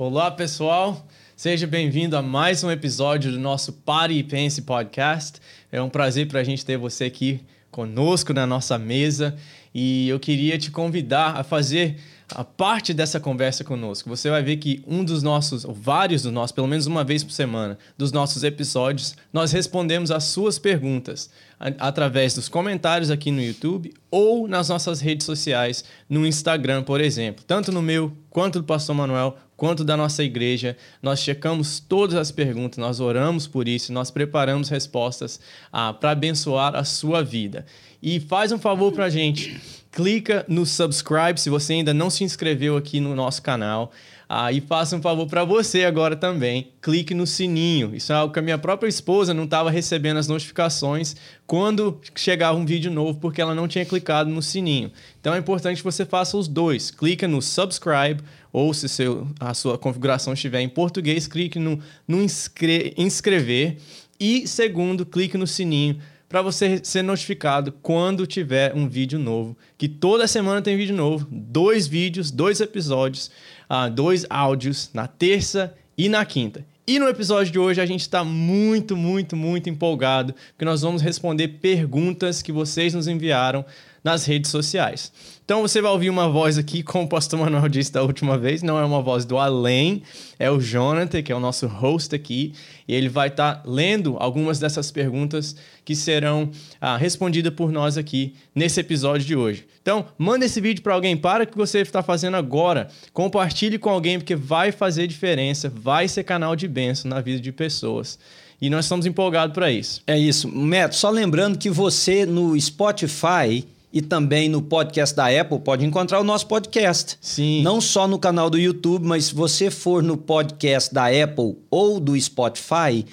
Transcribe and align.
Olá, 0.00 0.30
pessoal. 0.30 1.04
Seja 1.34 1.66
bem-vindo 1.66 2.16
a 2.16 2.22
mais 2.22 2.62
um 2.62 2.70
episódio 2.70 3.32
do 3.32 3.38
nosso 3.40 3.72
Pare 3.72 4.16
e 4.16 4.22
Pense 4.22 4.62
podcast. 4.62 5.40
É 5.72 5.82
um 5.82 5.88
prazer 5.88 6.28
para 6.28 6.38
a 6.38 6.44
gente 6.44 6.64
ter 6.64 6.78
você 6.78 7.06
aqui 7.06 7.40
conosco 7.68 8.32
na 8.32 8.46
nossa 8.46 8.78
mesa 8.78 9.36
e 9.74 10.08
eu 10.08 10.20
queria 10.20 10.56
te 10.56 10.70
convidar 10.70 11.36
a 11.36 11.42
fazer 11.42 11.96
a 12.32 12.44
parte 12.44 12.94
dessa 12.94 13.18
conversa 13.18 13.64
conosco. 13.64 14.08
Você 14.08 14.30
vai 14.30 14.40
ver 14.40 14.58
que 14.58 14.84
um 14.86 15.02
dos 15.02 15.22
nossos, 15.22 15.64
ou 15.64 15.74
vários 15.74 16.22
dos 16.22 16.32
nossos, 16.32 16.52
pelo 16.52 16.68
menos 16.68 16.86
uma 16.86 17.02
vez 17.02 17.24
por 17.24 17.32
semana, 17.32 17.76
dos 17.96 18.12
nossos 18.12 18.44
episódios, 18.44 19.16
nós 19.32 19.50
respondemos 19.50 20.12
as 20.12 20.24
suas 20.24 20.58
perguntas 20.58 21.28
através 21.58 22.34
dos 22.34 22.48
comentários 22.48 23.10
aqui 23.10 23.30
no 23.30 23.42
YouTube 23.42 23.92
ou 24.10 24.46
nas 24.46 24.68
nossas 24.68 25.00
redes 25.00 25.26
sociais, 25.26 25.84
no 26.08 26.24
Instagram, 26.26 26.84
por 26.84 27.00
exemplo. 27.00 27.44
Tanto 27.44 27.72
no 27.72 27.82
meu, 27.82 28.12
quanto 28.30 28.60
do 28.60 28.64
Pastor 28.64 28.94
Manuel, 28.94 29.36
quanto 29.58 29.84
da 29.84 29.96
nossa 29.96 30.24
igreja. 30.24 30.76
Nós 31.02 31.20
checamos 31.20 31.80
todas 31.80 32.14
as 32.14 32.30
perguntas, 32.30 32.78
nós 32.78 33.00
oramos 33.00 33.46
por 33.46 33.68
isso, 33.68 33.92
nós 33.92 34.10
preparamos 34.10 34.70
respostas 34.70 35.38
ah, 35.70 35.92
para 35.92 36.12
abençoar 36.12 36.74
a 36.74 36.84
sua 36.84 37.22
vida. 37.22 37.66
E 38.00 38.20
faz 38.20 38.52
um 38.52 38.58
favor 38.58 38.92
para 38.92 39.06
a 39.06 39.10
gente 39.10 39.60
clica 39.90 40.44
no 40.46 40.64
subscribe 40.66 41.40
se 41.40 41.50
você 41.50 41.72
ainda 41.72 41.92
não 41.92 42.10
se 42.10 42.22
inscreveu 42.22 42.76
aqui 42.76 43.00
no 43.00 43.14
nosso 43.14 43.42
canal. 43.42 43.90
Ah, 44.30 44.52
e 44.52 44.60
faça 44.60 44.94
um 44.94 45.00
favor 45.00 45.26
para 45.26 45.42
você 45.42 45.84
agora 45.84 46.14
também, 46.14 46.70
clique 46.82 47.14
no 47.14 47.26
sininho. 47.26 47.96
Isso 47.96 48.12
é 48.12 48.14
algo 48.14 48.30
que 48.30 48.38
a 48.38 48.42
minha 48.42 48.58
própria 48.58 48.86
esposa 48.86 49.32
não 49.32 49.44
estava 49.44 49.70
recebendo 49.70 50.18
as 50.18 50.28
notificações 50.28 51.16
quando 51.46 51.98
chegava 52.14 52.58
um 52.58 52.66
vídeo 52.66 52.90
novo, 52.90 53.18
porque 53.18 53.40
ela 53.40 53.54
não 53.54 53.66
tinha 53.66 53.86
clicado 53.86 54.28
no 54.28 54.42
sininho. 54.42 54.92
Então 55.18 55.32
é 55.32 55.38
importante 55.38 55.78
que 55.78 55.84
você 55.84 56.04
faça 56.04 56.36
os 56.36 56.46
dois. 56.46 56.90
Clica 56.90 57.26
no 57.26 57.40
subscribe, 57.40 58.22
ou 58.52 58.72
se 58.72 58.88
seu, 58.88 59.26
a 59.38 59.54
sua 59.54 59.78
configuração 59.78 60.32
estiver 60.32 60.60
em 60.60 60.68
português, 60.68 61.26
clique 61.26 61.58
no, 61.58 61.78
no 62.06 62.22
inscre 62.22 62.94
inscrever. 62.96 63.76
E 64.18 64.46
segundo, 64.46 65.06
clique 65.06 65.36
no 65.36 65.46
sininho 65.46 65.98
para 66.28 66.42
você 66.42 66.80
ser 66.82 67.02
notificado 67.02 67.72
quando 67.82 68.26
tiver 68.26 68.74
um 68.74 68.88
vídeo 68.88 69.18
novo. 69.18 69.56
Que 69.76 69.88
toda 69.88 70.26
semana 70.26 70.60
tem 70.60 70.76
vídeo 70.76 70.94
novo, 70.94 71.26
dois 71.30 71.86
vídeos, 71.86 72.30
dois 72.30 72.60
episódios, 72.60 73.30
uh, 73.70 73.90
dois 73.90 74.26
áudios 74.28 74.90
na 74.92 75.06
terça 75.06 75.74
e 75.96 76.08
na 76.08 76.24
quinta. 76.24 76.64
E 76.86 76.98
no 76.98 77.06
episódio 77.06 77.52
de 77.52 77.58
hoje 77.58 77.80
a 77.80 77.86
gente 77.86 78.00
está 78.00 78.24
muito, 78.24 78.96
muito, 78.96 79.36
muito 79.36 79.68
empolgado, 79.68 80.34
porque 80.52 80.64
nós 80.64 80.80
vamos 80.80 81.02
responder 81.02 81.48
perguntas 81.60 82.40
que 82.40 82.50
vocês 82.50 82.94
nos 82.94 83.06
enviaram 83.06 83.62
nas 84.02 84.24
redes 84.24 84.50
sociais. 84.50 85.12
Então 85.44 85.62
você 85.62 85.80
vai 85.80 85.90
ouvir 85.90 86.10
uma 86.10 86.28
voz 86.28 86.58
aqui, 86.58 86.82
como 86.82 87.04
o 87.04 87.08
pastor 87.08 87.40
Manuel 87.40 87.68
disse 87.68 87.90
da 87.90 88.02
última 88.02 88.36
vez, 88.36 88.62
não 88.62 88.78
é 88.78 88.84
uma 88.84 89.00
voz 89.00 89.24
do 89.24 89.38
além, 89.38 90.02
é 90.38 90.50
o 90.50 90.60
Jonathan, 90.60 91.22
que 91.22 91.32
é 91.32 91.34
o 91.34 91.40
nosso 91.40 91.66
host 91.66 92.14
aqui, 92.14 92.52
e 92.86 92.94
ele 92.94 93.08
vai 93.08 93.28
estar 93.28 93.54
tá 93.54 93.62
lendo 93.64 94.16
algumas 94.20 94.58
dessas 94.58 94.90
perguntas 94.90 95.56
que 95.86 95.96
serão 95.96 96.50
ah, 96.78 96.98
respondidas 96.98 97.54
por 97.54 97.72
nós 97.72 97.96
aqui 97.96 98.34
nesse 98.54 98.80
episódio 98.80 99.26
de 99.26 99.34
hoje. 99.34 99.66
Então, 99.80 100.04
manda 100.18 100.44
esse 100.44 100.60
vídeo 100.60 100.82
para 100.82 100.92
alguém, 100.92 101.16
para 101.16 101.44
o 101.44 101.46
que 101.46 101.56
você 101.56 101.80
está 101.80 102.02
fazendo 102.02 102.36
agora, 102.36 102.88
compartilhe 103.14 103.78
com 103.78 103.88
alguém, 103.88 104.18
porque 104.18 104.36
vai 104.36 104.70
fazer 104.70 105.06
diferença, 105.06 105.72
vai 105.74 106.06
ser 106.08 106.24
canal 106.24 106.54
de 106.54 106.68
bênção 106.68 107.08
na 107.08 107.22
vida 107.22 107.40
de 107.40 107.52
pessoas. 107.52 108.18
E 108.60 108.68
nós 108.68 108.84
estamos 108.84 109.06
empolgados 109.06 109.54
para 109.54 109.70
isso. 109.70 110.02
É 110.06 110.18
isso. 110.18 110.46
Neto, 110.48 110.94
só 110.94 111.08
lembrando 111.08 111.56
que 111.56 111.70
você 111.70 112.26
no 112.26 112.60
Spotify 112.60 113.64
e 113.92 114.02
também 114.02 114.48
no 114.48 114.60
podcast 114.60 115.14
da 115.16 115.26
Apple 115.26 115.60
pode 115.60 115.84
encontrar 115.84 116.20
o 116.20 116.24
nosso 116.24 116.46
podcast. 116.46 117.16
Sim. 117.20 117.62
Não 117.62 117.80
só 117.80 118.06
no 118.06 118.18
canal 118.18 118.50
do 118.50 118.58
YouTube, 118.58 119.06
mas 119.06 119.26
se 119.26 119.34
você 119.34 119.70
for 119.70 120.02
no 120.02 120.16
podcast 120.16 120.92
da 120.92 121.06
Apple 121.06 121.56
ou 121.70 121.98
do 121.98 122.18
Spotify, 122.20 123.04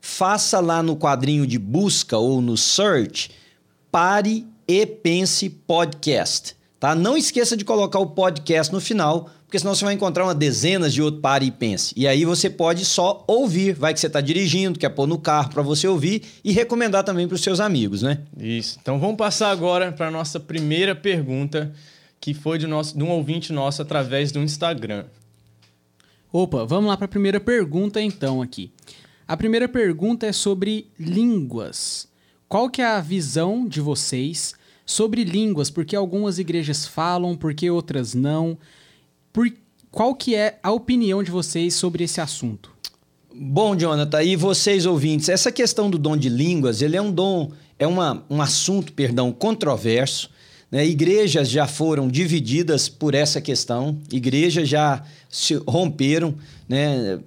faça 0.00 0.60
lá 0.60 0.82
no 0.82 0.96
quadrinho 0.96 1.46
de 1.46 1.58
busca 1.58 2.16
ou 2.18 2.40
no 2.40 2.56
search, 2.56 3.30
pare 3.90 4.46
e 4.66 4.84
pense 4.84 5.48
podcast. 5.48 6.56
Tá? 6.78 6.94
Não 6.94 7.16
esqueça 7.16 7.56
de 7.56 7.64
colocar 7.64 7.98
o 7.98 8.06
podcast 8.06 8.72
no 8.72 8.80
final, 8.80 9.28
porque 9.48 9.58
senão 9.58 9.74
você 9.74 9.82
vai 9.82 9.94
encontrar 9.94 10.24
uma 10.24 10.34
dezenas 10.34 10.92
de 10.92 11.00
outro 11.00 11.22
pare 11.22 11.46
e 11.46 11.50
pense. 11.50 11.94
E 11.96 12.06
aí 12.06 12.26
você 12.26 12.50
pode 12.50 12.84
só 12.84 13.24
ouvir, 13.26 13.72
vai 13.72 13.94
que 13.94 14.00
você 14.00 14.06
está 14.06 14.20
dirigindo, 14.20 14.78
quer 14.78 14.90
pôr 14.90 15.06
no 15.06 15.16
carro 15.16 15.48
para 15.48 15.62
você 15.62 15.88
ouvir 15.88 16.22
e 16.44 16.52
recomendar 16.52 17.02
também 17.02 17.26
para 17.26 17.34
os 17.34 17.40
seus 17.40 17.58
amigos, 17.58 18.02
né? 18.02 18.20
Isso. 18.38 18.78
Então 18.82 19.00
vamos 19.00 19.16
passar 19.16 19.50
agora 19.50 19.90
para 19.90 20.08
a 20.08 20.10
nossa 20.10 20.38
primeira 20.38 20.94
pergunta, 20.94 21.72
que 22.20 22.34
foi 22.34 22.58
de, 22.58 22.66
nosso, 22.66 22.94
de 22.94 23.02
um 23.02 23.08
ouvinte 23.08 23.50
nosso 23.50 23.80
através 23.80 24.30
do 24.30 24.38
Instagram. 24.40 25.06
Opa, 26.30 26.66
vamos 26.66 26.90
lá 26.90 26.96
para 26.98 27.06
a 27.06 27.08
primeira 27.08 27.40
pergunta 27.40 28.02
então 28.02 28.42
aqui. 28.42 28.70
A 29.26 29.34
primeira 29.34 29.66
pergunta 29.66 30.26
é 30.26 30.32
sobre 30.32 30.88
línguas. 31.00 32.06
Qual 32.46 32.68
que 32.68 32.82
é 32.82 32.86
a 32.86 33.00
visão 33.00 33.66
de 33.66 33.80
vocês 33.80 34.54
sobre 34.84 35.24
línguas? 35.24 35.70
Porque 35.70 35.96
algumas 35.96 36.38
igrejas 36.38 36.86
falam, 36.86 37.34
porque 37.34 37.70
outras 37.70 38.12
não? 38.12 38.58
Por, 39.38 39.52
qual 39.92 40.16
que 40.16 40.34
é 40.34 40.58
a 40.64 40.72
opinião 40.72 41.22
de 41.22 41.30
vocês 41.30 41.72
sobre 41.72 42.02
esse 42.02 42.20
assunto? 42.20 42.72
Bom, 43.32 43.76
Jonathan, 43.76 44.20
e 44.20 44.34
vocês 44.34 44.84
ouvintes, 44.84 45.28
essa 45.28 45.52
questão 45.52 45.88
do 45.88 45.96
dom 45.96 46.16
de 46.16 46.28
línguas, 46.28 46.82
ele 46.82 46.96
é 46.96 47.00
um 47.00 47.12
dom, 47.12 47.52
é 47.78 47.86
uma, 47.86 48.24
um 48.28 48.42
assunto, 48.42 48.92
perdão, 48.92 49.30
controverso. 49.30 50.28
Né? 50.72 50.84
Igrejas 50.84 51.48
já 51.48 51.68
foram 51.68 52.08
divididas 52.08 52.88
por 52.88 53.14
essa 53.14 53.40
questão, 53.40 54.00
igrejas 54.10 54.68
já 54.68 55.04
se 55.30 55.54
romperam. 55.68 56.34
Né? 56.68 57.20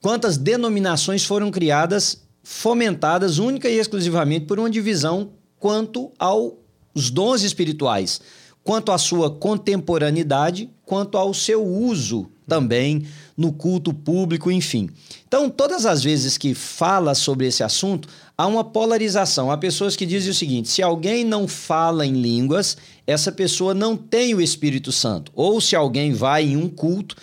Quantas 0.00 0.36
denominações 0.36 1.24
foram 1.24 1.48
criadas, 1.48 2.24
fomentadas 2.42 3.38
única 3.38 3.68
e 3.68 3.78
exclusivamente 3.78 4.46
por 4.46 4.58
uma 4.58 4.68
divisão 4.68 5.30
quanto 5.60 6.10
aos 6.18 7.08
dons 7.12 7.42
espirituais? 7.44 8.20
Quanto 8.64 8.92
à 8.92 8.98
sua 8.98 9.30
contemporaneidade, 9.30 10.70
quanto 10.84 11.16
ao 11.16 11.32
seu 11.34 11.64
uso 11.64 12.28
também 12.46 13.06
no 13.36 13.52
culto 13.52 13.94
público, 13.94 14.50
enfim. 14.50 14.90
Então, 15.26 15.48
todas 15.48 15.86
as 15.86 16.02
vezes 16.02 16.36
que 16.36 16.54
fala 16.54 17.14
sobre 17.14 17.46
esse 17.46 17.62
assunto, 17.62 18.08
há 18.36 18.46
uma 18.46 18.62
polarização. 18.62 19.50
Há 19.50 19.56
pessoas 19.56 19.96
que 19.96 20.04
dizem 20.04 20.30
o 20.30 20.34
seguinte: 20.34 20.68
se 20.68 20.82
alguém 20.82 21.24
não 21.24 21.48
fala 21.48 22.04
em 22.04 22.12
línguas, 22.12 22.76
essa 23.06 23.32
pessoa 23.32 23.72
não 23.72 23.96
tem 23.96 24.34
o 24.34 24.40
Espírito 24.40 24.92
Santo. 24.92 25.32
Ou 25.34 25.60
se 25.60 25.74
alguém 25.74 26.12
vai 26.12 26.44
em 26.44 26.56
um 26.56 26.68
culto 26.68 27.16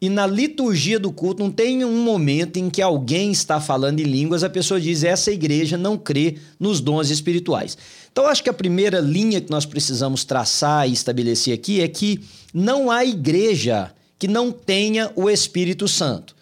e 0.00 0.10
na 0.10 0.26
liturgia 0.26 0.98
do 0.98 1.10
culto 1.10 1.42
não 1.42 1.50
tem 1.50 1.82
um 1.82 2.02
momento 2.02 2.58
em 2.58 2.68
que 2.68 2.82
alguém 2.82 3.32
está 3.32 3.60
falando 3.60 4.00
em 4.00 4.04
línguas, 4.04 4.44
a 4.44 4.50
pessoa 4.50 4.78
diz: 4.78 5.02
essa 5.02 5.30
igreja 5.32 5.78
não 5.78 5.96
crê 5.96 6.36
nos 6.60 6.80
dons 6.80 7.08
espirituais. 7.08 7.78
Então, 8.12 8.26
acho 8.26 8.42
que 8.42 8.50
a 8.50 8.54
primeira 8.54 9.00
linha 9.00 9.40
que 9.40 9.50
nós 9.50 9.64
precisamos 9.64 10.24
traçar 10.24 10.88
e 10.88 10.92
estabelecer 10.92 11.54
aqui 11.54 11.80
é 11.80 11.88
que 11.88 12.20
não 12.52 12.90
há 12.90 13.04
igreja 13.04 13.92
que 14.18 14.28
não 14.28 14.52
tenha 14.52 15.10
o 15.16 15.30
Espírito 15.30 15.88
Santo. 15.88 16.35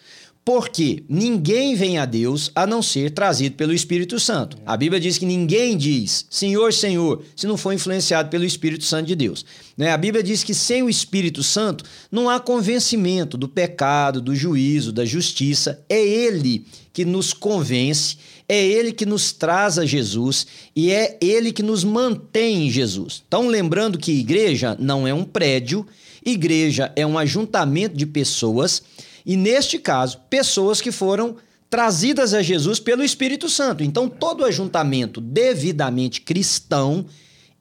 Porque 0.45 1.03
ninguém 1.09 1.73
vem 1.73 1.97
a 1.97 2.05
Deus 2.05 2.51
a 2.53 2.67
não 2.67 2.83
ser 2.83 3.09
trazido 3.09 3.55
pelo 3.55 3.73
Espírito 3.73 4.19
Santo. 4.19 4.55
A 4.63 4.77
Bíblia 4.77 5.01
diz 5.01 5.17
que 5.17 5.25
ninguém 5.25 5.75
diz 5.75 6.27
Senhor, 6.29 6.71
Senhor, 6.71 7.23
se 7.35 7.47
não 7.47 7.57
for 7.57 7.73
influenciado 7.73 8.29
pelo 8.29 8.45
Espírito 8.45 8.83
Santo 8.83 9.07
de 9.07 9.15
Deus. 9.15 9.43
Né? 9.75 9.91
A 9.91 9.97
Bíblia 9.97 10.21
diz 10.21 10.43
que 10.43 10.53
sem 10.53 10.83
o 10.83 10.89
Espírito 10.89 11.41
Santo 11.41 11.83
não 12.11 12.29
há 12.29 12.39
convencimento 12.39 13.39
do 13.39 13.47
pecado, 13.47 14.21
do 14.21 14.35
juízo, 14.35 14.91
da 14.91 15.03
justiça. 15.03 15.83
É 15.89 15.99
Ele 15.99 16.63
que 16.93 17.03
nos 17.03 17.33
convence, 17.33 18.15
é 18.47 18.63
Ele 18.63 18.91
que 18.91 19.05
nos 19.05 19.31
traz 19.31 19.79
a 19.79 19.85
Jesus 19.85 20.45
e 20.75 20.91
é 20.91 21.17
Ele 21.19 21.51
que 21.51 21.63
nos 21.63 21.83
mantém 21.83 22.67
em 22.67 22.69
Jesus. 22.69 23.23
Então, 23.27 23.47
lembrando 23.47 23.97
que 23.97 24.11
igreja 24.11 24.77
não 24.79 25.07
é 25.07 25.13
um 25.13 25.23
prédio, 25.23 25.87
igreja 26.23 26.93
é 26.95 27.03
um 27.03 27.17
ajuntamento 27.17 27.97
de 27.97 28.05
pessoas 28.05 28.83
e 29.25 29.35
neste 29.35 29.79
caso, 29.79 30.19
pessoas 30.29 30.79
que 30.79 30.91
foram 30.91 31.37
trazidas 31.69 32.33
a 32.33 32.41
Jesus 32.41 32.79
pelo 32.79 33.03
Espírito 33.03 33.49
Santo. 33.49 33.83
Então, 33.83 34.07
todo 34.07 34.45
ajuntamento 34.45 35.19
devidamente 35.19 36.21
cristão, 36.21 37.05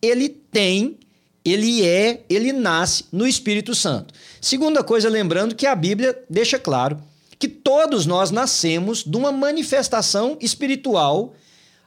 ele 0.00 0.28
tem, 0.28 0.98
ele 1.44 1.84
é, 1.84 2.22
ele 2.28 2.52
nasce 2.52 3.06
no 3.10 3.26
Espírito 3.26 3.74
Santo. 3.74 4.12
Segunda 4.40 4.84
coisa, 4.84 5.08
lembrando 5.08 5.54
que 5.54 5.66
a 5.66 5.74
Bíblia 5.74 6.16
deixa 6.28 6.58
claro 6.58 7.02
que 7.38 7.48
todos 7.48 8.06
nós 8.06 8.30
nascemos 8.30 9.02
de 9.02 9.16
uma 9.16 9.32
manifestação 9.32 10.36
espiritual 10.40 11.34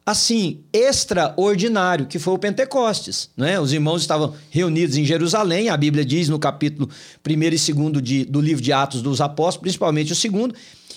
assim, 0.08 0.62
extraordinário, 0.72 2.06
que 2.06 2.18
foi 2.18 2.34
o 2.34 2.38
Pentecostes. 2.38 3.30
Né? 3.36 3.60
Os 3.60 3.74
irmãos 3.74 4.04
estavam 4.04 4.34
reunidos 4.50 4.96
em 4.96 5.04
Jerusalém, 5.04 5.68
a 5.68 5.76
Bíblia 5.76 6.06
diz 6.06 6.30
no 6.30 6.40
capítulo 6.40 6.90
1 7.28 7.32
e 7.34 7.92
2 7.92 8.02
de, 8.02 8.24
do 8.24 8.40
livro 8.40 8.64
de 8.64 8.72
Atos 8.72 9.02
dos 9.02 9.20
Apóstolos, 9.20 9.64
principalmente 9.64 10.14
o 10.14 10.16
segundo, 10.16 10.56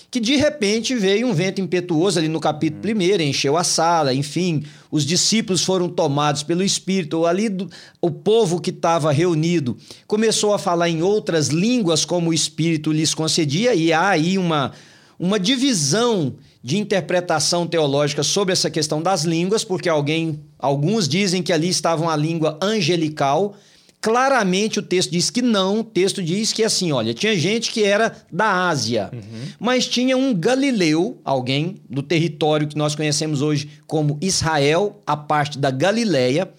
que 0.09 0.17
de 0.17 0.37
repente 0.37 0.95
veio 0.95 1.27
um 1.27 1.33
vento 1.33 1.59
impetuoso 1.59 2.19
ali 2.19 2.29
no 2.29 2.39
capítulo 2.39 2.81
1, 2.93 3.21
encheu 3.21 3.57
a 3.57 3.65
sala, 3.65 4.13
enfim, 4.13 4.63
os 4.89 5.05
discípulos 5.05 5.61
foram 5.61 5.89
tomados 5.89 6.41
pelo 6.41 6.63
Espírito, 6.63 7.17
ou 7.17 7.27
ali 7.27 7.49
do, 7.49 7.69
o 7.99 8.09
povo 8.09 8.61
que 8.61 8.69
estava 8.69 9.11
reunido 9.11 9.75
começou 10.07 10.53
a 10.53 10.57
falar 10.57 10.87
em 10.87 11.01
outras 11.01 11.49
línguas 11.49 12.05
como 12.05 12.29
o 12.29 12.33
Espírito 12.33 12.93
lhes 12.93 13.13
concedia, 13.13 13.75
e 13.75 13.91
há 13.91 14.07
aí 14.07 14.37
uma, 14.37 14.71
uma 15.19 15.37
divisão 15.37 16.33
de 16.63 16.77
interpretação 16.77 17.65
teológica 17.65 18.23
sobre 18.23 18.53
essa 18.53 18.69
questão 18.69 19.01
das 19.01 19.23
línguas, 19.23 19.63
porque 19.63 19.89
alguém, 19.89 20.39
alguns 20.59 21.07
dizem 21.07 21.41
que 21.41 21.51
ali 21.51 21.69
estava 21.69 22.03
uma 22.03 22.15
língua 22.15 22.59
angelical, 22.61 23.55
Claramente 24.01 24.79
o 24.79 24.81
texto 24.81 25.11
diz 25.11 25.29
que 25.29 25.43
não, 25.43 25.81
o 25.81 25.83
texto 25.83 26.23
diz 26.23 26.51
que 26.51 26.63
assim, 26.63 26.91
olha, 26.91 27.13
tinha 27.13 27.37
gente 27.37 27.71
que 27.71 27.83
era 27.83 28.15
da 28.31 28.67
Ásia, 28.67 29.11
uhum. 29.13 29.47
mas 29.59 29.87
tinha 29.87 30.17
um 30.17 30.33
galileu, 30.33 31.21
alguém 31.23 31.79
do 31.87 32.01
território 32.01 32.67
que 32.67 32.75
nós 32.75 32.95
conhecemos 32.95 33.43
hoje 33.43 33.69
como 33.85 34.17
Israel, 34.19 34.99
a 35.05 35.15
parte 35.15 35.59
da 35.59 35.69
Galileia, 35.69 36.51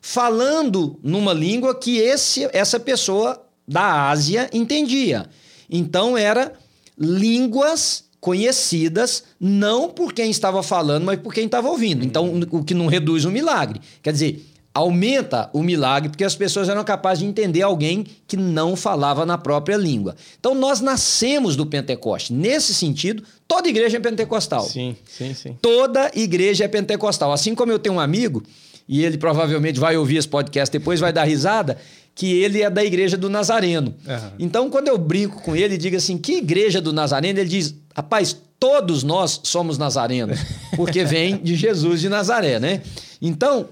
falando 0.00 0.96
numa 1.02 1.32
língua 1.32 1.74
que 1.74 1.98
esse, 1.98 2.48
essa 2.52 2.78
pessoa 2.78 3.44
da 3.66 4.08
Ásia 4.08 4.48
entendia. 4.52 5.28
Então 5.68 6.16
era 6.16 6.52
línguas 6.96 8.04
conhecidas 8.20 9.24
não 9.38 9.88
por 9.88 10.12
quem 10.12 10.30
estava 10.30 10.62
falando, 10.62 11.04
mas 11.04 11.20
por 11.20 11.32
quem 11.32 11.46
estava 11.46 11.68
ouvindo. 11.68 12.04
Então, 12.04 12.40
o 12.50 12.64
que 12.64 12.74
não 12.74 12.86
reduz 12.86 13.24
o 13.24 13.30
milagre. 13.30 13.80
Quer 14.02 14.12
dizer, 14.12 14.46
aumenta 14.76 15.48
o 15.54 15.62
milagre, 15.62 16.10
porque 16.10 16.22
as 16.22 16.34
pessoas 16.34 16.68
eram 16.68 16.84
capazes 16.84 17.20
de 17.20 17.26
entender 17.26 17.62
alguém 17.62 18.04
que 18.28 18.36
não 18.36 18.76
falava 18.76 19.24
na 19.24 19.38
própria 19.38 19.76
língua. 19.76 20.14
Então 20.38 20.54
nós 20.54 20.82
nascemos 20.82 21.56
do 21.56 21.64
Pentecoste. 21.64 22.34
Nesse 22.34 22.74
sentido, 22.74 23.22
toda 23.48 23.70
igreja 23.70 23.96
é 23.96 24.00
pentecostal. 24.00 24.64
Sim, 24.64 24.94
sim, 25.06 25.32
sim. 25.32 25.56
Toda 25.62 26.10
igreja 26.14 26.64
é 26.64 26.68
pentecostal. 26.68 27.32
Assim 27.32 27.54
como 27.54 27.72
eu 27.72 27.78
tenho 27.78 27.94
um 27.94 28.00
amigo, 28.00 28.42
e 28.88 29.04
ele 29.04 29.18
provavelmente 29.18 29.80
vai 29.80 29.96
ouvir 29.96 30.16
esse 30.16 30.28
podcast 30.28 30.72
depois, 30.72 31.00
vai 31.00 31.12
dar 31.12 31.24
risada, 31.24 31.76
que 32.14 32.32
ele 32.32 32.62
é 32.62 32.70
da 32.70 32.84
igreja 32.84 33.16
do 33.16 33.28
Nazareno. 33.28 33.94
Uhum. 34.06 34.30
Então, 34.38 34.70
quando 34.70 34.88
eu 34.88 34.96
brinco 34.96 35.42
com 35.42 35.54
ele 35.54 35.74
e 35.74 35.78
digo 35.78 35.96
assim, 35.96 36.16
que 36.16 36.38
igreja 36.38 36.80
do 36.80 36.92
Nazareno? 36.92 37.38
Ele 37.38 37.48
diz, 37.48 37.74
rapaz, 37.94 38.36
todos 38.58 39.02
nós 39.02 39.40
somos 39.44 39.76
nazarenos, 39.76 40.38
porque 40.74 41.04
vem 41.04 41.36
de 41.36 41.54
Jesus 41.54 42.00
de 42.00 42.08
Nazaré, 42.08 42.58
né? 42.58 42.82
Então, 43.20 43.68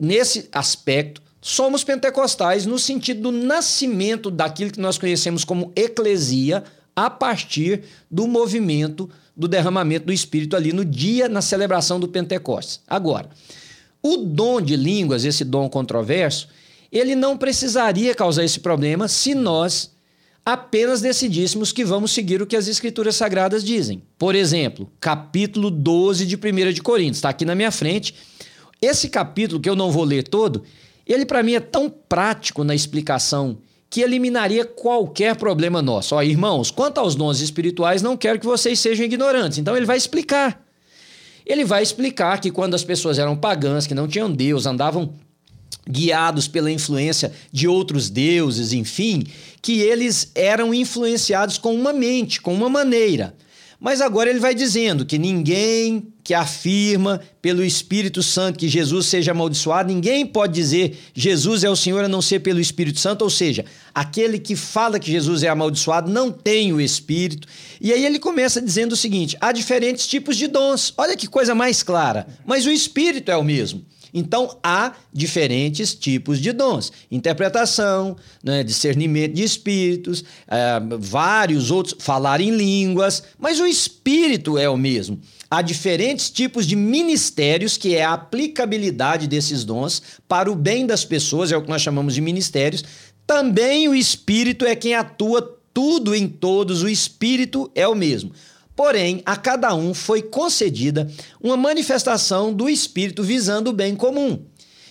nesse 0.00 0.48
aspecto, 0.50 1.20
somos 1.42 1.84
pentecostais 1.84 2.64
no 2.64 2.78
sentido 2.78 3.30
do 3.30 3.32
nascimento 3.32 4.30
daquilo 4.30 4.70
que 4.70 4.80
nós 4.80 4.96
conhecemos 4.96 5.44
como 5.44 5.70
eclesia 5.76 6.64
a 6.96 7.10
partir 7.10 7.82
do 8.10 8.26
movimento 8.26 9.10
do 9.36 9.46
derramamento 9.46 10.06
do 10.06 10.12
Espírito 10.12 10.56
ali 10.56 10.72
no 10.72 10.84
dia, 10.84 11.28
na 11.28 11.42
celebração 11.42 12.00
do 12.00 12.08
Pentecostes. 12.08 12.80
Agora, 12.86 13.28
o 14.04 14.18
dom 14.18 14.60
de 14.60 14.76
línguas, 14.76 15.24
esse 15.24 15.44
dom 15.44 15.66
controverso, 15.68 16.46
ele 16.92 17.14
não 17.14 17.38
precisaria 17.38 18.14
causar 18.14 18.44
esse 18.44 18.60
problema 18.60 19.08
se 19.08 19.34
nós 19.34 19.94
apenas 20.44 21.00
decidíssemos 21.00 21.72
que 21.72 21.86
vamos 21.86 22.12
seguir 22.12 22.42
o 22.42 22.46
que 22.46 22.54
as 22.54 22.68
Escrituras 22.68 23.16
Sagradas 23.16 23.64
dizem. 23.64 24.02
Por 24.18 24.34
exemplo, 24.34 24.92
capítulo 25.00 25.70
12 25.70 26.26
de 26.26 26.36
1 26.36 26.72
de 26.72 26.82
Coríntios, 26.82 27.16
está 27.16 27.30
aqui 27.30 27.46
na 27.46 27.54
minha 27.54 27.70
frente 27.70 28.14
esse 28.82 29.08
capítulo, 29.08 29.60
que 29.60 29.70
eu 29.70 29.74
não 29.74 29.90
vou 29.90 30.04
ler 30.04 30.24
todo, 30.24 30.62
ele 31.06 31.24
para 31.24 31.42
mim 31.42 31.54
é 31.54 31.60
tão 31.60 31.88
prático 31.88 32.62
na 32.62 32.74
explicação 32.74 33.58
que 33.88 34.02
eliminaria 34.02 34.64
qualquer 34.64 35.36
problema 35.36 35.80
nosso. 35.80 36.14
Ó, 36.14 36.22
irmãos, 36.22 36.70
quanto 36.70 36.98
aos 36.98 37.14
dons 37.14 37.40
espirituais, 37.40 38.02
não 38.02 38.16
quero 38.16 38.38
que 38.38 38.44
vocês 38.44 38.78
sejam 38.78 39.06
ignorantes. 39.06 39.58
Então 39.58 39.76
ele 39.76 39.86
vai 39.86 39.96
explicar. 39.96 40.63
Ele 41.46 41.64
vai 41.64 41.82
explicar 41.82 42.40
que 42.40 42.50
quando 42.50 42.74
as 42.74 42.84
pessoas 42.84 43.18
eram 43.18 43.36
pagãs, 43.36 43.86
que 43.86 43.94
não 43.94 44.08
tinham 44.08 44.32
Deus, 44.32 44.66
andavam 44.66 45.14
guiados 45.88 46.48
pela 46.48 46.70
influência 46.70 47.32
de 47.52 47.68
outros 47.68 48.08
deuses, 48.08 48.72
enfim, 48.72 49.26
que 49.60 49.80
eles 49.80 50.30
eram 50.34 50.72
influenciados 50.72 51.58
com 51.58 51.74
uma 51.74 51.92
mente, 51.92 52.40
com 52.40 52.54
uma 52.54 52.68
maneira. 52.68 53.34
Mas 53.78 54.00
agora 54.00 54.30
ele 54.30 54.40
vai 54.40 54.54
dizendo 54.54 55.04
que 55.04 55.18
ninguém 55.18 56.13
que 56.24 56.32
afirma 56.32 57.20
pelo 57.42 57.62
Espírito 57.62 58.22
Santo 58.22 58.58
que 58.58 58.66
Jesus 58.66 59.06
seja 59.06 59.32
amaldiçoado, 59.32 59.92
ninguém 59.92 60.24
pode 60.24 60.54
dizer 60.54 60.98
Jesus 61.12 61.62
é 61.62 61.68
o 61.68 61.76
Senhor 61.76 62.02
a 62.02 62.08
não 62.08 62.22
ser 62.22 62.40
pelo 62.40 62.58
Espírito 62.58 62.98
Santo, 62.98 63.22
ou 63.22 63.28
seja, 63.28 63.66
aquele 63.94 64.38
que 64.38 64.56
fala 64.56 64.98
que 64.98 65.12
Jesus 65.12 65.42
é 65.42 65.48
amaldiçoado 65.48 66.10
não 66.10 66.32
tem 66.32 66.72
o 66.72 66.80
Espírito. 66.80 67.46
E 67.78 67.92
aí 67.92 68.06
ele 68.06 68.18
começa 68.18 68.62
dizendo 68.62 68.92
o 68.92 68.96
seguinte: 68.96 69.36
há 69.38 69.52
diferentes 69.52 70.06
tipos 70.06 70.38
de 70.38 70.46
dons. 70.46 70.94
Olha 70.96 71.14
que 71.14 71.26
coisa 71.26 71.54
mais 71.54 71.82
clara, 71.82 72.26
mas 72.46 72.64
o 72.64 72.70
Espírito 72.70 73.30
é 73.30 73.36
o 73.36 73.44
mesmo. 73.44 73.84
Então 74.14 74.56
há 74.62 74.92
diferentes 75.12 75.92
tipos 75.92 76.38
de 76.38 76.52
dons: 76.52 76.92
interpretação, 77.10 78.16
né, 78.44 78.62
discernimento 78.62 79.34
de 79.34 79.42
espíritos, 79.42 80.24
é, 80.46 80.80
vários 81.00 81.72
outros, 81.72 81.96
falar 81.98 82.40
em 82.40 82.56
línguas, 82.56 83.24
mas 83.36 83.58
o 83.58 83.66
espírito 83.66 84.56
é 84.56 84.70
o 84.70 84.76
mesmo. 84.76 85.20
Há 85.50 85.62
diferentes 85.62 86.30
tipos 86.30 86.66
de 86.66 86.74
ministérios, 86.74 87.76
que 87.76 87.94
é 87.94 88.04
a 88.04 88.12
aplicabilidade 88.12 89.26
desses 89.26 89.64
dons 89.64 90.02
para 90.26 90.50
o 90.50 90.54
bem 90.54 90.86
das 90.86 91.04
pessoas, 91.04 91.52
é 91.52 91.56
o 91.56 91.62
que 91.62 91.70
nós 91.70 91.82
chamamos 91.82 92.14
de 92.14 92.20
ministérios. 92.20 92.84
Também 93.26 93.88
o 93.88 93.94
espírito 93.94 94.64
é 94.64 94.74
quem 94.74 94.94
atua 94.94 95.60
tudo 95.72 96.14
em 96.14 96.28
todos, 96.28 96.82
o 96.82 96.88
espírito 96.88 97.70
é 97.74 97.86
o 97.86 97.94
mesmo. 97.94 98.32
Porém, 98.76 99.22
a 99.24 99.36
cada 99.36 99.74
um 99.74 99.94
foi 99.94 100.22
concedida 100.22 101.08
uma 101.40 101.56
manifestação 101.56 102.52
do 102.52 102.68
Espírito 102.68 103.22
visando 103.22 103.70
o 103.70 103.72
bem 103.72 103.94
comum. 103.94 104.42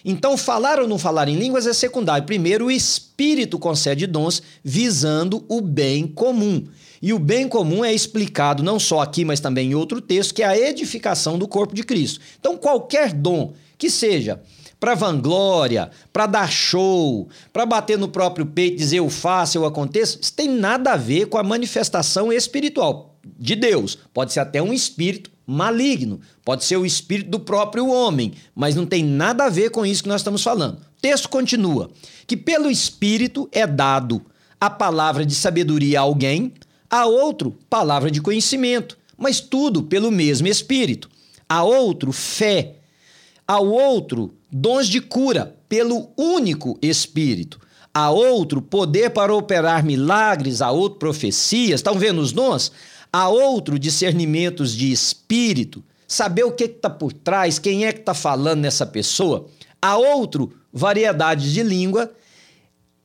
Então, 0.05 0.37
falar 0.37 0.79
ou 0.79 0.87
não 0.87 0.97
falar 0.97 1.27
em 1.27 1.35
línguas 1.35 1.65
é 1.65 1.73
secundário. 1.73 2.25
Primeiro, 2.25 2.65
o 2.65 2.71
Espírito 2.71 3.59
concede 3.59 4.07
dons 4.07 4.41
visando 4.63 5.45
o 5.47 5.61
bem 5.61 6.07
comum. 6.07 6.65
E 7.03 7.11
o 7.11 7.19
bem 7.19 7.49
comum 7.49 7.83
é 7.83 7.93
explicado 7.93 8.63
não 8.63 8.79
só 8.79 9.01
aqui, 9.01 9.25
mas 9.25 9.41
também 9.41 9.71
em 9.71 9.75
outro 9.75 9.99
texto, 9.99 10.33
que 10.33 10.41
é 10.41 10.45
a 10.45 10.57
edificação 10.57 11.37
do 11.37 11.49
corpo 11.49 11.75
de 11.75 11.83
Cristo. 11.83 12.21
Então, 12.39 12.55
qualquer 12.55 13.11
dom 13.11 13.51
que 13.77 13.89
seja 13.89 14.41
para 14.79 14.95
vanglória, 14.95 15.91
para 16.13 16.27
dar 16.27 16.49
show, 16.49 17.27
para 17.51 17.65
bater 17.65 17.97
no 17.97 18.07
próprio 18.07 18.45
peito, 18.45 18.77
dizer 18.77 18.99
eu 18.99 19.09
faço, 19.09 19.57
eu 19.57 19.65
aconteço, 19.65 20.17
isso 20.21 20.31
tem 20.33 20.47
nada 20.47 20.93
a 20.93 20.95
ver 20.95 21.25
com 21.25 21.37
a 21.37 21.43
manifestação 21.43 22.31
espiritual 22.31 23.17
de 23.37 23.57
Deus. 23.57 23.97
Pode 24.13 24.31
ser 24.31 24.39
até 24.39 24.61
um 24.61 24.71
espírito 24.71 25.29
maligno, 25.45 26.21
pode 26.45 26.63
ser 26.63 26.77
o 26.77 26.85
espírito 26.85 27.29
do 27.29 27.39
próprio 27.41 27.89
homem, 27.89 28.31
mas 28.55 28.75
não 28.75 28.85
tem 28.85 29.03
nada 29.03 29.43
a 29.43 29.49
ver 29.49 29.71
com 29.71 29.85
isso 29.85 30.03
que 30.03 30.09
nós 30.09 30.21
estamos 30.21 30.41
falando. 30.41 30.77
O 30.77 31.01
texto 31.01 31.27
continua: 31.27 31.91
que 32.25 32.37
pelo 32.37 32.71
espírito 32.71 33.49
é 33.51 33.67
dado 33.67 34.21
a 34.57 34.69
palavra 34.69 35.25
de 35.25 35.35
sabedoria 35.35 35.99
a 35.99 36.03
alguém, 36.03 36.53
a 36.93 37.07
outro 37.07 37.57
palavra 37.69 38.11
de 38.11 38.21
conhecimento, 38.21 38.97
mas 39.17 39.39
tudo 39.39 39.81
pelo 39.81 40.11
mesmo 40.11 40.47
espírito. 40.47 41.09
A 41.49 41.63
outro 41.63 42.11
fé, 42.11 42.75
ao 43.47 43.65
outro 43.67 44.33
dons 44.51 44.87
de 44.87 45.01
cura 45.01 45.55
pelo 45.67 46.09
único 46.15 46.77
espírito 46.81 47.59
a 47.95 48.09
outro 48.09 48.59
poder 48.59 49.11
para 49.11 49.35
operar 49.35 49.85
milagres, 49.85 50.63
a 50.63 50.71
outro 50.71 50.97
profecias. 50.97 51.79
Estão 51.79 51.93
vendo 51.93 52.21
os 52.21 52.31
dons? 52.31 52.71
a 53.13 53.29
outro 53.29 53.77
discernimentos 53.77 54.75
de 54.75 54.91
espírito, 54.91 55.83
saber 56.07 56.43
o 56.45 56.51
que 56.51 56.63
está 56.63 56.89
por 56.89 57.13
trás, 57.13 57.59
quem 57.59 57.85
é 57.85 57.93
que 57.93 57.99
está 57.99 58.15
falando 58.15 58.61
nessa 58.61 58.87
pessoa, 58.87 59.45
a 59.79 59.95
outro 59.95 60.51
variedades 60.73 61.53
de 61.53 61.61
língua, 61.61 62.11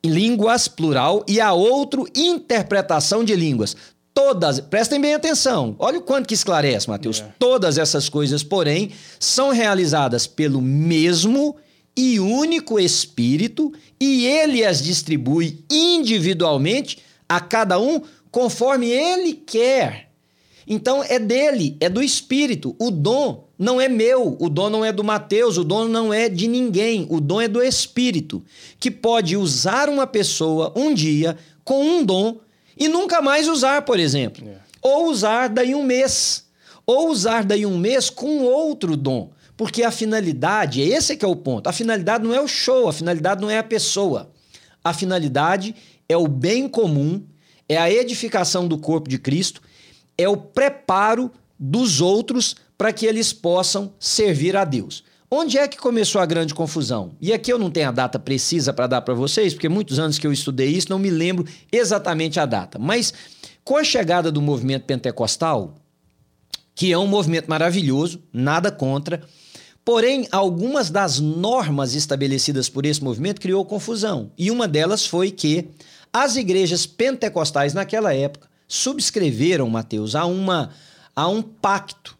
línguas 0.05 0.69
plural, 0.69 1.25
e 1.29 1.41
a 1.41 1.53
outro 1.53 2.07
interpretação 2.15 3.25
de 3.25 3.35
línguas. 3.35 3.77
Todas, 4.15 4.61
prestem 4.61 5.01
bem 5.01 5.15
atenção, 5.15 5.77
olha 5.79 5.99
o 5.99 6.03
quanto 6.03 6.27
que 6.27 6.35
esclarece, 6.35 6.89
Mateus. 6.89 7.21
É. 7.21 7.33
Todas 7.39 7.79
essas 7.79 8.09
coisas, 8.09 8.43
porém, 8.43 8.91
são 9.21 9.51
realizadas 9.51 10.27
pelo 10.27 10.61
mesmo 10.61 11.57
e 11.97 12.21
único 12.21 12.79
Espírito, 12.79 13.73
e 14.01 14.27
ele 14.27 14.65
as 14.65 14.83
distribui 14.83 15.65
individualmente 15.71 16.99
a 17.29 17.41
cada 17.41 17.81
um 17.81 18.01
conforme 18.31 18.87
ele 18.89 19.35
quer. 19.35 20.11
Então 20.67 21.03
é 21.03 21.19
dele, 21.19 21.77
é 21.81 21.89
do 21.89 22.03
Espírito. 22.03 22.77
O 22.79 22.91
dom 22.91 23.48
não 23.59 23.81
é 23.81 23.89
meu, 23.89 24.37
o 24.39 24.49
dom 24.49 24.71
não 24.71 24.85
é 24.85 24.93
do 24.93 25.03
Mateus, 25.03 25.59
o 25.59 25.65
dom 25.65 25.87
não 25.87 26.15
é 26.15 26.29
de 26.29 26.47
ninguém, 26.47 27.07
o 27.11 27.21
dom 27.21 27.41
é 27.41 27.49
do 27.49 27.63
Espírito, 27.63 28.45
que 28.79 28.91
pode 28.91 29.37
usar 29.37 29.89
uma 29.89 30.07
pessoa 30.07 30.73
um 30.77 30.95
dia 30.95 31.37
com 31.65 31.85
um 31.85 32.05
dom 32.05 32.39
e 32.77 32.87
nunca 32.89 33.21
mais 33.21 33.49
usar, 33.49 33.83
por 33.83 33.99
exemplo. 33.99 34.47
É. 34.47 34.59
Ou 34.81 35.11
usar 35.11 35.49
daí 35.49 35.75
um 35.75 35.83
mês. 35.83 36.45
Ou 36.87 37.11
usar 37.11 37.45
daí 37.45 37.67
um 37.67 37.77
mês 37.77 38.09
com 38.09 38.45
outro 38.45 38.97
dom. 38.97 39.31
Porque 39.57 39.83
a 39.83 39.91
finalidade, 39.91 40.81
esse 40.81 41.15
é 41.15 41.17
que 41.17 41.25
é 41.25 41.29
o 41.29 41.35
ponto. 41.35 41.67
A 41.67 41.73
finalidade 41.73 42.23
não 42.23 42.33
é 42.33 42.41
o 42.41 42.47
show, 42.47 42.89
a 42.89 42.93
finalidade 42.93 43.41
não 43.41 43.51
é 43.51 43.59
a 43.59 43.65
pessoa. 43.65 44.31
A 44.85 44.95
finalidade 44.95 45.75
é 46.09 46.17
o 46.17 46.29
bem 46.29 46.69
comum 46.69 47.23
é 47.69 47.77
a 47.77 47.91
edificação 47.91 48.67
do 48.67 48.79
corpo 48.79 49.09
de 49.09 49.19
Cristo 49.19 49.61
é 50.17 50.29
o 50.29 50.37
preparo 50.37 51.31
dos 51.59 52.01
outros 52.01 52.57
para 52.79 52.93
que 52.93 53.05
eles 53.05 53.33
possam 53.33 53.93
servir 53.99 54.57
a 54.57 54.65
Deus. 54.65 55.03
Onde 55.31 55.59
é 55.59 55.69
que 55.69 55.77
começou 55.77 56.23
a 56.23 56.27
grande 56.27 56.55
confusão? 56.55 57.11
E 57.21 57.35
aqui 57.35 57.53
eu 57.53 57.59
não 57.59 57.71
tenho 57.71 57.89
a 57.89 57.93
data 57.93 58.19
precisa 58.19 58.73
para 58.73 58.87
dar 58.87 59.03
para 59.03 59.13
vocês, 59.13 59.53
porque 59.53 59.69
muitos 59.69 59.99
anos 59.99 60.19
que 60.19 60.27
eu 60.27 60.33
estudei 60.33 60.69
isso, 60.69 60.89
não 60.89 60.99
me 60.99 61.11
lembro 61.11 61.45
exatamente 61.71 62.41
a 62.41 62.47
data. 62.47 62.79
Mas 62.79 63.13
com 63.63 63.77
a 63.77 63.85
chegada 63.85 64.33
do 64.33 64.41
movimento 64.41 64.85
pentecostal, 64.85 65.75
que 66.75 66.91
é 66.91 66.97
um 66.97 67.07
movimento 67.07 67.51
maravilhoso, 67.51 68.23
nada 68.33 68.73
contra, 68.73 69.23
porém 69.85 70.27
algumas 70.33 70.89
das 70.89 71.19
normas 71.21 71.95
estabelecidas 71.95 72.71
por 72.71 72.87
esse 72.87 73.05
movimento 73.05 73.41
criou 73.41 73.67
confusão. 73.67 74.31
E 74.39 74.51
uma 74.51 74.67
delas 74.67 75.05
foi 75.05 75.31
que 75.31 75.69
as 76.11 76.37
igrejas 76.37 76.87
pentecostais 76.87 77.75
naquela 77.75 78.15
época 78.15 78.49
subscreveram, 78.67 79.69
Mateus, 79.69 80.15
a 80.15 80.25
uma 80.25 80.71
a 81.15 81.27
um 81.27 81.43
pacto 81.43 82.18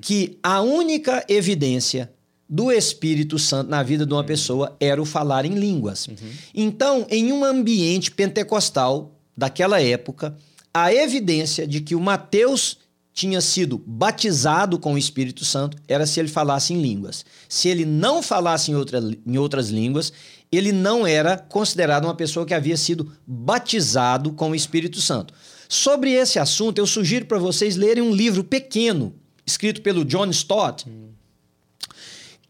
que 0.00 0.38
a 0.42 0.60
única 0.60 1.24
evidência 1.28 2.12
do 2.48 2.70
Espírito 2.70 3.38
Santo 3.38 3.70
na 3.70 3.82
vida 3.82 4.04
de 4.04 4.12
uma 4.12 4.24
pessoa 4.24 4.76
era 4.78 5.00
o 5.00 5.06
falar 5.06 5.44
em 5.44 5.54
línguas. 5.54 6.06
Uhum. 6.06 6.16
Então, 6.54 7.06
em 7.08 7.32
um 7.32 7.44
ambiente 7.44 8.10
pentecostal 8.10 9.18
daquela 9.36 9.80
época, 9.80 10.36
a 10.72 10.92
evidência 10.92 11.66
de 11.66 11.80
que 11.80 11.94
o 11.94 12.00
Mateus 12.00 12.78
tinha 13.14 13.40
sido 13.40 13.82
batizado 13.86 14.78
com 14.78 14.94
o 14.94 14.98
Espírito 14.98 15.44
Santo 15.44 15.76
era 15.86 16.06
se 16.06 16.18
ele 16.18 16.28
falasse 16.28 16.72
em 16.72 16.80
línguas. 16.80 17.24
Se 17.48 17.68
ele 17.68 17.84
não 17.84 18.22
falasse 18.22 18.70
em, 18.70 18.74
outra, 18.74 19.00
em 19.26 19.38
outras 19.38 19.68
línguas, 19.68 20.12
ele 20.50 20.72
não 20.72 21.06
era 21.06 21.36
considerado 21.36 22.04
uma 22.04 22.14
pessoa 22.14 22.46
que 22.46 22.54
havia 22.54 22.76
sido 22.76 23.12
batizado 23.26 24.32
com 24.32 24.50
o 24.50 24.54
Espírito 24.54 25.00
Santo. 25.00 25.32
Sobre 25.68 26.12
esse 26.12 26.38
assunto, 26.38 26.78
eu 26.78 26.86
sugiro 26.86 27.24
para 27.24 27.38
vocês 27.38 27.76
lerem 27.76 28.02
um 28.02 28.14
livro 28.14 28.44
pequeno, 28.44 29.14
escrito 29.46 29.82
pelo 29.82 30.04
John 30.04 30.30
Stott, 30.30 30.88
hum 30.88 31.12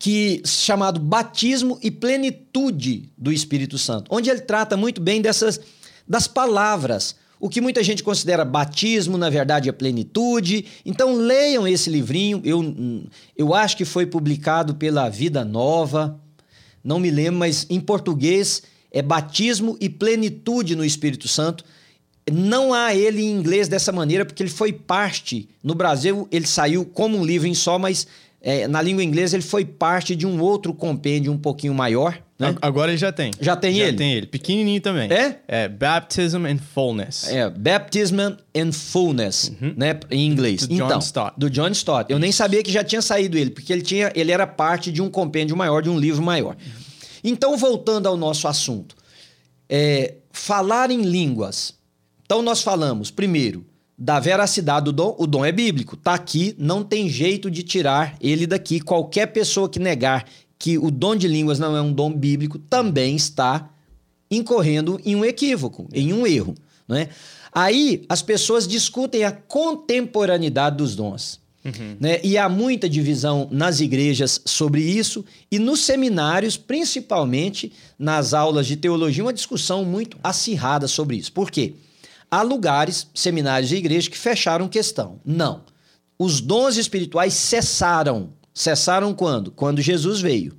que 0.02 0.42
chamado 0.44 0.98
Batismo 0.98 1.78
e 1.80 1.88
Plenitude 1.88 3.08
do 3.16 3.32
Espírito 3.32 3.78
Santo, 3.78 4.12
onde 4.12 4.28
ele 4.28 4.40
trata 4.40 4.76
muito 4.76 5.00
bem 5.00 5.22
dessas 5.22 5.60
das 6.08 6.26
palavras. 6.26 7.14
O 7.38 7.48
que 7.48 7.60
muita 7.60 7.84
gente 7.84 8.02
considera 8.02 8.44
batismo, 8.44 9.16
na 9.16 9.30
verdade, 9.30 9.68
é 9.68 9.72
plenitude. 9.72 10.66
Então, 10.84 11.14
leiam 11.14 11.68
esse 11.68 11.88
livrinho. 11.88 12.40
Eu, 12.44 13.04
eu 13.36 13.54
acho 13.54 13.76
que 13.76 13.84
foi 13.84 14.04
publicado 14.04 14.74
pela 14.74 15.08
Vida 15.08 15.44
Nova. 15.44 16.20
Não 16.82 16.98
me 16.98 17.10
lembro, 17.10 17.38
mas 17.38 17.64
em 17.70 17.78
português 17.78 18.64
é 18.90 19.02
batismo 19.02 19.76
e 19.80 19.88
plenitude 19.88 20.74
no 20.74 20.84
Espírito 20.84 21.28
Santo. 21.28 21.64
Não 22.30 22.72
há 22.72 22.94
ele 22.94 23.22
em 23.22 23.30
inglês 23.30 23.68
dessa 23.68 23.90
maneira, 23.90 24.24
porque 24.24 24.42
ele 24.42 24.50
foi 24.50 24.72
parte. 24.72 25.48
No 25.62 25.74
Brasil, 25.74 26.28
ele 26.30 26.46
saiu 26.46 26.84
como 26.84 27.18
um 27.18 27.24
livro 27.24 27.48
em 27.48 27.54
só, 27.54 27.78
mas 27.78 28.06
é, 28.40 28.66
na 28.66 28.82
língua 28.82 29.02
inglesa 29.04 29.36
ele 29.36 29.42
foi 29.42 29.64
parte 29.64 30.16
de 30.16 30.26
um 30.26 30.40
outro 30.40 30.74
compêndio 30.74 31.32
um 31.32 31.38
pouquinho 31.38 31.74
maior. 31.74 32.20
Né? 32.38 32.56
Agora 32.60 32.90
ele 32.90 32.98
já 32.98 33.12
tem. 33.12 33.30
Já 33.40 33.54
tem 33.54 33.72
já 33.72 33.82
ele? 33.82 33.92
Já 33.92 33.98
tem 33.98 34.12
ele. 34.14 34.26
Pequenininho 34.26 34.80
também. 34.80 35.10
É? 35.12 35.38
É 35.46 35.68
Baptism 35.68 36.44
and 36.46 36.58
Fullness. 36.74 37.28
É, 37.28 37.48
Baptism 37.48 38.18
and 38.20 38.72
Fullness, 38.72 39.52
uhum. 39.60 39.74
né? 39.76 39.98
Em 40.10 40.26
inglês. 40.26 40.66
Do 40.66 40.74
então, 40.74 40.88
John 40.88 40.98
Stott. 40.98 41.34
Do 41.38 41.48
John 41.48 41.68
Stott. 41.68 42.10
Eu 42.10 42.18
nem 42.18 42.32
sabia 42.32 42.62
que 42.62 42.72
já 42.72 42.82
tinha 42.82 43.00
saído 43.00 43.38
ele, 43.38 43.50
porque 43.50 43.72
ele, 43.72 43.82
tinha, 43.82 44.10
ele 44.14 44.32
era 44.32 44.46
parte 44.46 44.90
de 44.90 45.00
um 45.00 45.08
compêndio 45.08 45.56
maior, 45.56 45.80
de 45.80 45.88
um 45.88 45.98
livro 45.98 46.22
maior. 46.22 46.56
Então, 47.22 47.56
voltando 47.56 48.08
ao 48.08 48.16
nosso 48.16 48.48
assunto. 48.48 48.96
É, 49.68 50.14
falar 50.32 50.90
em 50.90 51.02
línguas. 51.02 51.74
Então, 52.32 52.40
nós 52.40 52.62
falamos, 52.62 53.10
primeiro, 53.10 53.62
da 53.98 54.18
veracidade 54.18 54.86
do 54.86 54.92
dom, 54.92 55.14
o 55.18 55.26
dom 55.26 55.44
é 55.44 55.52
bíblico. 55.52 55.98
Tá 55.98 56.14
aqui, 56.14 56.54
não 56.56 56.82
tem 56.82 57.06
jeito 57.06 57.50
de 57.50 57.62
tirar 57.62 58.16
ele 58.22 58.46
daqui. 58.46 58.80
Qualquer 58.80 59.26
pessoa 59.26 59.68
que 59.68 59.78
negar 59.78 60.24
que 60.58 60.78
o 60.78 60.90
dom 60.90 61.14
de 61.14 61.28
línguas 61.28 61.58
não 61.58 61.76
é 61.76 61.82
um 61.82 61.92
dom 61.92 62.10
bíblico 62.10 62.58
também 62.58 63.14
está 63.16 63.68
incorrendo 64.30 64.98
em 65.04 65.14
um 65.14 65.22
equívoco, 65.22 65.86
em 65.92 66.14
um 66.14 66.26
erro, 66.26 66.54
não 66.88 66.96
é? 66.96 67.10
Aí 67.52 68.06
as 68.08 68.22
pessoas 68.22 68.66
discutem 68.66 69.24
a 69.24 69.30
contemporaneidade 69.30 70.78
dos 70.78 70.96
dons. 70.96 71.38
Uhum. 71.62 71.98
Né? 72.00 72.18
E 72.24 72.38
há 72.38 72.48
muita 72.48 72.88
divisão 72.88 73.46
nas 73.50 73.78
igrejas 73.80 74.40
sobre 74.46 74.80
isso, 74.80 75.22
e 75.50 75.58
nos 75.58 75.80
seminários, 75.80 76.56
principalmente 76.56 77.74
nas 77.98 78.32
aulas 78.32 78.66
de 78.66 78.76
teologia, 78.78 79.22
uma 79.22 79.34
discussão 79.34 79.84
muito 79.84 80.16
acirrada 80.24 80.88
sobre 80.88 81.18
isso. 81.18 81.30
Por 81.30 81.50
quê? 81.50 81.74
Há 82.34 82.40
lugares, 82.40 83.08
seminários 83.14 83.72
e 83.72 83.76
igrejas 83.76 84.08
que 84.08 84.16
fecharam 84.16 84.66
questão. 84.66 85.20
Não. 85.22 85.64
Os 86.18 86.40
dons 86.40 86.78
espirituais 86.78 87.34
cessaram. 87.34 88.32
Cessaram 88.54 89.12
quando? 89.12 89.50
Quando 89.50 89.82
Jesus 89.82 90.18
veio. 90.22 90.56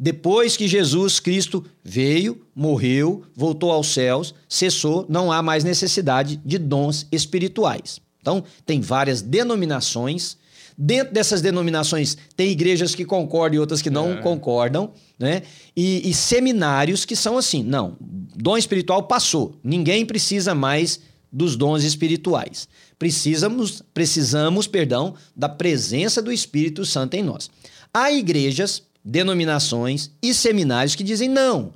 Depois 0.00 0.56
que 0.56 0.66
Jesus 0.66 1.20
Cristo 1.20 1.62
veio, 1.84 2.40
morreu, 2.54 3.22
voltou 3.36 3.70
aos 3.70 3.88
céus, 3.88 4.34
cessou, 4.48 5.04
não 5.10 5.30
há 5.30 5.42
mais 5.42 5.62
necessidade 5.62 6.40
de 6.42 6.56
dons 6.56 7.06
espirituais. 7.12 8.00
Então, 8.22 8.42
tem 8.64 8.80
várias 8.80 9.20
denominações. 9.20 10.37
Dentro 10.80 11.12
dessas 11.12 11.42
denominações, 11.42 12.16
tem 12.36 12.50
igrejas 12.50 12.94
que 12.94 13.04
concordam 13.04 13.56
e 13.56 13.58
outras 13.58 13.82
que 13.82 13.90
não 13.90 14.12
é. 14.12 14.16
concordam, 14.18 14.92
né? 15.18 15.42
E, 15.76 16.08
e, 16.08 16.14
seminários 16.14 17.04
que 17.04 17.16
são 17.16 17.36
assim: 17.36 17.64
não, 17.64 17.96
dom 18.00 18.56
espiritual 18.56 19.02
passou, 19.02 19.56
ninguém 19.64 20.06
precisa 20.06 20.54
mais 20.54 21.00
dos 21.32 21.56
dons 21.56 21.82
espirituais. 21.82 22.68
Precisamos, 22.96 23.82
precisamos, 23.92 24.68
perdão, 24.68 25.16
da 25.34 25.48
presença 25.48 26.22
do 26.22 26.30
Espírito 26.30 26.86
Santo 26.86 27.14
em 27.14 27.24
nós. 27.24 27.50
Há 27.92 28.12
igrejas, 28.12 28.84
denominações 29.04 30.12
e 30.22 30.32
seminários 30.32 30.94
que 30.94 31.02
dizem 31.02 31.28
não. 31.28 31.72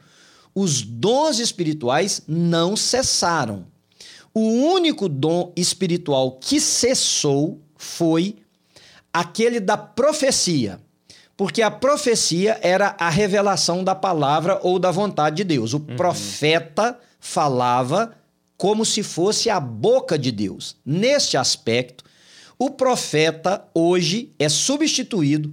Os 0.54 0.82
dons 0.82 1.40
espirituais 1.40 2.23
não 2.28 2.76
cessaram. 2.76 3.66
O 4.32 4.40
único 4.40 5.09
dom 5.09 5.52
espiritual 5.56 6.38
que 6.40 6.61
cessou 6.61 7.61
foi 7.76 8.37
aquele 9.12 9.61
da 9.61 9.76
profecia. 9.76 10.81
Porque 11.37 11.62
a 11.62 11.71
profecia 11.71 12.59
era 12.62 12.95
a 12.99 13.09
revelação 13.09 13.83
da 13.83 13.95
palavra 13.95 14.61
ou 14.62 14.78
da 14.78 14.90
vontade 14.90 15.37
de 15.37 15.45
Deus. 15.45 15.73
O 15.73 15.78
uhum. 15.78 15.97
profeta 15.97 16.99
falava 17.19 18.14
como 18.57 18.85
se 18.85 19.02
fosse 19.02 19.50
a 19.50 19.59
boca 19.59 20.19
de 20.19 20.31
Deus. 20.31 20.76
Neste 20.85 21.37
aspecto, 21.37 22.04
o 22.59 22.71
profeta 22.71 23.64
hoje 23.75 24.31
é 24.38 24.49
substituído 24.49 25.52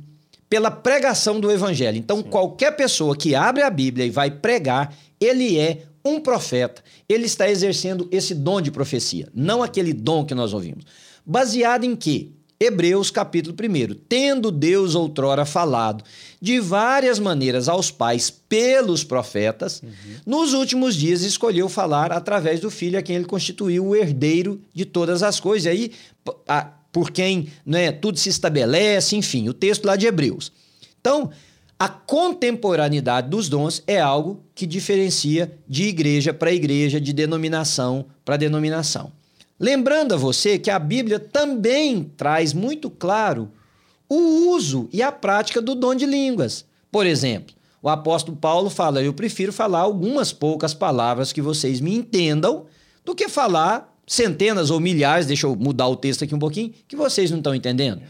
pela 0.50 0.70
pregação 0.70 1.40
do 1.40 1.52
evangelho. 1.52 1.98
Então, 1.98 2.18
Sim. 2.18 2.24
qualquer 2.24 2.76
pessoa 2.76 3.16
que 3.16 3.34
abre 3.34 3.64
a 3.64 3.70
Bíblia 3.70 4.06
e 4.06 4.10
vai 4.10 4.30
pregar, 4.30 4.94
ele 5.20 5.58
é 5.58 5.84
um 6.04 6.20
profeta. 6.20 6.84
Ele 7.08 7.26
está 7.26 7.50
exercendo 7.50 8.08
esse 8.12 8.34
dom 8.34 8.62
de 8.62 8.72
profecia, 8.72 9.28
não 9.34 9.64
aquele 9.64 9.94
dom 9.94 10.26
que 10.26 10.36
nós 10.36 10.54
ouvimos. 10.54 10.86
Baseado 11.26 11.84
em 11.84 11.96
quê? 11.96 12.30
Hebreus 12.62 13.10
capítulo 13.10 13.56
1. 13.56 13.96
Tendo 14.10 14.52
Deus 14.52 14.94
outrora 14.94 15.46
falado 15.46 16.04
de 16.42 16.60
várias 16.60 17.18
maneiras 17.18 17.70
aos 17.70 17.90
pais 17.90 18.30
pelos 18.30 19.02
profetas, 19.02 19.82
uhum. 19.82 19.92
nos 20.26 20.54
últimos 20.54 20.96
dias 20.96 21.22
escolheu 21.22 21.70
falar 21.70 22.12
através 22.12 22.60
do 22.60 22.70
filho 22.70 23.00
a 23.00 23.02
quem 23.02 23.16
ele 23.16 23.26
constituiu 23.26 23.88
o 23.88 23.96
herdeiro 23.96 24.60
de 24.74 24.84
todas 24.84 25.24
as 25.24 25.40
coisas. 25.40 25.68
E 25.68 25.70
aí, 25.70 25.92
a, 26.46 26.64
por 26.92 27.12
quem 27.12 27.48
né, 27.66 27.94
tudo 27.94 28.20
se 28.20 28.28
estabelece, 28.28 29.16
enfim, 29.16 29.48
o 29.48 29.54
texto 29.54 29.86
lá 29.86 29.96
de 29.96 30.06
Hebreus. 30.06 30.52
Então, 31.00 31.32
a 31.78 31.88
contemporaneidade 31.88 33.30
dos 33.30 33.48
dons 33.48 33.82
é 33.88 34.02
algo 34.02 34.44
que 34.54 34.68
diferencia 34.68 35.58
de 35.66 35.84
igreja 35.84 36.34
para 36.34 36.52
igreja, 36.52 37.00
de 37.00 37.14
denominação 37.14 38.06
para 38.26 38.36
denominação. 38.36 39.14
Lembrando 39.60 40.14
a 40.14 40.18
você 40.18 40.58
que 40.58 40.72
a 40.72 40.80
Bíblia 40.80 41.20
também 41.20 42.12
traz 42.16 42.54
muito 42.54 42.90
claro 42.90 43.52
o 44.08 44.52
uso 44.52 44.88
e 44.94 45.02
a 45.02 45.12
prática 45.12 45.62
do 45.62 45.76
dom 45.76 45.94
de 45.94 46.06
línguas. 46.06 46.66
Por 46.92 47.06
exemplo, 47.06 47.54
o 47.82 47.90
apóstolo 47.90 48.38
Paulo 48.38 48.70
fala: 48.70 49.04
Eu 49.04 49.14
prefiro 49.14 49.52
falar 49.52 49.80
algumas 49.80 50.32
poucas 50.32 50.74
palavras 50.74 51.34
que 51.34 51.42
vocês 51.42 51.82
me 51.82 51.94
entendam 51.94 52.66
do 53.04 53.14
que 53.14 53.28
falar 53.28 53.94
centenas 54.08 54.72
ou 54.72 54.80
milhares, 54.80 55.28
deixa 55.28 55.46
eu 55.46 55.56
mudar 55.56 55.88
o 55.88 55.96
texto 55.96 56.24
aqui 56.24 56.34
um 56.34 56.40
pouquinho, 56.40 56.74
que 56.88 56.96
vocês 56.96 57.30
não 57.30 57.38
estão 57.38 57.54
entendendo. 57.54 58.02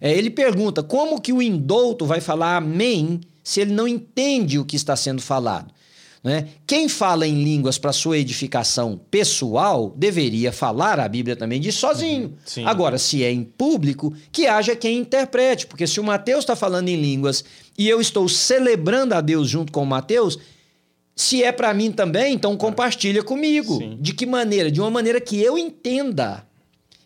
É, 0.00 0.12
ele 0.12 0.30
pergunta: 0.30 0.82
como 0.82 1.20
que 1.20 1.32
o 1.32 1.42
indouto 1.42 2.06
vai 2.06 2.20
falar 2.20 2.56
amém 2.56 3.20
se 3.42 3.60
ele 3.60 3.72
não 3.72 3.86
entende 3.86 4.58
o 4.58 4.64
que 4.64 4.76
está 4.76 4.96
sendo 4.96 5.20
falado? 5.20 5.72
Né? 6.22 6.46
Quem 6.66 6.88
fala 6.88 7.26
em 7.26 7.42
línguas 7.42 7.78
para 7.78 7.92
sua 7.92 8.16
edificação 8.16 9.00
pessoal 9.10 9.92
deveria 9.96 10.52
falar, 10.52 11.00
a 11.00 11.08
Bíblia 11.08 11.34
também 11.34 11.60
diz, 11.60 11.74
sozinho. 11.74 12.36
Uhum, 12.56 12.68
Agora, 12.68 12.96
se 12.96 13.24
é 13.24 13.32
em 13.32 13.42
público, 13.42 14.14
que 14.30 14.46
haja 14.46 14.76
quem 14.76 14.98
interprete, 14.98 15.66
porque 15.66 15.86
se 15.86 15.98
o 15.98 16.04
Mateus 16.04 16.40
está 16.40 16.54
falando 16.54 16.88
em 16.88 17.00
línguas 17.00 17.44
e 17.76 17.88
eu 17.88 18.00
estou 18.00 18.28
celebrando 18.28 19.14
a 19.14 19.20
Deus 19.20 19.48
junto 19.48 19.72
com 19.72 19.82
o 19.82 19.86
Mateus, 19.86 20.38
se 21.16 21.42
é 21.42 21.50
para 21.50 21.74
mim 21.74 21.90
também, 21.90 22.34
então 22.34 22.56
compartilha 22.56 23.22
comigo. 23.24 23.78
Sim. 23.78 23.98
De 24.00 24.12
que 24.12 24.24
maneira? 24.24 24.70
De 24.70 24.80
uma 24.80 24.90
maneira 24.90 25.20
que 25.20 25.40
eu 25.40 25.58
entenda. 25.58 26.46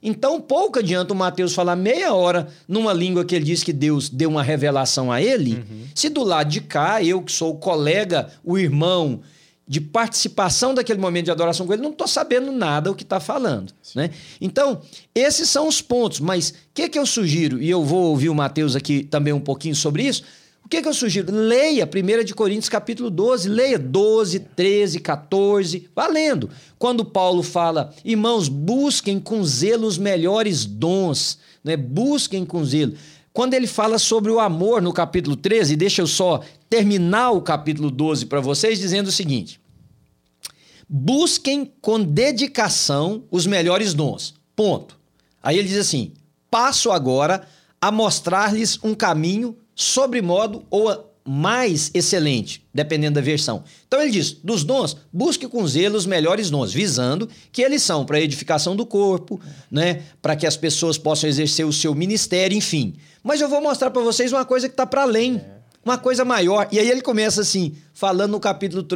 Então, 0.09 0.41
pouco 0.41 0.79
adianta 0.79 1.13
o 1.13 1.17
Mateus 1.17 1.53
falar 1.53 1.75
meia 1.75 2.15
hora 2.15 2.47
numa 2.69 2.93
língua 2.93 3.25
que 3.25 3.35
ele 3.35 3.45
diz 3.45 3.65
que 3.65 3.73
Deus 3.73 4.09
deu 4.09 4.31
uma 4.31 4.43
revelação 4.43 5.11
a 5.11 5.21
ele, 5.21 5.55
uhum. 5.55 5.83
se 5.93 6.09
do 6.09 6.23
lado 6.23 6.49
de 6.49 6.61
cá, 6.61 7.03
eu 7.03 7.21
que 7.21 7.33
sou 7.33 7.55
o 7.55 7.59
colega, 7.59 8.31
o 8.45 8.57
irmão 8.57 9.21
de 9.67 9.81
participação 9.81 10.73
daquele 10.73 11.01
momento 11.01 11.25
de 11.25 11.33
adoração 11.33 11.67
com 11.67 11.73
ele, 11.73 11.83
não 11.83 11.91
estou 11.91 12.07
sabendo 12.07 12.53
nada 12.53 12.89
o 12.89 12.95
que 12.95 13.03
está 13.03 13.19
falando. 13.19 13.73
Né? 13.97 14.11
Então, 14.41 14.81
esses 15.13 15.51
são 15.51 15.67
os 15.67 15.83
pontos. 15.83 16.21
Mas 16.21 16.51
o 16.51 16.55
que, 16.73 16.89
que 16.89 16.99
eu 17.01 17.05
sugiro, 17.05 17.61
e 17.61 17.69
eu 17.69 17.85
vou 17.85 18.05
ouvir 18.05 18.29
o 18.29 18.35
Mateus 18.35 18.77
aqui 18.77 19.03
também 19.03 19.33
um 19.33 19.41
pouquinho 19.41 19.75
sobre 19.75 20.05
isso, 20.05 20.23
o 20.67 20.69
que, 20.69 20.83
que 20.83 20.89
eu 20.89 20.95
sugiro? 20.95 21.33
Leia 21.33 21.87
1 21.87 22.25
de 22.25 22.35
Coríntios 22.35 22.69
capítulo 22.69 23.09
12, 23.09 23.49
leia 23.49 23.79
12, 23.79 24.41
13, 24.41 24.99
14, 24.99 25.89
valendo. 25.95 26.51
Quando 26.77 27.05
Paulo 27.05 27.45
fala, 27.45 27.95
irmãos, 28.05 28.49
busquem 28.49 29.21
com 29.21 29.45
zelo 29.45 29.87
os 29.87 29.97
melhores 29.97 30.65
dons, 30.65 31.39
né? 31.63 31.77
busquem 31.77 32.45
com 32.45 32.65
zelo. 32.65 32.95
Quando 33.33 33.55
ele 33.55 33.69
fala 33.69 33.97
sobre 33.97 34.33
o 34.33 34.41
amor 34.41 34.83
no 34.83 34.93
capítulo 34.93 35.37
13, 35.37 35.77
deixa 35.77 36.03
eu 36.03 36.07
só 36.09 36.43
terminar 36.69 37.31
o 37.31 37.43
capítulo 37.43 37.89
12 37.89 38.27
para 38.27 38.41
vocês 38.41 38.81
dizendo 38.81 39.07
o 39.07 39.13
seguinte: 39.13 39.61
busquem 40.89 41.73
com 41.81 42.03
dedicação 42.03 43.23
os 43.31 43.47
melhores 43.47 43.95
dons. 43.95 44.35
Ponto. 44.57 44.99
Aí 45.41 45.61
ele 45.61 45.69
diz 45.69 45.79
assim: 45.79 46.13
passo 46.51 46.91
agora 46.91 47.47
a 47.81 47.93
mostrar-lhes 47.93 48.81
um 48.83 48.97
caminho 48.97 49.57
sobre 49.77 50.23
modo 50.23 50.65
ou 50.71 51.13
mais 51.23 51.91
excelente, 51.93 52.65
dependendo 52.73 53.17
da 53.17 53.21
versão. 53.21 53.63
Então 53.87 54.01
ele 54.01 54.11
diz: 54.11 54.33
dos 54.33 54.65
dons, 54.65 54.97
busque 55.13 55.47
com 55.47 55.67
zelo 55.67 55.97
os 55.97 56.07
melhores 56.07 56.49
dons, 56.49 56.73
visando 56.73 57.29
que 57.53 57.63
eles 57.63 57.83
são 57.83 58.05
para 58.07 58.21
edificação 58.21 58.75
do 58.75 58.87
corpo, 58.87 59.41
né, 59.71 60.03
para 60.23 60.35
que 60.35 60.47
as 60.47 60.57
pessoas 60.57 60.97
possam 60.97 61.29
exercer 61.29 61.67
o 61.67 61.73
seu 61.73 61.95
ministério, 61.95 62.57
enfim. 62.57 62.95
Mas 63.23 63.41
eu 63.41 63.49
vou 63.49 63.61
mostrar 63.61 63.91
para 63.91 64.03
vocês 64.03 64.33
uma 64.33 64.45
coisa 64.45 64.69
que 64.69 64.73
está 64.73 64.87
para 64.87 65.03
além, 65.03 65.43
uma 65.85 65.99
coisa 65.99 66.25
maior. 66.25 66.69
E 66.71 66.79
aí 66.79 66.89
ele 66.89 67.03
começa 67.03 67.41
assim, 67.41 67.75
falando 67.93 68.33
no 68.33 68.41
capítulo 68.41 68.87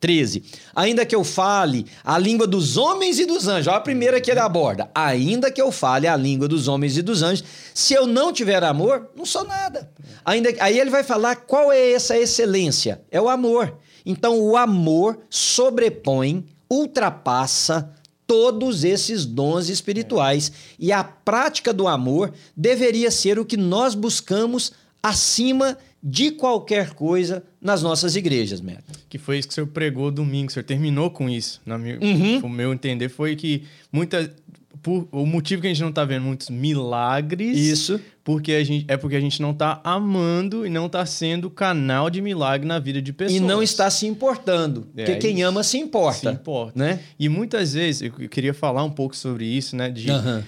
13. 0.00 0.42
Ainda 0.74 1.06
que 1.06 1.14
eu 1.14 1.24
fale 1.24 1.86
a 2.04 2.18
língua 2.18 2.46
dos 2.46 2.76
homens 2.76 3.18
e 3.18 3.26
dos 3.26 3.48
anjos. 3.48 3.66
Olha 3.66 3.78
a 3.78 3.80
primeira 3.80 4.20
que 4.20 4.30
ele 4.30 4.40
aborda. 4.40 4.90
Ainda 4.94 5.50
que 5.50 5.60
eu 5.60 5.72
fale 5.72 6.06
a 6.06 6.16
língua 6.16 6.46
dos 6.46 6.68
homens 6.68 6.96
e 6.96 7.02
dos 7.02 7.22
anjos, 7.22 7.44
se 7.74 7.94
eu 7.94 8.06
não 8.06 8.32
tiver 8.32 8.62
amor, 8.62 9.10
não 9.16 9.24
sou 9.24 9.44
nada. 9.44 9.90
Ainda, 10.24 10.52
aí 10.60 10.78
ele 10.78 10.90
vai 10.90 11.02
falar 11.02 11.36
qual 11.36 11.72
é 11.72 11.92
essa 11.92 12.16
excelência. 12.16 13.00
É 13.10 13.20
o 13.20 13.28
amor. 13.28 13.78
Então 14.04 14.38
o 14.38 14.56
amor 14.56 15.18
sobrepõe, 15.30 16.46
ultrapassa 16.70 17.90
todos 18.26 18.84
esses 18.84 19.24
dons 19.24 19.68
espirituais. 19.68 20.52
E 20.78 20.92
a 20.92 21.02
prática 21.02 21.72
do 21.72 21.88
amor 21.88 22.32
deveria 22.56 23.10
ser 23.10 23.38
o 23.38 23.44
que 23.44 23.56
nós 23.56 23.94
buscamos 23.94 24.72
acima 25.02 25.78
de 26.08 26.30
qualquer 26.30 26.94
coisa 26.94 27.42
nas 27.60 27.82
nossas 27.82 28.14
igrejas, 28.14 28.60
Mero. 28.60 28.78
Que 29.08 29.18
foi 29.18 29.38
isso 29.38 29.48
que 29.48 29.52
o 29.52 29.54
senhor 29.56 29.66
pregou 29.66 30.08
domingo, 30.12 30.48
o 30.48 30.52
senhor 30.52 30.62
terminou 30.62 31.10
com 31.10 31.28
isso. 31.28 31.60
Na 31.66 31.76
minha, 31.76 31.98
uhum. 32.00 32.38
O 32.44 32.48
meu 32.48 32.72
entender 32.72 33.08
foi 33.08 33.34
que 33.34 33.64
muita, 33.90 34.32
por, 34.80 35.08
o 35.10 35.26
motivo 35.26 35.62
que 35.62 35.66
a 35.66 35.70
gente 35.70 35.82
não 35.82 35.88
está 35.88 36.04
vendo 36.04 36.22
muitos 36.22 36.48
milagres. 36.48 37.58
Isso. 37.58 38.00
Porque 38.22 38.52
a 38.52 38.62
gente, 38.62 38.84
é 38.86 38.96
porque 38.96 39.16
a 39.16 39.20
gente 39.20 39.42
não 39.42 39.50
está 39.50 39.80
amando 39.82 40.64
e 40.64 40.70
não 40.70 40.86
está 40.86 41.04
sendo 41.04 41.50
canal 41.50 42.08
de 42.08 42.22
milagre 42.22 42.68
na 42.68 42.78
vida 42.78 43.02
de 43.02 43.12
pessoas. 43.12 43.40
E 43.40 43.40
não 43.40 43.60
está 43.60 43.90
se 43.90 44.06
importando. 44.06 44.86
É, 44.96 45.04
porque 45.04 45.18
quem 45.18 45.42
ama 45.42 45.64
se 45.64 45.76
importa. 45.76 46.30
Se 46.30 46.36
importa. 46.36 46.78
Né? 46.78 47.00
E 47.18 47.28
muitas 47.28 47.72
vezes, 47.72 48.02
eu 48.02 48.28
queria 48.28 48.54
falar 48.54 48.84
um 48.84 48.90
pouco 48.90 49.16
sobre 49.16 49.44
isso, 49.44 49.74
né? 49.74 49.90
De 49.90 50.08
uhum. 50.08 50.40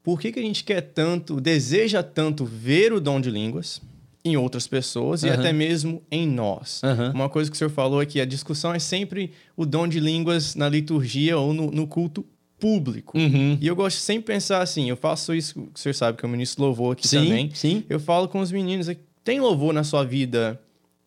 por 0.00 0.20
que, 0.20 0.30
que 0.30 0.38
a 0.38 0.42
gente 0.42 0.62
quer 0.62 0.80
tanto, 0.80 1.40
deseja 1.40 2.04
tanto 2.04 2.44
ver 2.44 2.92
o 2.92 3.00
dom 3.00 3.20
de 3.20 3.28
línguas 3.28 3.80
em 4.24 4.36
outras 4.36 4.66
pessoas 4.66 5.22
uhum. 5.22 5.28
e 5.28 5.32
até 5.32 5.52
mesmo 5.52 6.02
em 6.10 6.26
nós. 6.26 6.80
Uhum. 6.82 7.10
Uma 7.12 7.28
coisa 7.28 7.50
que 7.50 7.56
o 7.56 7.58
senhor 7.58 7.70
falou 7.70 8.00
é 8.00 8.06
que 8.06 8.20
a 8.20 8.24
discussão 8.24 8.72
é 8.72 8.78
sempre 8.78 9.32
o 9.56 9.66
dom 9.66 9.88
de 9.88 9.98
línguas 9.98 10.54
na 10.54 10.68
liturgia 10.68 11.36
ou 11.36 11.52
no, 11.52 11.70
no 11.70 11.86
culto 11.86 12.24
público. 12.58 13.18
Uhum. 13.18 13.58
E 13.60 13.66
eu 13.66 13.74
gosto 13.74 13.96
de 13.96 14.02
sempre 14.02 14.34
pensar 14.34 14.62
assim, 14.62 14.88
eu 14.88 14.96
faço 14.96 15.34
isso, 15.34 15.68
o 15.74 15.78
senhor 15.78 15.94
sabe 15.94 16.16
que 16.16 16.24
eu 16.24 16.28
ministro 16.28 16.62
louvor 16.62 16.92
aqui 16.92 17.08
sim, 17.08 17.24
também. 17.24 17.50
Sim. 17.52 17.84
Eu 17.88 17.98
falo 17.98 18.28
com 18.28 18.40
os 18.40 18.52
meninos, 18.52 18.86
tem 19.24 19.40
louvor 19.40 19.74
na 19.74 19.82
sua 19.82 20.04
vida 20.04 20.60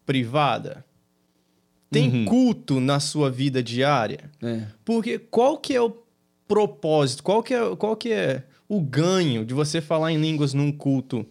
privada? 0.06 0.84
Tem 1.90 2.10
uhum. 2.10 2.26
culto 2.26 2.82
na 2.82 3.00
sua 3.00 3.32
vida 3.32 3.64
diária? 3.64 4.30
É. 4.44 4.64
Porque 4.84 5.18
qual 5.18 5.58
que 5.58 5.74
é 5.74 5.82
o 5.82 5.96
propósito? 6.46 7.24
Qual 7.24 7.42
que 7.42 7.54
é, 7.54 7.76
qual 7.78 7.96
que 7.96 8.12
é 8.12 8.44
o 8.68 8.82
ganho 8.82 9.46
de 9.46 9.54
você 9.54 9.80
falar 9.80 10.12
em 10.12 10.20
línguas 10.20 10.54
num 10.54 10.72
culto 10.72 11.26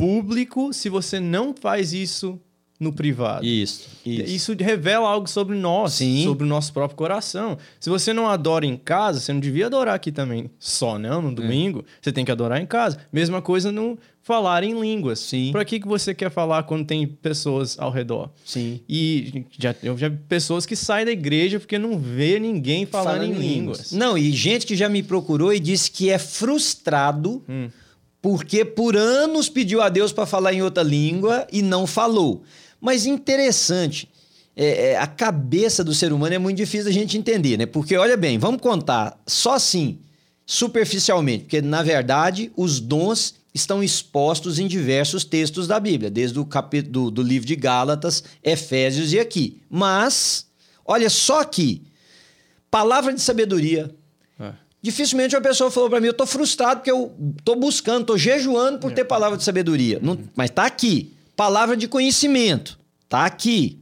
público 0.00 0.72
se 0.72 0.88
você 0.88 1.20
não 1.20 1.54
faz 1.54 1.92
isso 1.92 2.40
no 2.80 2.90
privado. 2.90 3.44
Isso, 3.44 3.90
isso. 4.06 4.54
Isso 4.54 4.56
revela 4.58 5.06
algo 5.06 5.28
sobre 5.28 5.54
nós, 5.54 5.92
Sim. 5.92 6.24
sobre 6.24 6.44
o 6.44 6.46
nosso 6.46 6.72
próprio 6.72 6.96
coração. 6.96 7.58
Se 7.78 7.90
você 7.90 8.14
não 8.14 8.26
adora 8.26 8.64
em 8.64 8.78
casa, 8.78 9.20
você 9.20 9.34
não 9.34 9.40
devia 9.40 9.66
adorar 9.66 9.94
aqui 9.94 10.10
também 10.10 10.50
só, 10.58 10.98
não, 10.98 11.20
no 11.20 11.34
domingo. 11.34 11.80
É. 11.80 11.82
Você 12.00 12.10
tem 12.10 12.24
que 12.24 12.32
adorar 12.32 12.58
em 12.58 12.64
casa. 12.64 12.96
Mesma 13.12 13.42
coisa 13.42 13.70
no 13.70 13.98
falar 14.22 14.64
em 14.64 14.80
línguas. 14.80 15.20
Sim. 15.20 15.52
Para 15.52 15.62
que, 15.62 15.78
que 15.78 15.86
você 15.86 16.14
quer 16.14 16.30
falar 16.30 16.62
quando 16.62 16.86
tem 16.86 17.06
pessoas 17.06 17.78
ao 17.78 17.90
redor? 17.90 18.30
Sim. 18.46 18.80
E 18.88 19.44
já, 19.58 19.74
eu 19.82 19.98
já 19.98 20.08
vi 20.08 20.16
pessoas 20.16 20.64
que 20.64 20.74
saem 20.74 21.04
da 21.04 21.12
igreja 21.12 21.60
porque 21.60 21.78
não 21.78 21.98
vê 21.98 22.40
ninguém 22.40 22.86
falando, 22.86 23.16
falando 23.16 23.24
em 23.24 23.32
línguas. 23.32 23.46
línguas. 23.52 23.92
Não, 23.92 24.16
e 24.16 24.32
gente 24.32 24.64
que 24.64 24.74
já 24.74 24.88
me 24.88 25.02
procurou 25.02 25.52
e 25.52 25.60
disse 25.60 25.90
que 25.90 26.08
é 26.08 26.18
frustrado. 26.18 27.44
Hum 27.46 27.68
porque 28.22 28.64
por 28.64 28.96
anos 28.96 29.48
pediu 29.48 29.80
a 29.80 29.88
Deus 29.88 30.12
para 30.12 30.26
falar 30.26 30.52
em 30.52 30.62
outra 30.62 30.82
língua 30.82 31.46
e 31.50 31.62
não 31.62 31.86
falou. 31.86 32.42
Mas 32.80 33.06
interessante, 33.06 34.08
é, 34.56 34.90
é, 34.90 34.96
a 34.96 35.06
cabeça 35.06 35.82
do 35.82 35.94
ser 35.94 36.12
humano 36.12 36.34
é 36.34 36.38
muito 36.38 36.56
difícil 36.56 36.88
a 36.88 36.92
gente 36.92 37.16
entender, 37.16 37.56
né? 37.56 37.66
Porque, 37.66 37.96
olha 37.96 38.16
bem, 38.16 38.38
vamos 38.38 38.60
contar 38.60 39.18
só 39.26 39.54
assim, 39.54 39.98
superficialmente, 40.44 41.44
porque 41.44 41.62
na 41.62 41.82
verdade 41.82 42.52
os 42.56 42.80
dons 42.80 43.36
estão 43.54 43.82
expostos 43.82 44.58
em 44.58 44.66
diversos 44.66 45.24
textos 45.24 45.66
da 45.66 45.80
Bíblia, 45.80 46.10
desde 46.10 46.38
o 46.38 46.44
capítulo 46.44 47.10
do, 47.10 47.22
livro 47.22 47.46
de 47.46 47.56
Gálatas, 47.56 48.22
Efésios 48.42 49.12
e 49.12 49.18
aqui. 49.18 49.60
Mas, 49.68 50.46
olha 50.84 51.10
só 51.10 51.40
aqui, 51.40 51.82
palavra 52.70 53.12
de 53.12 53.20
sabedoria. 53.20 53.94
Dificilmente 54.82 55.36
uma 55.36 55.42
pessoa 55.42 55.70
falou 55.70 55.90
para 55.90 56.00
mim, 56.00 56.06
eu 56.06 56.14
tô 56.14 56.24
frustrado 56.24 56.80
porque 56.80 56.90
eu 56.90 57.14
tô 57.44 57.54
buscando, 57.54 58.06
tô 58.06 58.16
jejuando 58.16 58.78
por 58.78 58.92
ter 58.92 59.02
é. 59.02 59.04
palavra 59.04 59.36
de 59.36 59.44
sabedoria. 59.44 59.98
Não, 60.00 60.18
mas 60.34 60.50
tá 60.50 60.64
aqui. 60.64 61.14
Palavra 61.36 61.76
de 61.76 61.86
conhecimento, 61.86 62.78
tá 63.08 63.26
aqui. 63.26 63.78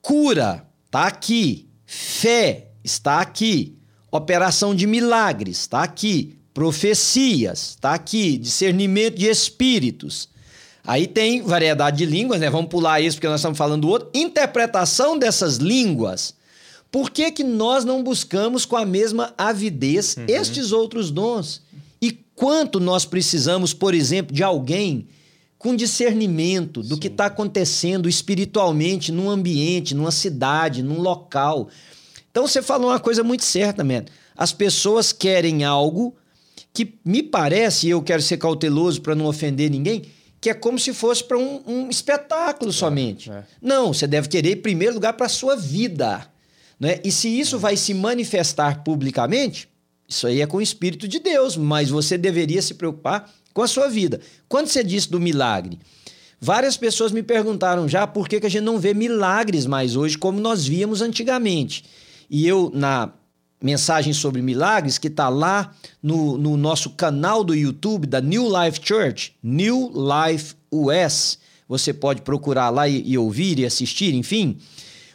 Cura, 0.00 0.64
tá 0.90 1.06
aqui. 1.06 1.68
Fé, 1.84 2.68
está 2.84 3.20
aqui. 3.20 3.76
Operação 4.10 4.74
de 4.74 4.86
milagres, 4.86 5.58
está 5.60 5.82
aqui. 5.82 6.38
Profecias, 6.54 7.70
está 7.70 7.94
aqui. 7.94 8.38
Discernimento 8.38 9.16
de 9.16 9.26
espíritos. 9.26 10.28
Aí 10.84 11.06
tem 11.06 11.42
variedade 11.42 11.98
de 11.98 12.06
línguas, 12.06 12.40
né? 12.40 12.48
Vamos 12.48 12.70
pular 12.70 13.00
isso 13.00 13.16
porque 13.16 13.28
nós 13.28 13.40
estamos 13.40 13.58
falando 13.58 13.82
do 13.82 13.88
outro. 13.88 14.10
Interpretação 14.14 15.18
dessas 15.18 15.56
línguas 15.56 16.37
por 16.90 17.10
que, 17.10 17.30
que 17.30 17.44
nós 17.44 17.84
não 17.84 18.02
buscamos 18.02 18.64
com 18.64 18.76
a 18.76 18.86
mesma 18.86 19.34
avidez 19.36 20.16
uhum. 20.16 20.24
estes 20.28 20.72
outros 20.72 21.10
dons? 21.10 21.62
E 22.00 22.12
quanto 22.34 22.80
nós 22.80 23.04
precisamos, 23.04 23.74
por 23.74 23.94
exemplo, 23.94 24.34
de 24.34 24.42
alguém 24.42 25.06
com 25.58 25.74
discernimento 25.74 26.82
do 26.82 26.94
Sim. 26.94 27.00
que 27.00 27.08
está 27.08 27.26
acontecendo 27.26 28.08
espiritualmente 28.08 29.10
num 29.10 29.28
ambiente, 29.28 29.94
numa 29.94 30.12
cidade, 30.12 30.82
num 30.82 31.00
local. 31.00 31.68
Então 32.30 32.46
você 32.46 32.62
falou 32.62 32.90
uma 32.90 33.00
coisa 33.00 33.24
muito 33.24 33.44
certa, 33.44 33.82
man. 33.82 34.04
As 34.36 34.52
pessoas 34.52 35.12
querem 35.12 35.64
algo 35.64 36.14
que 36.72 36.94
me 37.04 37.24
parece, 37.24 37.88
e 37.88 37.90
eu 37.90 38.00
quero 38.00 38.22
ser 38.22 38.36
cauteloso 38.36 39.02
para 39.02 39.16
não 39.16 39.26
ofender 39.26 39.68
ninguém, 39.68 40.04
que 40.40 40.48
é 40.48 40.54
como 40.54 40.78
se 40.78 40.94
fosse 40.94 41.24
para 41.24 41.36
um, 41.36 41.60
um, 41.66 41.90
espetáculo 41.90 42.70
é, 42.70 42.74
somente. 42.74 43.30
É. 43.30 43.42
Não, 43.60 43.92
você 43.92 44.06
deve 44.06 44.28
querer, 44.28 44.52
em 44.52 44.60
primeiro 44.60 44.94
lugar, 44.94 45.14
para 45.14 45.26
a 45.26 45.30
sua 45.30 45.56
vida. 45.56 46.30
Né? 46.78 47.00
E 47.04 47.10
se 47.10 47.28
isso 47.28 47.58
vai 47.58 47.76
se 47.76 47.92
manifestar 47.92 48.82
publicamente, 48.84 49.68
isso 50.08 50.26
aí 50.26 50.40
é 50.40 50.46
com 50.46 50.58
o 50.58 50.62
Espírito 50.62 51.06
de 51.06 51.18
Deus, 51.18 51.56
mas 51.56 51.90
você 51.90 52.16
deveria 52.16 52.62
se 52.62 52.74
preocupar 52.74 53.30
com 53.52 53.62
a 53.62 53.68
sua 53.68 53.88
vida. 53.88 54.20
Quando 54.48 54.68
você 54.68 54.82
disse 54.82 55.10
do 55.10 55.20
milagre, 55.20 55.78
várias 56.40 56.76
pessoas 56.76 57.12
me 57.12 57.22
perguntaram 57.22 57.88
já 57.88 58.06
por 58.06 58.28
que, 58.28 58.40
que 58.40 58.46
a 58.46 58.50
gente 58.50 58.62
não 58.62 58.78
vê 58.78 58.94
milagres 58.94 59.66
mais 59.66 59.96
hoje 59.96 60.16
como 60.16 60.40
nós 60.40 60.66
víamos 60.66 61.02
antigamente. 61.02 61.84
E 62.30 62.46
eu, 62.46 62.70
na 62.72 63.12
mensagem 63.60 64.12
sobre 64.12 64.40
milagres, 64.40 64.98
que 64.98 65.08
está 65.08 65.28
lá 65.28 65.74
no, 66.02 66.38
no 66.38 66.56
nosso 66.56 66.90
canal 66.90 67.42
do 67.42 67.54
YouTube 67.54 68.06
da 68.06 68.20
New 68.20 68.46
Life 68.46 68.80
Church, 68.82 69.34
New 69.42 69.92
Life 69.92 70.54
US, 70.70 71.38
você 71.68 71.92
pode 71.92 72.22
procurar 72.22 72.70
lá 72.70 72.88
e, 72.88 73.02
e 73.04 73.18
ouvir 73.18 73.58
e 73.58 73.66
assistir, 73.66 74.14
enfim. 74.14 74.58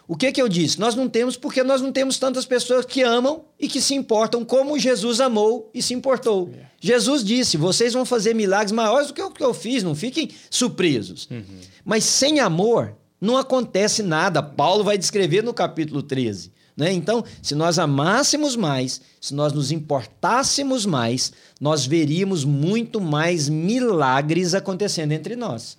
O 0.07 0.17
que 0.17 0.31
que 0.31 0.41
eu 0.41 0.49
disse? 0.49 0.79
Nós 0.79 0.95
não 0.95 1.07
temos 1.07 1.37
porque 1.37 1.63
nós 1.63 1.81
não 1.81 1.91
temos 1.91 2.17
tantas 2.17 2.45
pessoas 2.45 2.85
que 2.85 3.01
amam 3.01 3.45
e 3.59 3.67
que 3.67 3.81
se 3.81 3.95
importam 3.95 4.43
como 4.43 4.77
Jesus 4.77 5.21
amou 5.21 5.69
e 5.73 5.81
se 5.81 5.93
importou. 5.93 6.49
É. 6.53 6.65
Jesus 6.79 7.23
disse: 7.23 7.55
vocês 7.55 7.93
vão 7.93 8.05
fazer 8.05 8.33
milagres 8.33 8.73
maiores 8.73 9.07
do 9.07 9.13
que 9.13 9.21
o 9.21 9.31
que 9.31 9.43
eu 9.43 9.53
fiz, 9.53 9.81
não 9.81 9.95
fiquem 9.95 10.29
surpresos. 10.49 11.27
Uhum. 11.31 11.43
Mas 11.85 12.03
sem 12.03 12.39
amor 12.39 12.95
não 13.19 13.37
acontece 13.37 14.03
nada. 14.03 14.43
Paulo 14.43 14.83
vai 14.83 14.97
descrever 14.97 15.41
no 15.41 15.53
capítulo 15.53 16.03
13. 16.03 16.51
Né? 16.75 16.91
Então, 16.91 17.23
se 17.41 17.55
nós 17.55 17.79
amássemos 17.79 18.55
mais, 18.55 18.99
se 19.21 19.33
nós 19.33 19.53
nos 19.53 19.71
importássemos 19.71 20.85
mais, 20.85 21.31
nós 21.61 21.85
veríamos 21.85 22.43
muito 22.43 22.99
mais 22.99 23.47
milagres 23.47 24.53
acontecendo 24.53 25.11
entre 25.11 25.35
nós. 25.35 25.77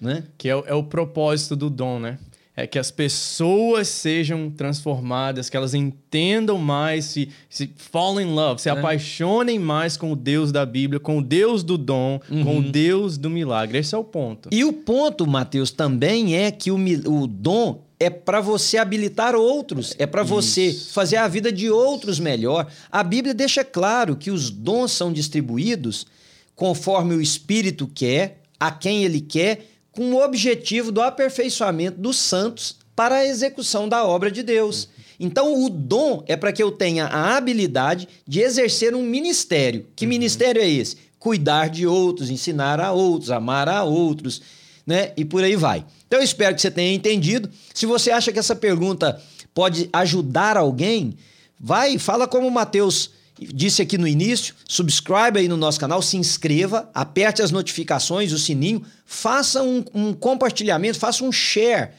Né? 0.00 0.24
Que 0.36 0.50
é, 0.50 0.52
é 0.66 0.74
o 0.74 0.82
propósito 0.82 1.56
do 1.56 1.70
dom, 1.70 1.98
né? 1.98 2.18
É 2.56 2.68
que 2.68 2.78
as 2.78 2.90
pessoas 2.92 3.88
sejam 3.88 4.48
transformadas, 4.48 5.50
que 5.50 5.56
elas 5.56 5.74
entendam 5.74 6.56
mais, 6.56 7.06
se, 7.06 7.28
se 7.50 7.68
fall 7.76 8.20
in 8.20 8.32
love, 8.32 8.60
É. 8.60 8.62
se 8.62 8.70
apaixonem 8.70 9.58
mais 9.58 9.96
com 9.96 10.12
o 10.12 10.16
Deus 10.16 10.52
da 10.52 10.64
Bíblia, 10.64 11.00
com 11.00 11.18
o 11.18 11.22
Deus 11.22 11.64
do 11.64 11.76
dom, 11.76 12.20
com 12.44 12.58
o 12.58 12.62
Deus 12.62 13.18
do 13.18 13.28
milagre. 13.28 13.78
Esse 13.78 13.94
é 13.94 13.98
o 13.98 14.04
ponto. 14.04 14.48
E 14.52 14.64
o 14.64 14.72
ponto, 14.72 15.26
Mateus, 15.26 15.72
também 15.72 16.36
é 16.36 16.52
que 16.52 16.70
o, 16.70 16.76
o 16.76 17.26
dom 17.26 17.82
é 17.98 18.08
para 18.08 18.40
você 18.40 18.76
habilitar 18.76 19.34
outros, 19.34 19.94
é 19.98 20.06
para 20.06 20.22
você 20.22 20.72
fazer 20.72 21.16
a 21.16 21.26
vida 21.26 21.50
de 21.50 21.68
outros 21.70 22.20
melhor. 22.20 22.68
A 22.90 23.02
Bíblia 23.02 23.34
deixa 23.34 23.64
claro 23.64 24.14
que 24.14 24.30
os 24.30 24.50
dons 24.50 24.92
são 24.92 25.12
distribuídos 25.12 26.06
conforme 26.54 27.14
o 27.14 27.20
Espírito 27.20 27.90
quer, 27.92 28.42
a 28.60 28.70
quem 28.70 29.04
ele 29.04 29.20
quer, 29.20 29.70
com 29.94 30.12
o 30.12 30.22
objetivo 30.22 30.90
do 30.90 31.00
aperfeiçoamento 31.00 32.00
dos 32.00 32.16
santos 32.16 32.76
para 32.94 33.16
a 33.16 33.26
execução 33.26 33.88
da 33.88 34.04
obra 34.04 34.30
de 34.30 34.42
Deus. 34.42 34.88
Então, 35.18 35.64
o 35.64 35.70
dom 35.70 36.24
é 36.26 36.36
para 36.36 36.52
que 36.52 36.62
eu 36.62 36.72
tenha 36.72 37.06
a 37.06 37.36
habilidade 37.36 38.08
de 38.26 38.40
exercer 38.40 38.94
um 38.94 39.02
ministério. 39.02 39.86
Que 39.94 40.06
ministério 40.06 40.60
é 40.60 40.68
esse? 40.68 40.96
Cuidar 41.18 41.68
de 41.68 41.86
outros, 41.86 42.30
ensinar 42.30 42.80
a 42.80 42.92
outros, 42.92 43.30
amar 43.30 43.68
a 43.68 43.84
outros, 43.84 44.42
né? 44.86 45.12
E 45.16 45.24
por 45.24 45.42
aí 45.42 45.56
vai. 45.56 45.84
Então, 46.06 46.18
eu 46.18 46.24
espero 46.24 46.54
que 46.54 46.60
você 46.60 46.70
tenha 46.70 46.92
entendido. 46.92 47.48
Se 47.72 47.86
você 47.86 48.10
acha 48.10 48.32
que 48.32 48.38
essa 48.38 48.56
pergunta 48.56 49.20
pode 49.54 49.88
ajudar 49.92 50.56
alguém, 50.56 51.16
vai, 51.58 51.96
fala 51.98 52.26
como 52.26 52.46
o 52.46 52.50
Mateus 52.50 53.10
disse 53.52 53.82
aqui 53.82 53.98
no 53.98 54.06
início, 54.06 54.54
subscribe 54.68 55.38
aí 55.38 55.48
no 55.48 55.56
nosso 55.56 55.80
canal, 55.80 56.00
se 56.02 56.16
inscreva, 56.16 56.90
aperte 56.94 57.42
as 57.42 57.50
notificações, 57.50 58.32
o 58.32 58.38
sininho, 58.38 58.82
faça 59.04 59.62
um, 59.62 59.84
um 59.94 60.12
compartilhamento, 60.12 60.98
faça 60.98 61.24
um 61.24 61.32
share 61.32 61.90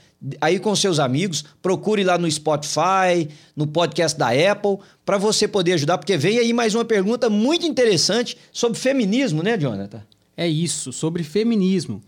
aí 0.42 0.60
com 0.60 0.76
seus 0.76 1.00
amigos, 1.00 1.44
procure 1.62 2.04
lá 2.04 2.18
no 2.18 2.30
Spotify, 2.30 3.28
no 3.56 3.68
podcast 3.68 4.18
da 4.18 4.30
Apple, 4.30 4.78
para 5.06 5.18
você 5.18 5.48
poder 5.48 5.74
ajudar, 5.74 5.98
porque 5.98 6.18
vem 6.18 6.40
aí 6.40 6.54
mais 6.54 6.74
uma 6.74 6.86
pergunta 6.86 7.30
muito 7.30 7.66
interessante 7.66 8.38
sobre 8.52 8.80
feminismo, 8.80 9.44
né, 9.44 9.58
Jonathan? 9.58 10.02
É 10.36 10.48
isso, 10.48 10.92
sobre 10.92 11.24
feminismo. 11.24 12.02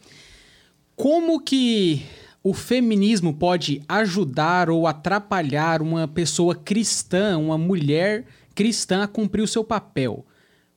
Como 0.96 1.40
que 1.40 2.04
o 2.44 2.54
feminismo 2.54 3.34
pode 3.34 3.82
ajudar 3.88 4.70
ou 4.70 4.88
atrapalhar 4.88 5.82
uma 5.82 6.08
pessoa 6.08 6.56
cristã, 6.56 7.38
uma 7.38 7.58
mulher 7.58 8.26
cristã 8.58 9.04
a 9.04 9.08
cumprir 9.08 9.44
o 9.44 9.48
seu 9.48 9.64
papel? 9.64 10.26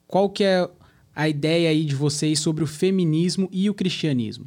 Qual 0.07 0.29
que 0.29 0.45
é 0.45 0.69
a 1.17 1.27
ideia 1.27 1.71
aí 1.71 1.87
de 1.87 1.95
vocês 1.95 2.39
sobre 2.39 2.63
o 2.63 2.67
feminismo 2.67 3.49
e 3.51 3.71
o 3.71 3.75
cristianismo? 3.75 4.47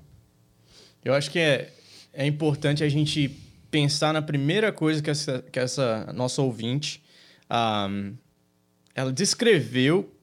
Eu 1.03 1.15
acho 1.15 1.31
que 1.31 1.39
é, 1.39 1.73
é 2.13 2.27
importante 2.27 2.83
a 2.83 2.89
gente 2.89 3.35
pensar 3.71 4.13
na 4.13 4.21
primeira 4.21 4.71
coisa 4.71 5.01
que 5.01 5.09
essa, 5.09 5.43
que 5.51 5.59
essa 5.59 6.13
nossa 6.13 6.43
ouvinte 6.43 7.03
ahm, 7.49 8.13
ela 8.93 9.11
descreveu 9.11 10.13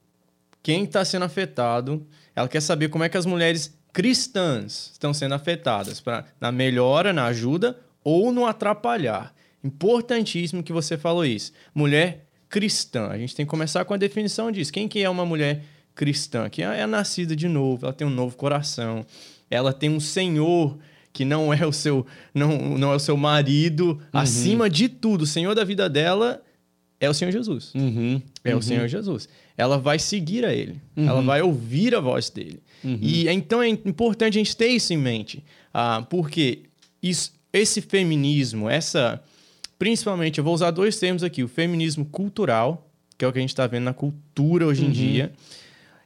quem 0.63 0.85
está 0.85 1.03
sendo 1.03 1.25
afetado. 1.25 2.07
Ela 2.33 2.47
quer 2.47 2.61
saber 2.61 2.87
como 2.87 3.03
é 3.03 3.09
que 3.09 3.17
as 3.17 3.25
mulheres 3.25 3.77
cristãs 3.91 4.91
estão 4.93 5.13
sendo 5.13 5.35
afetadas 5.35 5.99
pra, 5.99 6.23
na 6.39 6.49
melhora, 6.49 7.11
na 7.11 7.25
ajuda 7.25 7.77
ou 8.05 8.31
no 8.31 8.45
atrapalhar. 8.45 9.35
Importantíssimo 9.61 10.63
que 10.63 10.71
você 10.71 10.97
falou 10.97 11.25
isso. 11.25 11.51
Mulher 11.75 12.30
cristã. 12.51 13.07
A 13.07 13.17
gente 13.17 13.35
tem 13.35 13.45
que 13.45 13.49
começar 13.49 13.83
com 13.85 13.93
a 13.93 13.97
definição 13.97 14.51
disso. 14.51 14.71
Quem 14.71 14.87
que 14.87 15.01
é 15.01 15.09
uma 15.09 15.25
mulher 15.25 15.63
cristã? 15.95 16.49
Que 16.49 16.61
é, 16.61 16.81
é 16.81 16.85
nascida 16.85 17.35
de 17.35 17.47
novo, 17.47 17.85
ela 17.85 17.93
tem 17.93 18.05
um 18.05 18.11
novo 18.11 18.35
coração, 18.35 19.05
ela 19.49 19.73
tem 19.73 19.89
um 19.89 19.99
Senhor 19.99 20.77
que 21.13 21.25
não 21.25 21.53
é 21.53 21.65
o 21.65 21.73
seu 21.73 22.05
não, 22.33 22.77
não 22.77 22.91
é 22.91 22.95
o 22.95 22.99
seu 22.99 23.17
marido, 23.17 23.99
acima 24.13 24.69
de 24.69 24.87
tudo, 24.87 25.23
o 25.23 25.27
Senhor 25.27 25.55
da 25.55 25.63
vida 25.63 25.89
dela 25.89 26.41
é 26.99 27.09
o 27.09 27.13
Senhor 27.13 27.31
Jesus. 27.31 27.73
Uhum. 27.73 28.21
É 28.43 28.55
o 28.55 28.61
Senhor 28.61 28.87
Jesus. 28.87 29.27
Ela 29.57 29.77
vai 29.79 29.97
seguir 29.97 30.45
a 30.45 30.53
Ele. 30.53 30.79
Ela 30.95 31.21
vai 31.21 31.41
ouvir 31.41 31.95
a 31.95 31.99
voz 31.99 32.29
dele. 32.29 32.61
E 32.83 33.27
então 33.27 33.61
é 33.61 33.67
importante 33.67 34.35
a 34.35 34.37
gente 34.37 34.55
ter 34.55 34.67
isso 34.67 34.93
em 34.93 34.97
mente. 34.97 35.43
ah, 35.73 36.05
porque 36.09 36.59
isso, 37.01 37.31
esse 37.51 37.81
feminismo, 37.81 38.69
essa. 38.69 39.21
Principalmente, 39.81 40.37
eu 40.37 40.43
vou 40.43 40.53
usar 40.53 40.69
dois 40.69 40.99
termos 40.99 41.23
aqui: 41.23 41.43
o 41.43 41.47
feminismo 41.47 42.05
cultural, 42.05 42.87
que 43.17 43.25
é 43.25 43.27
o 43.27 43.31
que 43.33 43.39
a 43.39 43.41
gente 43.41 43.49
está 43.49 43.65
vendo 43.65 43.85
na 43.85 43.93
cultura 43.95 44.67
hoje 44.67 44.85
em 44.85 44.91
dia, 44.91 45.33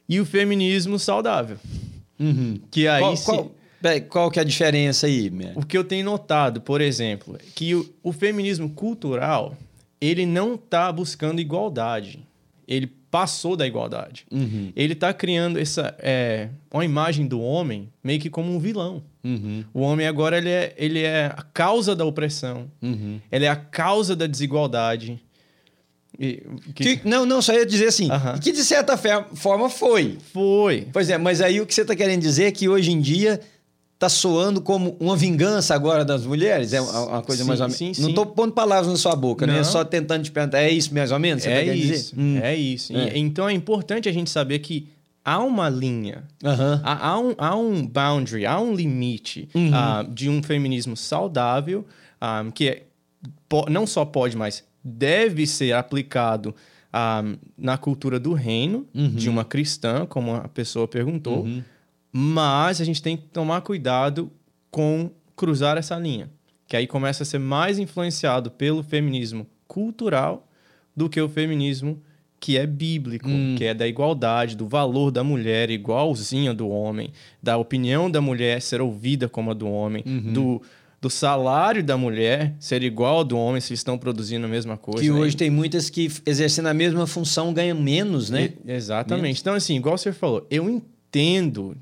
e 0.08 0.18
o 0.18 0.24
feminismo 0.24 0.98
saudável. 0.98 1.58
Uhum. 2.18 2.58
Que 2.70 2.88
aí. 2.88 3.02
Qual, 3.02 3.16
se- 3.18 3.24
qual, 3.26 3.52
peraí, 3.82 4.00
qual 4.00 4.30
que 4.30 4.38
é 4.38 4.42
a 4.42 4.46
diferença 4.46 5.06
aí, 5.06 5.28
Mer? 5.28 5.52
o 5.54 5.62
que 5.62 5.76
eu 5.76 5.84
tenho 5.84 6.06
notado, 6.06 6.62
por 6.62 6.80
exemplo, 6.80 7.36
é 7.36 7.44
que 7.54 7.74
o, 7.74 7.86
o 8.02 8.12
feminismo 8.14 8.70
cultural, 8.70 9.54
ele 10.00 10.24
não 10.24 10.54
está 10.54 10.90
buscando 10.90 11.38
igualdade. 11.38 12.20
Ele 12.66 12.90
passou 13.16 13.56
da 13.56 13.66
igualdade. 13.66 14.26
Uhum. 14.30 14.70
Ele 14.76 14.92
está 14.92 15.10
criando 15.14 15.58
essa 15.58 15.96
é, 16.00 16.50
uma 16.70 16.84
imagem 16.84 17.26
do 17.26 17.40
homem 17.40 17.88
meio 18.04 18.20
que 18.20 18.28
como 18.28 18.54
um 18.54 18.58
vilão. 18.58 19.02
Uhum. 19.24 19.64
O 19.72 19.80
homem 19.80 20.06
agora 20.06 20.36
ele 20.36 20.50
é, 20.50 20.74
ele 20.76 21.00
é 21.02 21.32
a 21.34 21.40
causa 21.42 21.96
da 21.96 22.04
opressão. 22.04 22.70
Uhum. 22.82 23.18
Ele 23.32 23.46
é 23.46 23.48
a 23.48 23.56
causa 23.56 24.14
da 24.14 24.26
desigualdade. 24.26 25.18
E, 26.18 26.42
que, 26.74 26.96
Que- 26.98 27.08
não, 27.08 27.24
não, 27.24 27.40
só 27.40 27.54
ia 27.54 27.64
dizer 27.64 27.86
assim, 27.88 28.10
Aham. 28.10 28.38
que 28.38 28.52
de 28.52 28.62
certa 28.62 28.98
forma 29.34 29.70
foi. 29.70 30.18
foi. 30.34 30.86
Pois 30.92 31.08
é, 31.08 31.16
mas 31.16 31.40
aí 31.40 31.58
o 31.58 31.64
que 31.66 31.72
você 31.74 31.82
está 31.82 31.96
querendo 31.96 32.20
dizer 32.20 32.44
é 32.44 32.52
que 32.52 32.68
hoje 32.68 32.92
em 32.92 33.00
dia 33.00 33.40
está 33.96 34.08
soando 34.10 34.60
como 34.60 34.94
uma 35.00 35.16
vingança 35.16 35.74
agora 35.74 36.04
das 36.04 36.24
mulheres? 36.26 36.72
É 36.74 36.80
uma 36.80 37.22
coisa 37.22 37.42
Sim, 37.42 37.48
mais 37.48 37.60
ou 37.60 37.66
menos. 37.66 37.76
sim, 37.78 37.92
não 38.02 38.10
estou 38.10 38.26
pondo 38.26 38.52
palavras 38.52 38.88
na 38.88 38.96
sua 38.96 39.16
boca, 39.16 39.46
né? 39.46 39.64
Só 39.64 39.82
tentando 39.84 40.22
te 40.22 40.30
perguntar, 40.30 40.60
é 40.60 40.70
isso 40.70 40.92
mais 40.94 41.10
ou 41.10 41.18
menos? 41.18 41.42
Você 41.42 41.48
tá 41.48 41.56
É 41.56 41.74
dizer? 41.74 41.94
isso. 41.94 42.14
Hum. 42.16 42.38
É 42.42 42.54
isso. 42.54 42.94
É. 42.96 43.16
então 43.18 43.48
é 43.48 43.52
importante 43.54 44.08
a 44.08 44.12
gente 44.12 44.28
saber 44.30 44.58
que 44.58 44.86
há 45.24 45.38
uma 45.42 45.68
linha 45.70 46.24
Aham. 46.44 46.80
Há, 46.84 47.08
há 47.08 47.18
um, 47.18 47.34
há 47.38 47.56
um 47.56 47.86
boundary, 47.86 48.44
há 48.46 48.60
um 48.60 48.74
limite 48.74 49.48
Uhum. 49.54 49.70
ah, 49.74 50.04
de 50.08 50.28
um 50.28 50.42
feminismo 50.42 50.94
saudável 50.96 51.84
ah, 52.20 52.44
que 52.54 52.68
é- 52.68 52.82
po- 53.48 53.66
não 53.70 53.86
só 53.86 54.04
pode, 54.04 54.36
mas 54.36 54.62
deve 54.84 55.46
ser 55.46 55.72
aplicado 55.72 56.54
ah, 56.92 57.24
na 57.58 57.76
cultura 57.78 58.20
do 58.20 58.34
reino 58.34 58.86
Uhum. 58.94 59.08
de 59.14 59.28
uma 59.30 59.44
cristã, 59.44 60.04
como 60.06 60.34
a 60.34 60.48
pessoa 60.48 60.86
perguntou, 60.86 61.46
mas 62.18 62.80
a 62.80 62.84
gente 62.84 63.02
tem 63.02 63.14
que 63.14 63.24
tomar 63.24 63.60
cuidado 63.60 64.32
com 64.70 65.10
cruzar 65.36 65.76
essa 65.76 65.98
linha, 65.98 66.30
que 66.66 66.74
aí 66.74 66.86
começa 66.86 67.24
a 67.24 67.26
ser 67.26 67.38
mais 67.38 67.78
influenciado 67.78 68.50
pelo 68.50 68.82
feminismo 68.82 69.46
cultural 69.68 70.48
do 70.96 71.10
que 71.10 71.20
o 71.20 71.28
feminismo 71.28 72.00
que 72.40 72.56
é 72.56 72.66
bíblico, 72.66 73.28
que 73.58 73.64
é 73.66 73.74
da 73.74 73.86
igualdade, 73.86 74.56
do 74.56 74.66
valor 74.66 75.10
da 75.10 75.22
mulher 75.22 75.68
igualzinha 75.68 76.54
do 76.54 76.70
homem, 76.70 77.10
da 77.42 77.58
opinião 77.58 78.10
da 78.10 78.22
mulher 78.22 78.62
ser 78.62 78.80
ouvida 78.80 79.28
como 79.28 79.50
a 79.50 79.54
do 79.54 79.68
homem, 79.68 80.02
do, 80.32 80.62
do 80.98 81.10
salário 81.10 81.84
da 81.84 81.98
mulher 81.98 82.54
ser 82.58 82.82
igual 82.82 83.16
ao 83.16 83.24
do 83.24 83.36
homem 83.36 83.60
se 83.60 83.74
estão 83.74 83.98
produzindo 83.98 84.46
a 84.46 84.48
mesma 84.48 84.78
coisa. 84.78 85.02
Que 85.02 85.10
né? 85.10 85.18
hoje 85.18 85.36
tem 85.36 85.50
muitas 85.50 85.90
que 85.90 86.10
exercendo 86.24 86.68
a 86.68 86.74
mesma 86.74 87.06
função 87.06 87.52
ganham 87.52 87.78
menos, 87.78 88.30
né? 88.30 88.54
E- 88.64 88.72
exatamente. 88.72 89.38
Então, 89.38 89.52
assim, 89.52 89.76
igual 89.76 89.98
você 89.98 90.12
falou, 90.12 90.46
eu 90.50 90.66
entendo 90.70 90.95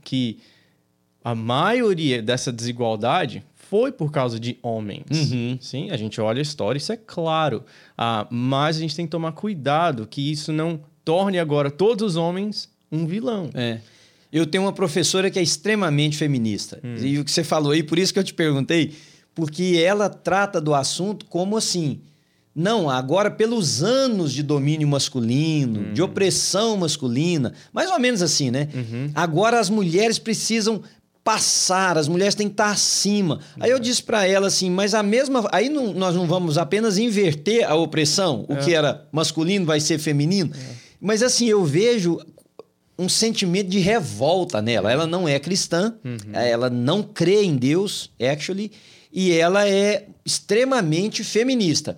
que 0.02 0.38
a 1.24 1.34
maioria 1.34 2.22
dessa 2.22 2.52
desigualdade 2.52 3.42
foi 3.54 3.90
por 3.90 4.12
causa 4.12 4.38
de 4.38 4.58
homens. 4.62 5.04
Uhum. 5.10 5.58
Sim, 5.60 5.90
a 5.90 5.96
gente 5.96 6.20
olha 6.20 6.38
a 6.38 6.42
história, 6.42 6.78
isso 6.78 6.92
é 6.92 6.96
claro. 6.96 7.64
Ah, 7.96 8.26
mas 8.30 8.76
a 8.76 8.80
gente 8.80 8.94
tem 8.94 9.06
que 9.06 9.10
tomar 9.10 9.32
cuidado 9.32 10.06
que 10.06 10.30
isso 10.30 10.52
não 10.52 10.80
torne 11.04 11.38
agora 11.38 11.70
todos 11.70 12.12
os 12.12 12.16
homens 12.16 12.68
um 12.92 13.06
vilão. 13.06 13.50
É. 13.54 13.80
Eu 14.32 14.46
tenho 14.46 14.64
uma 14.64 14.72
professora 14.72 15.30
que 15.30 15.38
é 15.38 15.42
extremamente 15.42 16.16
feminista. 16.16 16.80
Hum. 16.84 16.96
E 16.98 17.18
o 17.18 17.24
que 17.24 17.30
você 17.30 17.44
falou 17.44 17.72
aí, 17.72 17.82
por 17.82 17.98
isso 17.98 18.12
que 18.12 18.18
eu 18.18 18.24
te 18.24 18.34
perguntei, 18.34 18.94
porque 19.34 19.82
ela 19.84 20.08
trata 20.08 20.60
do 20.60 20.74
assunto 20.74 21.24
como 21.26 21.56
assim. 21.56 22.00
Não, 22.54 22.88
agora 22.88 23.30
pelos 23.30 23.82
anos 23.82 24.32
de 24.32 24.42
domínio 24.42 24.86
masculino, 24.86 25.92
de 25.92 26.00
opressão 26.00 26.76
masculina, 26.76 27.52
mais 27.72 27.90
ou 27.90 27.98
menos 27.98 28.22
assim, 28.22 28.50
né? 28.50 28.68
Agora 29.14 29.58
as 29.58 29.68
mulheres 29.68 30.18
precisam 30.20 30.80
passar, 31.24 31.96
as 31.96 32.06
mulheres 32.06 32.34
têm 32.34 32.46
que 32.48 32.52
estar 32.52 32.70
acima. 32.70 33.40
Aí 33.58 33.70
eu 33.70 33.78
disse 33.80 34.02
para 34.02 34.26
ela 34.26 34.46
assim, 34.46 34.70
mas 34.70 34.94
a 34.94 35.02
mesma. 35.02 35.48
Aí 35.50 35.68
não, 35.68 35.92
nós 35.94 36.14
não 36.14 36.26
vamos 36.26 36.58
apenas 36.58 36.98
inverter 36.98 37.68
a 37.68 37.74
opressão, 37.74 38.44
o 38.48 38.56
que 38.56 38.74
era 38.74 39.06
masculino 39.10 39.64
vai 39.64 39.80
ser 39.80 39.98
feminino. 39.98 40.52
Mas 41.00 41.22
assim, 41.22 41.46
eu 41.46 41.64
vejo 41.64 42.20
um 42.96 43.08
sentimento 43.08 43.68
de 43.68 43.80
revolta 43.80 44.62
nela. 44.62 44.92
Ela 44.92 45.06
não 45.06 45.26
é 45.26 45.38
cristã, 45.40 45.94
ela 46.32 46.70
não 46.70 47.02
crê 47.02 47.42
em 47.42 47.56
Deus, 47.56 48.10
actually, 48.20 48.70
e 49.14 49.30
ela 49.32 49.66
é 49.68 50.06
extremamente 50.26 51.22
feminista. 51.22 51.96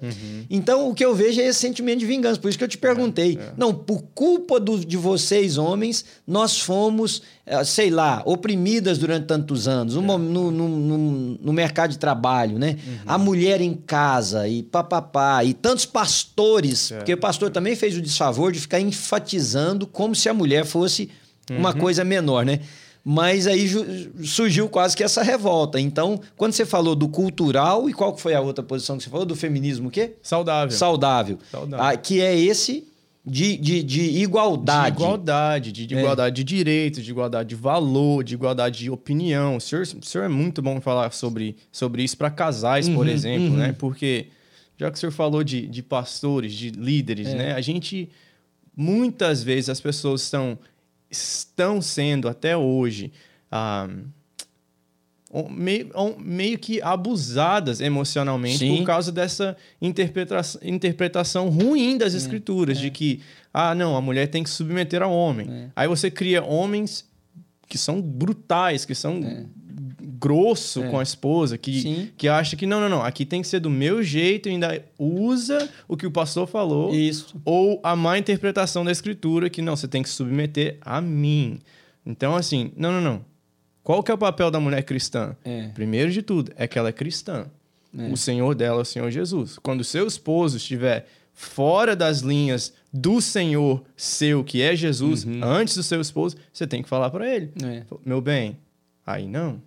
Então, 0.50 0.88
o 0.90 0.94
que 0.94 1.04
eu 1.04 1.14
vejo 1.14 1.40
é 1.40 1.46
esse 1.46 1.60
sentimento 1.60 2.00
de 2.00 2.06
vingança. 2.06 2.38
Por 2.40 2.48
isso 2.48 2.58
que 2.58 2.64
eu 2.64 2.68
te 2.68 2.76
perguntei. 2.76 3.38
Não, 3.56 3.72
por 3.72 4.02
culpa 4.14 4.60
do- 4.60 4.84
de 4.84 4.96
vocês, 4.96 5.56
homens, 5.56 6.04
nós 6.26 6.60
fomos, 6.60 7.22
eh, 7.46 7.64
sei 7.64 7.88
lá, 7.90 8.22
oprimidas 8.26 8.98
durante 8.98 9.26
tantos 9.26 9.66
anos, 9.66 9.94
no, 9.94 10.02
mo- 10.02 10.18
no, 10.18 10.50
no, 10.50 10.68
no- 10.68 11.38
no 11.40 11.52
mercado 11.52 11.90
de 11.92 11.98
trabalho, 11.98 12.58
né? 12.58 12.76
A 13.06 13.16
mulher 13.16 13.60
em 13.60 13.72
casa 13.74 14.46
e 14.48 14.62
papapá, 14.62 15.42
e 15.44 15.54
tantos 15.54 15.86
pastores, 15.86 16.90
porque 16.98 17.14
o 17.14 17.18
pastor 17.18 17.50
também 17.50 17.74
fez 17.76 17.96
o 17.96 18.02
desfavor 18.02 18.52
de 18.52 18.60
ficar 18.60 18.80
enfatizando 18.80 19.86
como 19.86 20.14
se 20.14 20.28
a 20.28 20.34
mulher 20.34 20.64
fosse 20.64 21.08
uma 21.48 21.72
coisa 21.72 22.04
menor, 22.04 22.44
né? 22.44 22.60
Mas 23.08 23.46
aí 23.46 23.68
surgiu 24.24 24.68
quase 24.68 24.96
que 24.96 25.04
essa 25.04 25.22
revolta. 25.22 25.78
Então, 25.78 26.20
quando 26.36 26.54
você 26.54 26.66
falou 26.66 26.96
do 26.96 27.06
cultural, 27.08 27.88
e 27.88 27.92
qual 27.92 28.16
foi 28.16 28.34
a 28.34 28.40
outra 28.40 28.64
posição 28.64 28.96
que 28.98 29.04
você 29.04 29.10
falou? 29.10 29.24
Do 29.24 29.36
feminismo 29.36 29.86
o 29.86 29.90
quê? 29.92 30.14
Saudável. 30.20 30.76
Saudável. 30.76 31.38
Saudável. 31.48 31.86
Ah, 31.86 31.96
que 31.96 32.20
é 32.20 32.36
esse 32.36 32.84
de, 33.24 33.56
de, 33.58 33.84
de 33.84 34.00
igualdade. 34.20 34.96
De 34.96 35.02
igualdade, 35.02 35.70
de, 35.72 35.86
de 35.86 35.94
É. 35.94 35.98
igualdade 36.00 36.34
de 36.34 36.42
direitos, 36.42 37.04
de 37.04 37.10
igualdade 37.12 37.48
de 37.48 37.54
valor, 37.54 38.24
de 38.24 38.34
igualdade 38.34 38.78
de 38.80 38.90
opinião. 38.90 39.54
O 39.56 39.60
senhor, 39.60 39.82
o 39.82 40.04
senhor 40.04 40.24
é 40.24 40.28
muito 40.28 40.60
bom 40.60 40.80
falar 40.80 41.12
sobre, 41.12 41.54
sobre 41.70 42.02
isso 42.02 42.16
para 42.16 42.28
casais, 42.28 42.88
por 42.88 43.06
Uhum, 43.06 43.12
exemplo, 43.12 43.50
uhum. 43.50 43.56
né? 43.56 43.72
Porque, 43.78 44.26
já 44.76 44.90
que 44.90 44.96
o 44.96 45.00
senhor 45.00 45.12
falou 45.12 45.44
de, 45.44 45.64
de 45.68 45.80
pastores, 45.80 46.52
de 46.52 46.70
líderes, 46.70 47.28
É. 47.28 47.34
né? 47.36 47.52
A 47.52 47.60
gente, 47.60 48.10
muitas 48.76 49.44
vezes, 49.44 49.68
as 49.70 49.80
pessoas 49.80 50.22
estão, 50.22 50.58
estão 51.16 51.80
sendo, 51.80 52.28
até 52.28 52.56
hoje, 52.56 53.12
ah, 53.50 53.88
meio, 55.50 55.90
meio 56.18 56.58
que 56.58 56.80
abusadas 56.80 57.80
emocionalmente 57.80 58.58
Sim. 58.58 58.78
por 58.78 58.86
causa 58.86 59.12
dessa 59.12 59.56
interpretação, 59.80 60.60
interpretação 60.64 61.48
ruim 61.48 61.98
das 61.98 62.14
escrituras, 62.14 62.78
de 62.78 62.90
que, 62.90 63.20
ah, 63.52 63.74
não, 63.74 63.96
a 63.96 64.00
mulher 64.00 64.28
tem 64.28 64.42
que 64.42 64.50
submeter 64.50 65.02
ao 65.02 65.12
homem. 65.12 65.48
É. 65.50 65.68
Aí 65.76 65.88
você 65.88 66.10
cria 66.10 66.42
homens 66.42 67.04
que 67.68 67.76
são 67.76 68.00
brutais, 68.00 68.84
que 68.84 68.94
são 68.94 69.20
grosso 70.18 70.82
É. 70.82 70.88
com 70.88 70.98
a 70.98 71.02
esposa, 71.02 71.56
que, 71.58 71.80
Sim. 71.82 72.10
que 72.16 72.28
acha 72.28 72.56
que, 72.56 72.66
não, 72.66 72.80
não, 72.80 72.88
não, 72.88 73.02
aqui 73.02 73.24
tem 73.24 73.42
que 73.42 73.48
ser 73.48 73.60
do 73.60 73.70
meu 73.70 74.02
jeito 74.02 74.48
e 74.48 74.52
ainda 74.52 74.84
usa 74.98 75.68
o 75.88 75.96
que 75.96 76.06
o 76.06 76.10
pastor 76.10 76.46
falou. 76.46 76.94
Isso. 76.94 77.34
Ou 77.44 77.80
a 77.82 77.94
má 77.96 78.18
interpretação 78.18 78.84
da 78.84 78.92
escritura, 78.92 79.50
que 79.50 79.60
não, 79.62 79.76
você 79.76 79.86
tem 79.88 80.02
que 80.02 80.08
se 80.08 80.14
submeter 80.14 80.78
a 80.80 81.00
mim. 81.00 81.58
Então, 82.04 82.34
assim, 82.36 82.72
não, 82.76 82.92
não, 82.92 83.00
não. 83.00 83.24
Qual 83.82 84.02
que 84.02 84.10
é 84.10 84.14
o 84.14 84.18
papel 84.18 84.50
da 84.50 84.58
mulher 84.60 84.82
cristã? 84.82 85.36
É. 85.44 85.68
Primeiro 85.68 86.10
de 86.10 86.22
tudo, 86.22 86.52
é 86.56 86.66
que 86.66 86.78
ela 86.78 86.88
é 86.88 86.92
cristã. 86.92 87.46
É. 87.96 88.08
O 88.08 88.16
Senhor 88.16 88.54
dela 88.54 88.80
é 88.80 88.82
o 88.82 88.84
Senhor 88.84 89.10
Jesus. 89.10 89.58
Quando 89.58 89.80
o 89.80 89.84
seu 89.84 90.06
esposo 90.06 90.56
estiver 90.56 91.06
fora 91.32 91.94
das 91.94 92.20
linhas 92.20 92.72
do 92.92 93.20
Senhor 93.20 93.82
seu, 93.96 94.42
que 94.42 94.60
é 94.62 94.74
Jesus, 94.74 95.24
Uhum. 95.24 95.40
antes 95.44 95.76
do 95.76 95.82
seu 95.82 96.00
esposo, 96.00 96.36
você 96.52 96.66
tem 96.66 96.82
que 96.82 96.88
falar 96.88 97.10
para 97.10 97.32
ele. 97.32 97.50
É. 97.62 97.82
Meu 98.04 98.20
bem, 98.20 98.56
aí 99.06 99.26
não. 99.26 99.60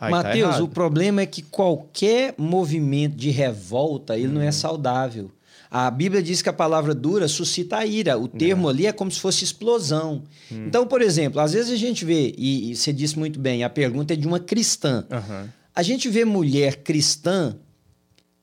Aí 0.00 0.10
tá 0.42 0.62
o 0.62 0.68
problema 0.68 1.22
é 1.22 1.26
que 1.26 1.42
qualquer 1.42 2.34
movimento 2.36 3.16
de 3.16 3.30
revolta, 3.30 4.16
ele 4.16 4.28
não 4.28 4.40
Uhum. 4.40 4.46
é 4.48 4.52
saudável. 4.52 5.30
A 5.70 5.90
Bíblia 5.90 6.22
diz 6.22 6.40
que 6.40 6.48
a 6.48 6.52
palavra 6.52 6.94
dura 6.94 7.26
suscita 7.26 7.78
a 7.78 7.86
ira. 7.86 8.16
O 8.16 8.28
termo 8.28 8.68
ali 8.68 8.86
é 8.86 8.92
como 8.92 9.10
se 9.10 9.18
fosse 9.18 9.42
explosão. 9.42 10.22
Hum. 10.50 10.66
Então, 10.68 10.86
por 10.86 11.02
exemplo, 11.02 11.40
às 11.40 11.52
vezes 11.52 11.72
a 11.72 11.76
gente 11.76 12.04
vê, 12.04 12.32
e, 12.38 12.70
e 12.70 12.76
você 12.76 12.92
disse 12.92 13.18
muito 13.18 13.40
bem, 13.40 13.64
a 13.64 13.70
pergunta 13.70 14.12
é 14.12 14.16
de 14.16 14.26
uma 14.26 14.38
cristã. 14.38 15.04
Aham. 15.10 15.48
A 15.74 15.82
gente 15.82 16.08
vê 16.08 16.24
mulher 16.24 16.76
cristã 16.76 17.56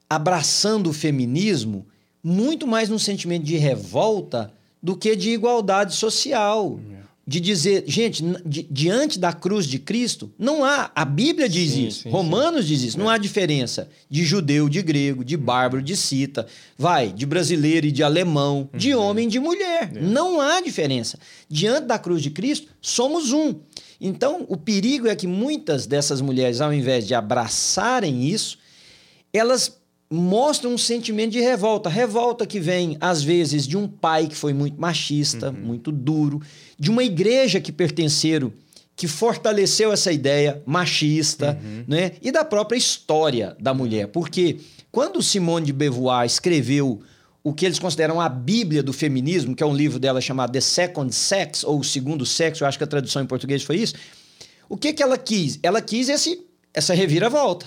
abraçando 0.10 0.90
o 0.90 0.94
feminismo 0.94 1.86
muito 2.22 2.68
mais 2.68 2.90
num 2.90 3.00
sentimento 3.00 3.44
de 3.46 3.56
revolta 3.56 4.52
do 4.84 4.98
que 4.98 5.16
de 5.16 5.30
igualdade 5.30 5.96
social. 5.96 6.80
De 7.26 7.40
dizer, 7.40 7.84
gente, 7.88 8.24
di- 8.44 8.68
diante 8.70 9.20
da 9.20 9.32
cruz 9.32 9.68
de 9.68 9.78
Cristo, 9.78 10.32
não 10.40 10.64
há. 10.66 10.92
A 10.96 11.06
Bíblia 11.06 11.48
diz 11.48 11.72
Sim, 11.74 11.88
isso, 11.88 12.02
sim, 12.04 12.10
Romanos 12.10 12.68
diz 12.68 12.82
isso. 12.82 12.98
Não 13.00 13.08
há 13.08 13.18
diferença 13.18 13.88
de 14.10 14.24
judeu, 14.26 14.68
de 14.68 14.82
grego, 14.82 15.24
de 15.24 15.38
bárbaro, 15.38 15.84
de 15.84 15.96
cita, 15.96 16.48
vai, 16.78 17.14
de 17.14 17.26
brasileiro 17.26 17.86
e 17.86 17.92
de 17.92 18.02
alemão, 18.02 18.68
de 18.74 18.96
homem 18.96 19.28
e 19.28 19.30
de 19.32 19.40
mulher. 19.40 19.92
Não 19.94 20.42
há 20.42 20.62
diferença. 20.62 21.20
Diante 21.48 21.86
da 21.86 22.00
cruz 22.00 22.24
de 22.24 22.32
Cristo, 22.32 22.68
somos 22.82 23.32
um. 23.32 23.56
Então, 24.02 24.44
o 24.50 24.58
perigo 24.58 25.08
é 25.08 25.16
que 25.16 25.28
muitas 25.28 25.86
dessas 25.86 26.22
mulheres, 26.22 26.60
ao 26.60 26.74
invés 26.74 27.06
de 27.08 27.14
abraçarem 27.14 28.26
isso, 28.28 28.58
elas 29.32 29.80
mostram 30.12 30.74
um 30.74 30.78
sentimento 30.78 31.32
de 31.32 31.40
revolta. 31.40 31.90
Revolta 31.90 32.46
que 32.46 32.60
vem, 32.60 32.98
às 33.00 33.24
vezes, 33.24 33.66
de 33.66 33.78
um 33.78 33.88
pai 33.88 34.28
que 34.28 34.36
foi 34.36 34.54
muito 34.54 34.80
machista, 34.80 35.52
muito 35.52 35.90
duro, 35.92 36.42
de 36.78 36.92
uma 36.92 37.02
igreja 37.02 37.62
que 37.62 37.72
pertenceram, 37.72 38.52
que 38.94 39.08
fortaleceu 39.08 39.94
essa 39.94 40.12
ideia 40.12 40.62
machista, 40.66 41.58
né? 41.88 42.12
e 42.22 42.30
da 42.30 42.44
própria 42.44 42.78
história 42.78 43.56
da 43.58 43.74
mulher. 43.74 44.08
Porque 44.08 44.60
quando 44.92 45.22
Simone 45.22 45.68
de 45.68 45.74
Beauvoir 45.74 46.26
escreveu 46.26 47.02
o 47.42 47.54
que 47.54 47.66
eles 47.66 47.80
consideram 47.80 48.20
a 48.20 48.28
Bíblia 48.28 48.84
do 48.84 48.92
feminismo, 48.92 49.56
que 49.56 49.64
é 49.64 49.66
um 49.66 49.74
livro 49.74 49.98
dela 49.98 50.20
chamado 50.20 50.52
The 50.52 50.62
Second 50.62 51.16
Sex, 51.16 51.64
ou 51.64 51.80
O 51.80 51.84
Segundo 51.84 52.26
Sexo, 52.26 52.64
eu 52.64 52.68
acho 52.68 52.78
que 52.78 52.84
a 52.84 52.88
tradução 52.88 53.22
em 53.22 53.26
português 53.26 53.64
foi 53.64 53.78
isso, 53.78 53.96
o 54.68 54.78
que, 54.78 54.94
que 54.94 55.02
ela 55.02 55.18
quis? 55.18 55.58
Ela 55.64 55.82
quis 55.82 56.10
esse, 56.10 56.46
essa 56.74 56.94
reviravolta. 56.94 57.66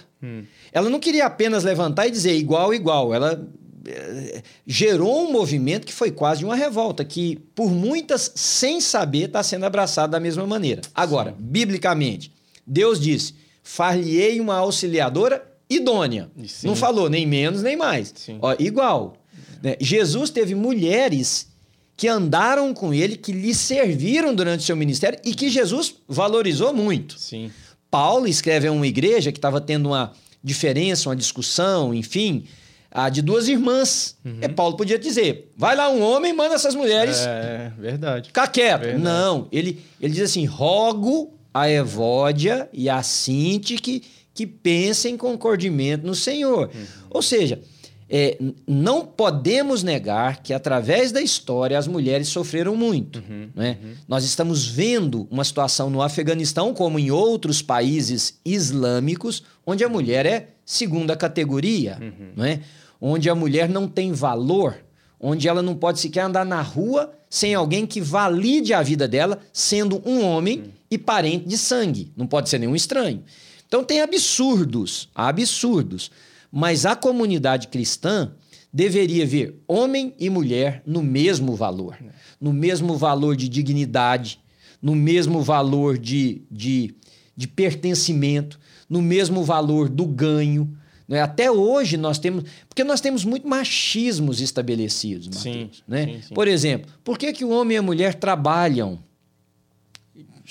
Ela 0.73 0.91
não 0.91 1.01
queria 1.01 1.27
apenas 1.27 1.65
levantar 1.65 2.07
e 2.07 2.11
dizer 2.11 2.35
igual, 2.35 2.75
igual. 2.75 3.15
Ela 3.15 3.47
eh, 3.87 4.43
gerou 4.67 5.29
um 5.29 5.33
movimento 5.33 5.87
que 5.87 5.93
foi 5.93 6.11
quase 6.11 6.45
uma 6.45 6.57
revolta, 6.57 7.05
que 7.05 7.37
por 7.55 7.71
muitas, 7.71 8.33
sem 8.35 8.81
saber, 8.81 9.27
está 9.27 9.43
sendo 9.43 9.65
abraçado 9.65 10.11
da 10.11 10.21
mesma 10.21 10.47
maneira. 10.47 10.83
Agora, 10.95 11.35
biblicamente, 11.39 12.33
Deus 12.67 12.99
disse: 13.01 13.35
far-lhe-ei 13.63 14.41
uma 14.41 14.57
auxiliadora 14.57 15.45
idônea. 15.69 16.31
Sim. 16.47 16.67
Não 16.67 16.77
falou 16.77 17.09
nem 17.09 17.27
menos 17.27 17.63
nem 17.63 17.77
mais. 17.77 18.13
Sim. 18.15 18.39
Ó, 18.41 18.55
igual. 18.59 19.17
né? 19.63 19.77
Jesus 19.81 20.31
teve 20.31 20.55
mulheres 20.55 21.49
que 21.97 22.09
andaram 22.09 22.75
com 22.75 22.93
ele, 22.93 23.17
que 23.17 23.33
lhe 23.33 23.55
serviram 23.55 24.35
durante 24.35 24.61
o 24.61 24.65
seu 24.65 24.77
ministério 24.77 25.19
e 25.25 25.35
que 25.35 25.49
Jesus 25.49 25.95
valorizou 26.09 26.75
muito. 26.75 27.19
Sim. 27.19 27.51
Paulo 27.95 28.27
escreve 28.27 28.67
a 28.67 28.73
uma 28.73 28.89
igreja 28.89 29.31
que 29.31 29.39
estava 29.39 29.61
tendo 29.61 29.91
uma 29.91 30.13
diferença, 30.43 31.09
uma 31.09 31.15
discussão, 31.15 31.95
enfim, 31.95 32.45
a 32.91 33.09
de 33.09 33.23
duas 33.23 33.47
irmãs. 33.47 34.17
É, 34.41 34.49
Paulo 34.49 34.77
podia 34.77 34.99
dizer: 34.99 35.53
vai 35.57 35.77
lá 35.77 35.89
um 35.89 36.03
homem 36.03 36.33
e 36.33 36.35
manda 36.35 36.57
essas 36.57 36.75
mulheres 36.75 37.19
É, 37.19 37.71
verdade. 37.79 38.31
ficar 38.31 38.49
quieto. 38.49 38.81
Verdade. 38.81 39.01
Não, 39.01 39.47
ele, 39.53 39.81
ele 40.01 40.13
diz 40.13 40.25
assim: 40.25 40.45
rogo 40.45 41.35
a 41.55 41.71
Evódia 41.71 42.69
e 42.73 42.91
a 42.91 43.01
Sinti 43.01 43.77
que, 43.77 44.03
pensem 44.45 45.17
concordimento 45.17 46.05
no 46.05 46.17
Senhor. 46.17 46.73
Ou 47.09 47.23
seja, 47.23 47.61
é, 48.09 48.39
não 48.67 49.05
podemos 49.05 49.83
negar 49.83 50.43
que 50.43 50.53
através 50.53 51.11
da 51.11 51.23
história 51.23 51.79
as 51.79 51.87
mulheres 51.87 52.29
sofreram 52.29 52.77
muito. 52.77 53.23
né? 53.55 53.79
Nós 54.07 54.25
estamos 54.25 54.67
vendo 54.67 55.27
uma 55.31 55.45
situação 55.45 55.89
no 55.89 56.03
Afeganistão, 56.03 56.75
como 56.75 56.99
em 56.99 57.11
outros 57.11 57.63
países 57.63 58.39
islâmicos, 58.45 59.43
onde 59.67 59.83
a 59.85 59.89
mulher 59.89 60.27
é 60.27 60.49
segunda 60.65 61.17
categoria, 61.17 61.99
né? 62.37 62.61
onde 63.01 63.29
a 63.29 63.35
mulher 63.35 63.69
não 63.69 63.89
tem 63.89 64.13
valor, 64.13 64.77
onde 65.19 65.49
ela 65.49 65.63
não 65.63 65.75
pode 65.75 66.01
sequer 66.01 66.23
andar 66.23 66.45
na 66.45 66.61
rua 66.61 67.13
sem 67.29 67.55
alguém 67.55 67.87
que 67.87 68.01
valide 68.01 68.73
a 68.73 68.83
vida 68.83 69.09
dela, 69.09 69.41
sendo 69.53 70.01
um 70.07 70.23
homem 70.25 70.65
e 70.91 70.97
parente 70.97 71.49
de 71.49 71.59
sangue. 71.59 72.13
Não 72.17 72.27
pode 72.27 72.49
ser 72.49 72.59
nenhum 72.59 72.77
estranho. 72.77 73.25
Então 73.67 73.83
tem 73.83 74.01
absurdos, 74.01 75.09
absurdos. 75.15 76.11
Mas 76.57 76.87
a 76.87 76.95
comunidade 76.95 77.67
cristã 77.67 78.33
deveria 78.73 79.27
ver 79.27 79.61
homem 79.67 80.15
e 80.21 80.31
mulher 80.31 80.85
no 80.87 81.03
mesmo 81.03 81.57
valor, 81.57 81.99
no 82.41 82.53
mesmo 82.53 82.97
valor 82.97 83.35
de 83.35 83.49
dignidade, 83.49 84.39
no 84.81 84.95
mesmo 84.95 85.43
valor 85.43 85.99
de, 85.99 86.43
de, 86.49 86.95
de 87.37 87.49
pertencimento, 87.49 88.61
no 88.89 89.03
mesmo 89.03 89.43
valor 89.43 89.89
do 89.89 90.07
ganho. 90.07 90.73
Né? 91.09 91.21
Até 91.21 91.51
hoje 91.51 91.97
nós 91.97 92.21
temos. 92.21 92.45
Porque 92.69 92.85
nós 92.85 93.01
temos 93.01 93.25
muito 93.25 93.49
machismos 93.49 94.41
estabelecidos, 94.41 95.27
Mateus, 95.27 95.43
Sim, 95.43 95.71
né? 95.89 96.07
sim, 96.07 96.23
sim. 96.29 96.35
Por 96.35 96.47
exemplo, 96.47 96.93
por 97.03 97.19
que, 97.19 97.33
que 97.33 97.45
o 97.45 97.51
homem 97.51 97.75
e 97.75 97.79
a 97.79 97.83
mulher 97.83 98.15
trabalham 98.15 99.01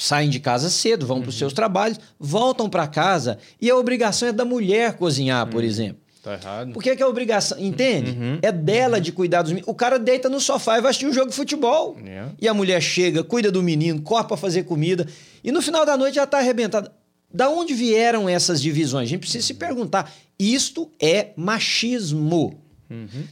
saem 0.04 0.30
de 0.30 0.40
casa 0.40 0.70
cedo, 0.70 1.06
vão 1.06 1.22
para 1.22 1.30
os 1.30 1.38
seus 1.38 1.54
trabalhos, 1.54 2.00
voltam 2.20 2.70
para 2.70 2.86
casa 2.88 3.38
e 3.62 3.70
a 3.70 3.78
obrigação 3.78 4.28
é 4.28 4.32
da 4.34 4.44
mulher 4.44 4.98
cozinhar, 4.98 5.48
por 5.48 5.64
exemplo. 5.64 6.02
Tá 6.22 6.34
errado. 6.34 6.72
Por 6.72 6.82
que, 6.82 6.96
que 6.96 7.02
é 7.02 7.06
a 7.06 7.10
obrigação? 7.10 7.58
Entende? 7.60 8.18
É 8.42 8.52
dela 8.52 9.00
de 9.00 9.12
cuidar 9.12 9.42
dos 9.42 9.52
meninos. 9.52 9.70
O 9.70 9.76
cara 9.76 10.00
deita 10.00 10.30
no 10.30 10.40
sofá 10.40 10.78
e 10.78 10.82
vai 10.82 10.90
assistir 10.92 11.06
um 11.06 11.14
jogo 11.14 11.30
de 11.30 11.36
futebol. 11.36 11.98
É. 12.06 12.28
E 12.40 12.48
a 12.48 12.54
mulher 12.54 12.82
chega, 12.82 13.24
cuida 13.24 13.52
do 13.52 13.62
menino, 13.62 14.02
corre 14.02 14.26
pra 14.26 14.38
fazer 14.38 14.64
comida. 14.64 15.06
E 15.44 15.52
no 15.52 15.62
final 15.62 15.86
da 15.86 15.98
noite 15.98 16.16
já 16.16 16.26
tá 16.26 16.38
arrebentada. 16.38 16.94
Da 17.34 17.50
onde 17.50 17.74
vieram 17.74 18.30
essas 18.30 18.62
divisões? 18.62 19.08
A 19.08 19.10
gente 19.10 19.22
precisa 19.22 19.46
se 19.46 19.54
perguntar. 19.54 20.14
Isto 20.40 20.90
é 21.00 21.32
machismo. 21.36 22.62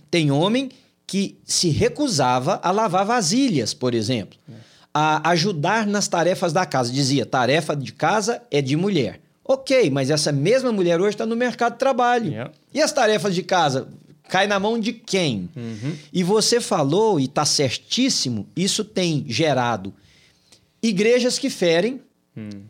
Tem 0.09 0.31
homem 0.31 0.69
que 1.05 1.37
se 1.45 1.69
recusava 1.69 2.59
a 2.63 2.71
lavar 2.71 3.05
vasilhas, 3.05 3.73
por 3.73 3.93
exemplo. 3.93 4.37
A 4.93 5.29
ajudar 5.29 5.87
nas 5.87 6.07
tarefas 6.07 6.51
da 6.51 6.65
casa. 6.65 6.91
Dizia, 6.91 7.25
tarefa 7.25 7.75
de 7.75 7.93
casa 7.93 8.41
é 8.51 8.61
de 8.61 8.75
mulher. 8.75 9.21
Ok, 9.43 9.89
mas 9.89 10.09
essa 10.09 10.31
mesma 10.31 10.71
mulher 10.71 10.99
hoje 10.99 11.15
está 11.15 11.25
no 11.25 11.35
mercado 11.35 11.73
de 11.73 11.79
trabalho. 11.79 12.29
Yeah. 12.29 12.51
E 12.73 12.81
as 12.81 12.91
tarefas 12.91 13.33
de 13.33 13.43
casa? 13.43 13.87
Cai 14.29 14.47
na 14.47 14.59
mão 14.59 14.79
de 14.79 14.93
quem? 14.93 15.49
E 16.13 16.23
você 16.23 16.61
falou, 16.61 17.19
e 17.19 17.25
está 17.25 17.43
certíssimo, 17.43 18.47
isso 18.55 18.85
tem 18.85 19.25
gerado 19.27 19.93
igrejas 20.81 21.37
que 21.37 21.49
ferem, 21.49 22.01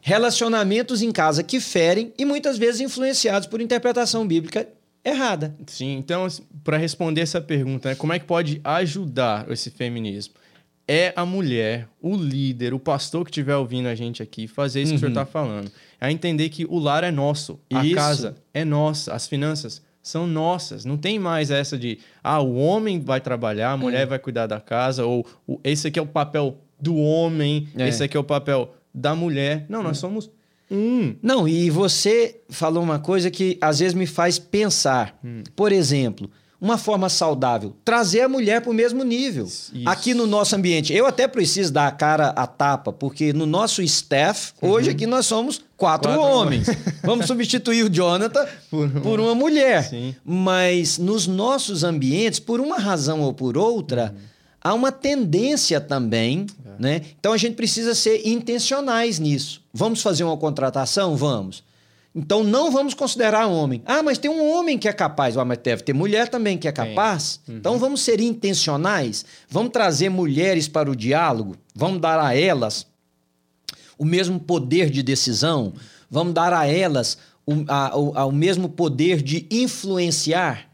relacionamentos 0.02 1.04
em 1.04 1.12
casa 1.12 1.44
que 1.44 1.60
ferem 1.60 2.12
e 2.18 2.26
muitas 2.26 2.58
vezes 2.58 2.82
influenciados 2.82 3.48
por 3.48 3.62
interpretação 3.62 4.28
bíblica 4.28 4.68
errada. 5.06 5.56
Sim, 5.68 5.98
então, 5.98 6.28
para 6.64 6.78
responder 6.78 7.22
essa 7.22 7.40
pergunta, 7.40 7.90
né, 7.90 7.96
como 7.96 8.12
é 8.12 8.20
que 8.20 8.26
pode 8.26 8.60
ajudar 8.64 9.50
esse 9.52 9.70
feminismo? 9.70 10.34
É 10.88 11.14
a 11.16 11.26
mulher, 11.26 11.88
o 12.02 12.16
líder, 12.16 12.74
o 12.74 12.80
pastor 12.80 13.24
que 13.24 13.30
estiver 13.32 13.56
ouvindo 13.56 13.88
a 13.88 13.96
gente 13.96 14.22
aqui, 14.22 14.48
fazer 14.48 14.82
isso 14.82 14.92
que 14.92 14.98
o 14.98 15.00
senhor 15.00 15.10
está 15.12 15.26
falando. 15.26 15.72
É 16.00 16.12
entender 16.12 16.50
que 16.50 16.66
o 16.66 16.80
lar 16.80 17.04
é 17.04 17.12
nosso, 17.12 17.60
a 17.72 17.86
Isso. 17.86 17.96
casa 17.96 18.36
é 18.54 18.66
nossa, 18.66 19.14
as 19.14 19.28
finanças 19.28 19.82
são 20.02 20.26
nossas. 20.28 20.84
Não 20.84 20.98
tem 20.98 21.18
mais 21.20 21.52
essa 21.52 21.78
de, 21.78 22.00
ah, 22.24 22.42
o 22.42 22.56
homem 22.56 23.00
vai 23.00 23.22
trabalhar, 23.22 23.72
a 23.72 23.78
mulher 23.78 24.06
vai 24.08 24.18
cuidar 24.20 24.48
da 24.48 24.60
casa, 24.60 25.06
ou 25.06 25.26
o- 25.48 25.60
esse 25.64 25.88
aqui 25.88 26.00
é 26.00 26.02
o 26.02 26.08
papel 26.08 26.58
do 26.80 26.96
homem, 26.98 27.68
É. 27.78 27.88
esse 27.88 28.04
aqui 28.04 28.18
é 28.18 28.20
o 28.20 28.24
papel 28.24 28.74
da 28.94 29.16
mulher. 29.16 29.66
Não, 29.70 29.84
nós 29.84 30.00
somos 30.00 30.30
um. 30.70 31.16
Não, 31.22 31.48
e 31.48 31.70
você 31.70 32.42
falou 32.50 32.82
uma 32.82 32.98
coisa 32.98 33.30
que 33.30 33.58
às 33.62 33.80
vezes 33.80 33.94
me 33.94 34.08
faz 34.08 34.40
pensar. 34.40 35.18
Por 35.56 35.72
exemplo, 35.72 36.30
uma 36.62 36.78
forma 36.78 37.10
saudável, 37.10 37.74
trazer 37.84 38.22
a 38.22 38.30
mulher 38.30 38.62
para 38.62 38.70
o 38.70 38.74
mesmo 38.74 39.04
nível. 39.04 39.46
Isso. 39.46 39.72
Aqui 39.84 40.14
no 40.14 40.28
nosso 40.28 40.56
ambiente. 40.56 40.94
Eu 40.94 41.08
até 41.08 41.28
preciso 41.28 41.74
dar 41.74 41.88
a 41.88 41.92
cara 41.92 42.28
a 42.30 42.46
tapa, 42.46 42.94
porque 42.94 43.34
no 43.34 43.48
nosso 43.48 43.82
staff, 43.82 44.54
hoje 44.62 44.92
aqui 44.92 45.08
nós 45.08 45.26
somos 45.26 45.60
quatro, 45.76 46.12
Quatro 46.14 46.22
homens. 46.24 46.68
Vamos 47.04 47.26
substituir 47.26 47.84
o 47.84 47.90
Jonathan 47.90 48.46
Por 48.70 48.88
por 49.02 49.20
uma- 49.20 49.34
mulher. 49.34 49.90
Sim. 49.90 50.16
Mas 50.24 51.00
nos 51.00 51.26
nossos 51.26 51.84
ambientes, 51.84 52.40
por 52.40 52.60
uma 52.62 52.78
razão 52.78 53.22
ou 53.22 53.34
por 53.34 53.58
outra, 53.58 54.14
há 54.64 54.72
uma 54.76 54.92
tendência 54.92 55.82
também, 55.82 56.46
né? 56.78 57.02
Então 57.20 57.34
a 57.34 57.38
gente 57.38 57.56
precisa 57.56 57.96
ser 57.96 58.28
intencionais 58.28 59.18
nisso. 59.18 59.62
Vamos 59.74 60.04
fazer 60.04 60.24
uma 60.24 60.38
contratação? 60.38 61.16
Vamos. 61.18 61.64
Então 62.14 62.44
não 62.44 62.70
vamos 62.72 62.94
considerar 62.94 63.48
homem. 63.48 63.82
Ah, 63.86 64.04
mas 64.04 64.18
tem 64.18 64.30
um 64.30 64.52
homem 64.52 64.78
que 64.78 64.88
é 64.88 64.94
capaz. 64.94 65.38
Ah, 65.38 65.46
mas 65.46 65.58
deve 65.60 65.82
ter 65.84 65.94
mulher 65.94 66.28
também 66.28 66.58
que 66.58 66.68
é 66.68 66.72
capaz. 66.72 67.40
Então 67.48 67.80
vamos 67.80 68.02
ser 68.02 68.20
intencionais. 68.20 69.24
Vamos 69.50 69.72
trazer 69.72 70.10
mulheres 70.10 70.68
para 70.68 70.92
o 70.92 70.96
diálogo. 70.96 71.56
Vamos 71.74 72.02
dar 72.02 72.20
a 72.20 72.36
elas 72.36 72.86
o 73.98 74.04
mesmo 74.06 74.40
poder 74.40 74.90
de 74.90 75.04
decisão, 75.04 75.74
vamos 76.10 76.34
dar 76.34 76.52
a 76.54 76.66
elas 76.66 77.18
o, 77.46 77.54
a- 77.68 77.98
o- 77.98 78.18
a- 78.18 78.26
o 78.26 78.32
mesmo 78.32 78.68
poder 78.68 79.22
de 79.22 79.46
influenciar, 79.52 80.68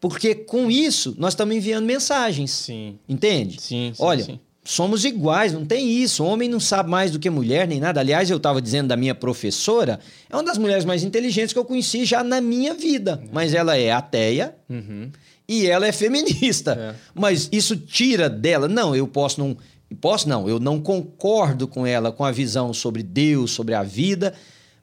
porque 0.00 0.34
com 0.34 0.68
isso 0.70 1.14
nós 1.16 1.32
estamos 1.32 1.54
enviando 1.54 1.86
mensagens. 1.86 2.50
Sim. 2.50 2.98
Entende? 3.08 3.60
Sim, 3.62 3.92
sim, 3.94 4.02
Olha, 4.02 4.24
sim. 4.24 4.40
Somos 4.64 5.04
iguais, 5.04 5.52
não 5.52 5.64
tem 5.64 5.90
isso. 6.02 6.24
Homem 6.24 6.48
não 6.48 6.60
sabe 6.60 6.88
mais 6.88 7.10
do 7.10 7.18
que 7.18 7.28
mulher 7.28 7.66
nem 7.66 7.80
nada. 7.80 8.00
Aliás, 8.00 8.30
eu 8.30 8.36
estava 8.36 8.60
dizendo 8.62 8.88
da 8.88 8.96
minha 8.96 9.14
professora, 9.14 9.98
é 10.30 10.36
uma 10.36 10.44
das 10.44 10.58
mulheres 10.58 10.84
mais 10.84 11.02
inteligentes 11.02 11.52
que 11.52 11.58
eu 11.58 11.64
conheci 11.64 12.04
já 12.04 12.22
na 12.22 12.40
minha 12.40 12.74
vida. 12.74 13.22
Mas 13.32 13.54
ela 13.54 13.76
é 13.76 13.90
ateia 13.90 14.54
Uhum. 14.68 15.10
e 15.48 15.66
ela 15.66 15.86
é 15.86 15.92
feminista. 15.92 16.72
É. 16.72 16.94
Mas 17.14 17.48
isso 17.52 17.76
tira 17.76 18.28
dela. 18.30 18.68
Não, 18.68 18.94
eu 18.94 19.06
posso 19.08 19.40
não. 19.40 19.56
Posso 20.00 20.26
não, 20.26 20.48
eu 20.48 20.58
não 20.58 20.80
concordo 20.80 21.68
com 21.68 21.86
ela, 21.86 22.10
com 22.10 22.24
a 22.24 22.30
visão 22.32 22.72
sobre 22.72 23.02
Deus, 23.02 23.50
sobre 23.50 23.74
a 23.74 23.82
vida, 23.82 24.32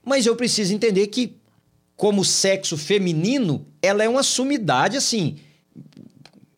mas 0.06 0.28
eu 0.28 0.36
preciso 0.36 0.72
entender 0.72 1.08
que, 1.08 1.36
como 1.98 2.24
sexo 2.24 2.78
feminino, 2.78 3.66
ela 3.82 4.04
é 4.04 4.08
uma 4.08 4.22
sumidade 4.22 4.96
assim. 4.98 5.38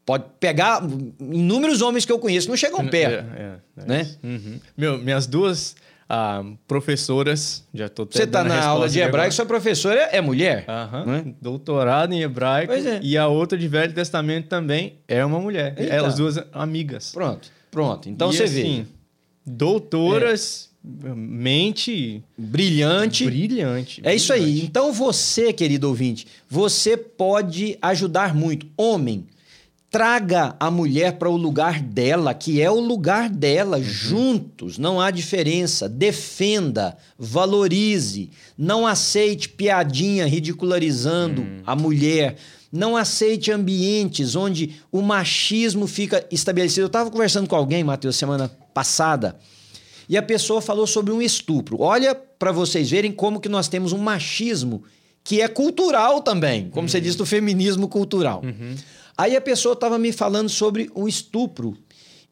Pode 0.05 0.25
pegar 0.39 0.81
inúmeros 1.19 1.81
homens 1.81 2.05
que 2.05 2.11
eu 2.11 2.19
conheço, 2.19 2.49
não 2.49 2.57
chegam 2.57 2.87
perto. 2.87 3.25
É, 3.35 3.41
é, 3.41 3.83
é 3.83 3.85
né? 3.85 4.09
Uhum. 4.23 4.59
Meu, 4.75 4.97
minhas 4.97 5.27
duas 5.27 5.75
ah, 6.09 6.43
professoras, 6.67 7.63
já 7.73 7.85
até 7.85 8.03
Você 8.03 8.23
está 8.23 8.43
na 8.43 8.61
aula 8.65 8.89
de 8.89 8.99
hebraico, 8.99 9.17
agora. 9.17 9.31
sua 9.31 9.45
professora 9.45 10.01
é 10.11 10.19
mulher. 10.19 10.65
Aham. 10.67 11.05
né? 11.05 11.33
Doutorado 11.39 12.13
em 12.13 12.21
hebraico. 12.21 12.73
Pois 12.73 12.85
é. 12.85 12.99
E 13.01 13.17
a 13.17 13.27
outra 13.27 13.57
de 13.57 13.65
Velho 13.67 13.93
Testamento 13.93 14.49
também 14.49 14.95
é 15.07 15.23
uma 15.23 15.39
mulher. 15.39 15.73
Eita. 15.77 15.93
Elas 15.93 16.15
duas 16.15 16.37
amigas. 16.51 17.11
Pronto, 17.13 17.49
pronto. 17.71 18.09
Então 18.09 18.29
E, 18.29 18.35
você 18.35 18.43
assim, 18.43 18.83
vê. 18.83 19.01
Doutoras, 19.45 20.69
mente 20.83 22.21
Brilhante. 22.37 23.25
brilhante. 23.25 24.01
É 24.03 24.13
isso 24.13 24.33
aí. 24.33 24.41
brilhante. 24.41 24.65
Então 24.65 24.91
você, 24.91 25.53
querido 25.53 25.87
ouvinte, 25.87 26.27
você 26.49 26.97
pode 26.97 27.77
ajudar 27.81 28.35
muito. 28.35 28.67
Homem, 28.75 29.25
traga 29.91 30.55
a 30.57 30.71
mulher 30.71 31.17
para 31.17 31.29
o 31.29 31.35
lugar 31.35 31.81
dela, 31.81 32.33
que 32.33 32.61
é 32.61 32.71
o 32.71 32.79
lugar 32.79 33.29
dela, 33.29 33.81
juntos, 33.83 34.77
não 34.77 35.01
há 35.01 35.11
diferença. 35.11 35.89
Defenda, 35.89 36.97
valorize, 37.19 38.29
não 38.57 38.87
aceite 38.87 39.49
piadinha 39.49 40.25
ridicularizando 40.25 41.45
a 41.67 41.75
mulher. 41.75 42.37
Não 42.71 42.95
aceite 42.95 43.51
ambientes 43.51 44.33
onde 44.33 44.77
o 44.89 45.01
machismo 45.01 45.85
fica 45.85 46.25
estabelecido. 46.31 46.83
Eu 46.83 46.87
estava 46.87 47.11
conversando 47.11 47.49
com 47.49 47.55
alguém, 47.57 47.83
Matheus, 47.83 48.15
semana 48.15 48.49
passada, 48.73 49.37
e 50.07 50.15
a 50.15 50.23
pessoa 50.23 50.61
falou 50.61 50.87
sobre 50.87 51.11
um 51.11 51.21
estupro. 51.21 51.81
Olha 51.81 52.15
para 52.15 52.53
vocês 52.53 52.89
verem 52.89 53.11
como 53.11 53.41
que 53.41 53.49
nós 53.49 53.67
temos 53.67 53.91
um 53.91 53.97
machismo 53.97 54.83
que 55.21 55.41
é 55.41 55.49
cultural 55.49 56.21
também, 56.21 56.69
como 56.69 56.87
você 56.87 57.01
disse, 57.01 57.17
do 57.17 57.25
feminismo 57.25 57.89
cultural. 57.89 58.41
Aí 59.17 59.35
a 59.35 59.41
pessoa 59.41 59.73
estava 59.73 59.97
me 59.99 60.11
falando 60.11 60.49
sobre 60.49 60.89
o 60.95 61.07
estupro 61.07 61.77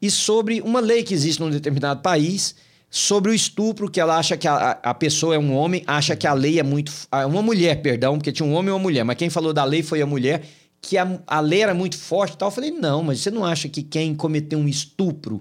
e 0.02 0.10
sobre 0.10 0.62
uma 0.62 0.80
lei 0.80 1.04
que 1.04 1.14
existe 1.14 1.40
num 1.40 1.50
determinado 1.50 2.02
país 2.02 2.56
sobre 2.90 3.30
o 3.32 3.34
estupro, 3.34 3.90
que 3.90 4.00
ela 4.00 4.18
acha 4.18 4.36
que 4.36 4.48
a, 4.48 4.80
a 4.82 4.94
pessoa 4.94 5.36
é 5.36 5.38
um 5.40 5.54
homem, 5.54 5.84
acha 5.86 6.16
que 6.16 6.26
a 6.26 6.34
lei 6.34 6.60
é 6.60 6.64
muito... 6.64 6.92
ah, 7.12 7.28
Uma 7.28 7.42
mulher, 7.42 7.82
perdão, 7.82 8.18
porque 8.18 8.32
tinha 8.32 8.48
um 8.48 8.54
homem 8.54 8.70
e 8.70 8.72
uma 8.72 8.80
mulher, 8.80 9.04
mas 9.04 9.16
quem 9.18 9.30
falou 9.30 9.54
da 9.54 9.64
lei 9.64 9.84
foi 9.84 10.02
a 10.02 10.08
mulher, 10.08 10.44
que 10.82 10.98
a, 10.98 11.20
a 11.28 11.40
lei 11.40 11.62
era 11.62 11.74
muito 11.74 11.98
forte 11.98 12.34
e 12.34 12.38
tal. 12.38 12.48
Eu 12.48 12.52
falei, 12.54 12.72
não, 12.72 13.04
mas 13.04 13.20
você 13.20 13.30
não 13.30 13.46
acha 13.46 13.70
que 13.70 13.84
quem 13.84 14.16
cometeu 14.16 14.58
um 14.58 14.68
estupro 14.68 15.40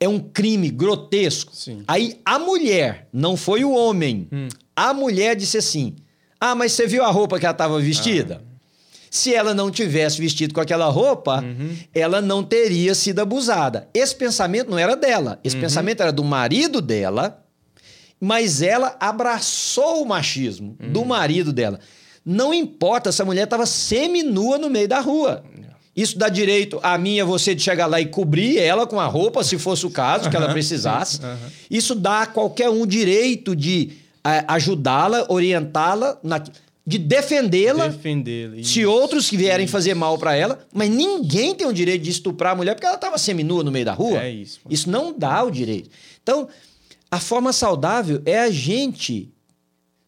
é 0.00 0.08
um 0.08 0.18
crime 0.18 0.70
grotesco? 0.70 1.54
Sim. 1.54 1.82
Aí 1.86 2.18
a 2.24 2.38
mulher, 2.38 3.06
não 3.12 3.36
foi 3.36 3.64
o 3.64 3.72
homem, 3.72 4.28
a 4.74 4.94
mulher 4.94 5.36
disse 5.36 5.58
assim: 5.58 5.94
Ah, 6.40 6.54
mas 6.54 6.72
você 6.72 6.86
viu 6.86 7.04
a 7.04 7.10
roupa 7.10 7.38
que 7.38 7.44
ela 7.44 7.52
estava 7.52 7.78
vestida? 7.80 8.42
Se 9.14 9.34
ela 9.34 9.52
não 9.52 9.70
tivesse 9.70 10.18
vestido 10.18 10.54
com 10.54 10.60
aquela 10.62 10.86
roupa, 10.86 11.44
ela 11.94 12.22
não 12.22 12.42
teria 12.42 12.94
sido 12.94 13.18
abusada. 13.20 13.86
Esse 13.92 14.16
pensamento 14.16 14.70
não 14.70 14.78
era 14.78 14.96
dela. 14.96 15.38
Esse 15.44 15.54
pensamento 15.60 16.00
era 16.00 16.10
do 16.10 16.24
marido 16.24 16.80
dela, 16.80 17.44
mas 18.18 18.62
ela 18.62 18.96
abraçou 18.98 20.02
o 20.02 20.06
machismo 20.06 20.76
do 20.80 21.04
marido 21.04 21.52
dela. 21.52 21.78
Não 22.24 22.54
importa 22.54 23.12
se 23.12 23.20
a 23.20 23.24
mulher 23.26 23.44
estava 23.44 23.66
seminua 23.66 24.56
no 24.56 24.70
meio 24.70 24.88
da 24.88 25.00
rua. 25.00 25.44
Isso 25.94 26.16
dá 26.16 26.30
direito 26.30 26.80
a 26.82 26.96
mim 26.96 27.16
e 27.16 27.20
a 27.20 27.24
você 27.26 27.54
de 27.54 27.60
chegar 27.62 27.84
lá 27.86 28.00
e 28.00 28.06
cobrir 28.06 28.56
ela 28.58 28.86
com 28.86 28.98
a 28.98 29.04
roupa, 29.04 29.44
se 29.44 29.58
fosse 29.58 29.84
o 29.84 29.90
caso 29.90 30.30
que 30.30 30.36
ela 30.36 30.46
precisasse. 30.54 31.20
Isso 31.70 31.94
dá 31.94 32.22
a 32.22 32.26
qualquer 32.26 32.70
um 32.70 32.86
direito 32.86 33.54
de 33.54 33.90
eh, 34.24 34.42
ajudá-la, 34.48 35.26
orientá-la, 35.28 36.16
na- 36.22 36.42
de 36.84 36.98
defendê-la 36.98 37.88
Defendê-la. 37.88 38.56
se 38.56 38.80
Isso. 38.80 38.90
outros 38.90 39.30
que 39.30 39.36
vierem 39.36 39.66
fazer 39.66 39.94
mal 39.94 40.18
pra 40.18 40.34
ela, 40.34 40.66
mas 40.72 40.90
ninguém 40.90 41.54
tem 41.54 41.66
o 41.66 41.72
direito 41.72 42.02
de 42.02 42.10
estuprar 42.10 42.52
a 42.52 42.56
mulher 42.56 42.74
porque 42.74 42.86
ela 42.86 42.96
estava 42.96 43.16
seminua 43.18 43.62
no 43.62 43.70
meio 43.70 43.84
da 43.84 43.92
rua. 43.92 44.22
É 44.22 44.30
isso, 44.30 44.60
mano. 44.64 44.74
Isso 44.74 44.90
não 44.90 45.16
dá 45.16 45.44
o 45.44 45.50
direito. 45.50 45.88
Então, 46.22 46.48
a 47.10 47.20
forma 47.20 47.52
saudável 47.52 48.20
é 48.26 48.40
a 48.40 48.50
gente, 48.50 49.30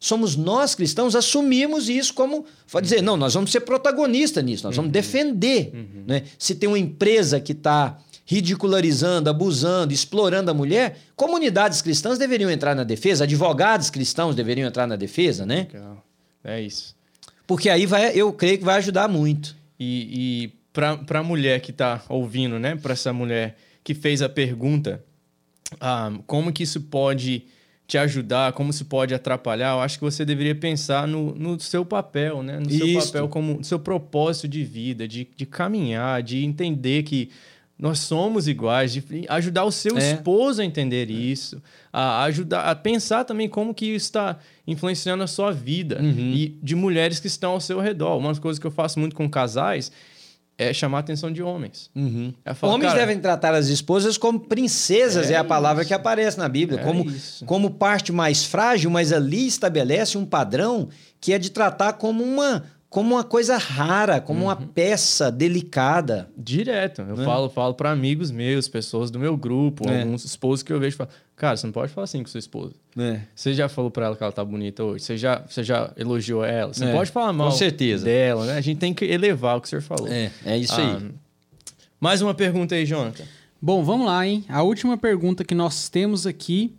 somos 0.00 0.34
nós 0.34 0.74
cristãos, 0.74 1.14
assumimos 1.14 1.88
isso 1.88 2.12
como, 2.12 2.44
pode 2.70 2.84
dizer, 2.88 3.02
não, 3.02 3.16
nós 3.16 3.34
vamos 3.34 3.52
ser 3.52 3.60
protagonista 3.60 4.42
nisso, 4.42 4.66
nós 4.66 4.74
vamos 4.74 4.90
defender. 4.90 5.72
Né? 6.06 6.24
Se 6.38 6.54
tem 6.54 6.68
uma 6.68 6.78
empresa 6.78 7.38
que 7.38 7.52
está 7.52 7.98
ridicularizando, 8.26 9.28
abusando, 9.30 9.92
explorando 9.92 10.50
a 10.50 10.54
mulher, 10.54 10.98
comunidades 11.14 11.80
cristãs 11.82 12.18
deveriam 12.18 12.50
entrar 12.50 12.74
na 12.74 12.82
defesa, 12.82 13.24
advogados 13.24 13.90
cristãos 13.90 14.34
deveriam 14.34 14.66
entrar 14.66 14.86
na 14.86 14.96
defesa, 14.96 15.44
né? 15.46 15.68
Legal. 15.72 16.03
É 16.44 16.60
isso. 16.60 16.94
Porque 17.46 17.68
aí 17.68 17.86
vai, 17.86 18.12
eu 18.14 18.32
creio 18.32 18.58
que 18.58 18.64
vai 18.64 18.76
ajudar 18.76 19.08
muito. 19.08 19.56
E, 19.80 20.44
e 20.44 20.52
para 20.72 21.20
a 21.20 21.22
mulher 21.22 21.60
que 21.60 21.70
está 21.70 22.02
ouvindo, 22.08 22.58
né? 22.58 22.76
Para 22.76 22.92
essa 22.92 23.12
mulher 23.12 23.56
que 23.82 23.94
fez 23.94 24.22
a 24.22 24.28
pergunta, 24.28 25.02
ah, 25.80 26.12
como 26.26 26.52
que 26.52 26.62
isso 26.62 26.80
pode 26.82 27.44
te 27.86 27.98
ajudar, 27.98 28.52
como 28.52 28.70
isso 28.70 28.84
pode 28.86 29.14
atrapalhar, 29.14 29.74
eu 29.74 29.80
acho 29.80 29.98
que 29.98 30.04
você 30.04 30.24
deveria 30.24 30.54
pensar 30.54 31.06
no, 31.06 31.34
no 31.34 31.60
seu 31.60 31.84
papel, 31.84 32.42
né? 32.42 32.58
No 32.58 32.70
seu 32.70 32.86
Isso. 32.86 33.08
papel 33.08 33.28
como 33.28 33.58
no 33.58 33.64
seu 33.64 33.78
propósito 33.78 34.48
de 34.48 34.64
vida, 34.64 35.06
de, 35.06 35.28
de 35.36 35.44
caminhar, 35.44 36.22
de 36.22 36.42
entender 36.44 37.02
que 37.02 37.30
nós 37.78 37.98
somos 37.98 38.46
iguais, 38.46 38.92
de 38.92 39.02
ajudar 39.28 39.64
o 39.64 39.72
seu 39.72 39.98
É. 39.98 40.12
esposo 40.12 40.62
a 40.62 40.64
entender 40.64 41.10
isso, 41.10 41.60
a 41.92 42.22
ajudar 42.24 42.62
a 42.70 42.74
pensar 42.74 43.24
também 43.24 43.48
como 43.48 43.74
que 43.74 43.86
isso 43.86 44.06
está 44.06 44.38
influenciando 44.66 45.22
a 45.24 45.26
sua 45.26 45.50
vida 45.52 45.98
Uhum. 46.00 46.32
e 46.32 46.58
de 46.62 46.74
mulheres 46.74 47.18
que 47.20 47.26
estão 47.26 47.52
ao 47.52 47.60
seu 47.60 47.80
redor. 47.80 48.16
Uma 48.18 48.28
das 48.28 48.38
coisas 48.38 48.58
que 48.60 48.66
eu 48.66 48.70
faço 48.70 48.98
muito 49.00 49.14
com 49.16 49.28
casais 49.28 49.90
é 50.56 50.72
chamar 50.72 50.98
a 50.98 51.00
atenção 51.00 51.32
de 51.32 51.42
homens. 51.42 51.90
É 52.44 52.54
falar, 52.54 52.74
Homens 52.74 52.94
devem 52.94 53.18
tratar 53.18 53.52
as 53.54 53.66
esposas 53.66 54.16
como 54.16 54.38
princesas, 54.38 55.28
é, 55.28 55.34
É 55.34 55.36
a 55.36 55.42
palavra 55.42 55.82
isso. 55.82 55.88
que 55.88 55.94
aparece 55.94 56.38
na 56.38 56.48
Bíblia, 56.48 56.78
É 56.78 56.84
como, 56.84 57.10
isso. 57.10 57.44
como 57.44 57.70
parte 57.70 58.12
mais 58.12 58.44
frágil, 58.44 58.88
mas 58.88 59.12
ali 59.12 59.48
estabelece 59.48 60.16
um 60.16 60.24
padrão 60.24 60.88
que 61.20 61.32
é 61.32 61.38
de 61.40 61.50
tratar 61.50 61.94
como 61.94 62.22
uma, 62.22 62.62
como 62.94 63.16
uma 63.16 63.24
coisa 63.24 63.56
rara, 63.58 64.20
como 64.20 64.38
Uhum. 64.42 64.46
uma 64.46 64.54
peça 64.54 65.28
delicada. 65.28 66.28
Direto. 66.38 67.00
Eu 67.02 67.16
Né? 67.16 67.24
falo, 67.24 67.48
falo 67.50 67.74
para 67.74 67.90
amigos 67.90 68.30
meus, 68.30 68.68
pessoas 68.68 69.10
do 69.10 69.18
meu 69.18 69.36
grupo, 69.36 69.88
É. 69.90 70.02
alguns 70.02 70.24
esposos 70.24 70.62
que 70.62 70.72
eu 70.72 70.78
vejo, 70.78 70.96
falo, 70.96 71.10
cara, 71.34 71.56
você 71.56 71.66
não 71.66 71.72
pode 71.72 71.92
falar 71.92 72.04
assim 72.04 72.22
com 72.22 72.28
sua 72.28 72.38
esposa. 72.38 72.72
É. 72.96 73.22
Você 73.34 73.52
já 73.52 73.68
falou 73.68 73.90
para 73.90 74.06
ela 74.06 74.14
que 74.16 74.22
ela 74.22 74.30
tá 74.30 74.44
bonita 74.44 74.84
hoje? 74.84 75.02
Você 75.02 75.16
já, 75.16 75.40
você 75.44 75.64
já 75.64 75.90
elogiou 75.96 76.44
ela? 76.44 76.72
Você 76.72 76.84
É, 76.84 76.92
pode 76.92 77.10
falar 77.10 77.32
mal 77.32 77.50
com 77.50 77.56
certeza. 77.56 78.04
dela, 78.04 78.46
né? 78.46 78.56
A 78.56 78.60
gente 78.60 78.78
tem 78.78 78.94
que 78.94 79.04
elevar 79.04 79.56
o 79.56 79.60
que 79.60 79.66
o 79.66 79.70
senhor 79.70 79.82
falou. 79.82 80.06
É, 80.06 80.30
é 80.46 80.56
isso 80.56 80.74
Ah, 80.80 80.96
aí. 80.98 81.10
Mais 82.00 82.22
uma 82.22 82.32
pergunta 82.32 82.76
aí, 82.76 82.86
Jonathan. 82.86 83.24
Bom, 83.60 83.82
vamos 83.82 84.06
lá, 84.06 84.24
hein? 84.24 84.44
A 84.48 84.62
última 84.62 84.96
pergunta 84.96 85.42
que 85.42 85.52
nós 85.56 85.88
temos 85.88 86.28
aqui 86.28 86.72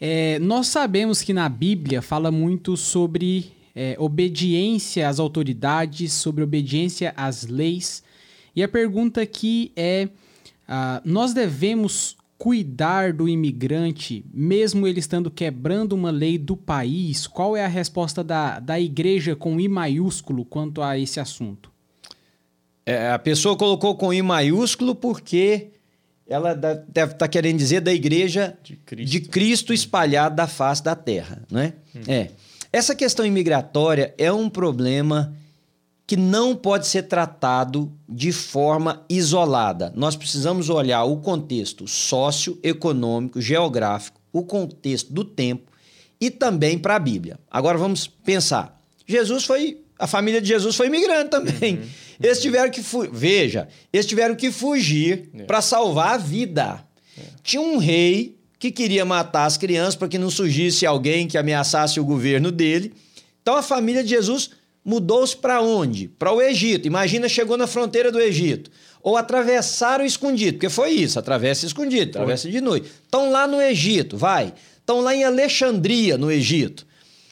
é: 0.00 0.40
nós 0.40 0.66
sabemos 0.66 1.22
que 1.22 1.32
na 1.32 1.48
Bíblia 1.48 2.02
fala 2.02 2.32
muito 2.32 2.76
sobre 2.76 3.52
é, 3.74 3.96
obediência 3.98 5.08
às 5.08 5.18
autoridades, 5.18 6.12
sobre 6.12 6.42
obediência 6.42 7.12
às 7.16 7.46
leis. 7.46 8.02
E 8.54 8.62
a 8.62 8.68
pergunta 8.68 9.20
aqui 9.20 9.72
é: 9.76 10.08
ah, 10.66 11.00
nós 11.04 11.32
devemos 11.32 12.16
cuidar 12.38 13.12
do 13.12 13.28
imigrante, 13.28 14.24
mesmo 14.32 14.86
ele 14.86 14.98
estando 14.98 15.30
quebrando 15.30 15.92
uma 15.92 16.10
lei 16.10 16.38
do 16.38 16.56
país? 16.56 17.26
Qual 17.26 17.54
é 17.54 17.62
a 17.62 17.68
resposta 17.68 18.24
da, 18.24 18.58
da 18.58 18.80
igreja 18.80 19.36
com 19.36 19.60
I 19.60 19.68
maiúsculo 19.68 20.44
quanto 20.46 20.80
a 20.80 20.98
esse 20.98 21.20
assunto? 21.20 21.70
É, 22.86 23.10
a 23.10 23.18
pessoa 23.18 23.58
colocou 23.58 23.94
com 23.94 24.12
I 24.12 24.22
maiúsculo 24.22 24.94
porque 24.94 25.68
ela 26.26 26.54
deve 26.54 27.12
estar 27.12 27.28
querendo 27.28 27.58
dizer 27.58 27.80
da 27.80 27.92
igreja 27.92 28.56
De 28.62 28.76
Cristo. 28.76 29.10
de 29.10 29.20
Cristo 29.20 29.74
espalhado 29.74 30.34
da 30.34 30.46
face 30.46 30.82
da 30.82 30.94
terra, 30.94 31.42
né? 31.50 31.74
É. 32.08 32.30
Essa 32.72 32.94
questão 32.94 33.24
imigratória 33.26 34.14
é 34.16 34.32
um 34.32 34.48
problema 34.48 35.34
que 36.06 36.16
não 36.16 36.56
pode 36.56 36.86
ser 36.88 37.04
tratado 37.04 37.92
de 38.08 38.32
forma 38.32 39.04
isolada. 39.08 39.92
Nós 39.94 40.16
precisamos 40.16 40.68
olhar 40.68 41.04
o 41.04 41.18
contexto 41.18 41.86
socioeconômico, 41.86 43.40
geográfico, 43.40 44.20
o 44.32 44.42
contexto 44.42 45.12
do 45.12 45.24
tempo 45.24 45.70
e 46.20 46.30
também 46.30 46.78
para 46.78 46.96
a 46.96 46.98
Bíblia. 46.98 47.38
Agora 47.50 47.78
vamos 47.78 48.06
pensar. 48.06 48.80
Jesus 49.06 49.44
foi, 49.44 49.82
a 49.98 50.06
família 50.06 50.40
de 50.40 50.48
Jesus 50.48 50.74
foi 50.76 50.86
imigrante 50.88 51.30
também. 51.30 51.80
Eles 52.20 52.40
tiveram 52.40 52.70
que 52.70 52.82
veja, 53.12 53.68
eles 53.92 54.06
tiveram 54.06 54.34
que 54.34 54.50
fugir 54.52 55.30
É. 55.34 55.44
para 55.44 55.60
salvar 55.62 56.14
a 56.14 56.18
vida. 56.18 56.84
Tinha 57.42 57.62
um 57.62 57.78
rei 57.78 58.36
que 58.60 58.70
queria 58.70 59.06
matar 59.06 59.46
as 59.46 59.56
crianças 59.56 59.96
para 59.96 60.06
que 60.06 60.18
não 60.18 60.30
surgisse 60.30 60.84
alguém 60.84 61.26
que 61.26 61.38
ameaçasse 61.38 61.98
o 61.98 62.04
governo 62.04 62.52
dele. 62.52 62.92
Então 63.40 63.56
a 63.56 63.62
família 63.62 64.04
de 64.04 64.10
Jesus 64.10 64.50
mudou-se 64.84 65.34
para 65.34 65.62
onde? 65.62 66.08
Para 66.08 66.30
o 66.30 66.42
Egito. 66.42 66.86
Imagina, 66.86 67.26
chegou 67.26 67.56
na 67.56 67.66
fronteira 67.66 68.12
do 68.12 68.20
Egito. 68.20 68.70
Ou 69.02 69.16
atravessaram 69.16 70.04
escondido, 70.04 70.58
porque 70.58 70.68
foi 70.68 70.90
isso, 70.90 71.18
atravessa 71.18 71.64
escondido, 71.64 72.10
atravessa 72.10 72.50
de 72.50 72.60
noite. 72.60 72.90
Estão 73.02 73.32
lá 73.32 73.48
no 73.48 73.62
Egito, 73.62 74.18
vai. 74.18 74.52
Estão 74.76 75.00
lá 75.00 75.14
em 75.14 75.24
Alexandria, 75.24 76.18
no 76.18 76.30
Egito. 76.30 76.86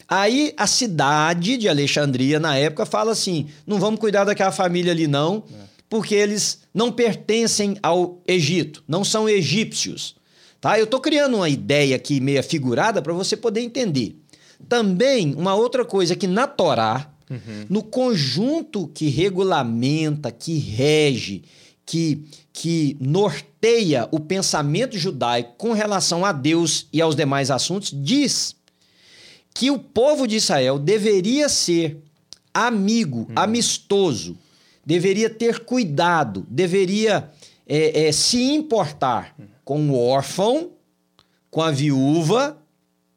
Aí 0.09 0.55
a 0.57 0.67
cidade 0.67 1.59
de 1.59 1.69
Alexandria, 1.69 2.41
na 2.41 2.57
época, 2.57 2.87
fala 2.87 3.13
assim: 3.13 3.49
não 3.67 3.79
vamos 3.79 4.01
cuidar 4.01 4.25
daquela 4.25 4.51
família 4.51 4.93
ali, 4.93 5.07
não, 5.07 5.45
porque 5.91 6.15
eles 6.15 6.61
não 6.73 6.91
pertencem 6.91 7.77
ao 7.83 8.23
Egito, 8.27 8.83
não 8.89 9.05
são 9.05 9.29
egípcios. 9.29 10.17
Tá? 10.61 10.79
Eu 10.79 10.85
estou 10.85 11.01
criando 11.01 11.37
uma 11.37 11.49
ideia 11.49 11.97
aqui 11.97 12.21
meia 12.21 12.43
figurada 12.43 13.01
para 13.01 13.13
você 13.13 13.37
poder 13.37 13.61
entender. 13.61 14.17
Também, 14.69 15.35
uma 15.35 15.55
outra 15.55 15.85
coisa 15.85 16.17
que 16.17 16.27
na 16.27 16.47
Torá, 16.47 17.11
no 17.69 17.83
conjunto 17.83 18.89
que 18.89 19.09
regulamenta, 19.09 20.33
que 20.33 20.59
rege, 20.59 21.45
que, 21.85 22.25
que 22.53 22.97
norteia 23.01 24.09
o 24.11 24.19
pensamento 24.19 24.99
judaico 24.99 25.55
com 25.57 25.73
relação 25.73 26.25
a 26.25 26.33
Deus 26.33 26.87
e 26.93 27.01
aos 27.01 27.15
demais 27.15 27.51
assuntos, 27.51 27.93
diz 27.95 28.57
que 29.55 29.71
o 29.71 29.79
povo 29.79 30.27
de 30.27 30.37
Israel 30.37 30.79
deveria 30.79 31.49
ser 31.49 31.99
amigo, 32.53 33.31
amistoso, 33.37 34.37
deveria 34.85 35.31
ter 35.31 35.61
cuidado, 35.61 36.47
deveria 36.49 37.31
é, 37.67 38.07
é, 38.07 38.13
se 38.13 38.43
importar 38.43 39.35
com 39.69 39.91
o 39.91 40.03
órfão, 40.03 40.71
com 41.51 41.61
a 41.61 41.71
viúva 41.71 42.57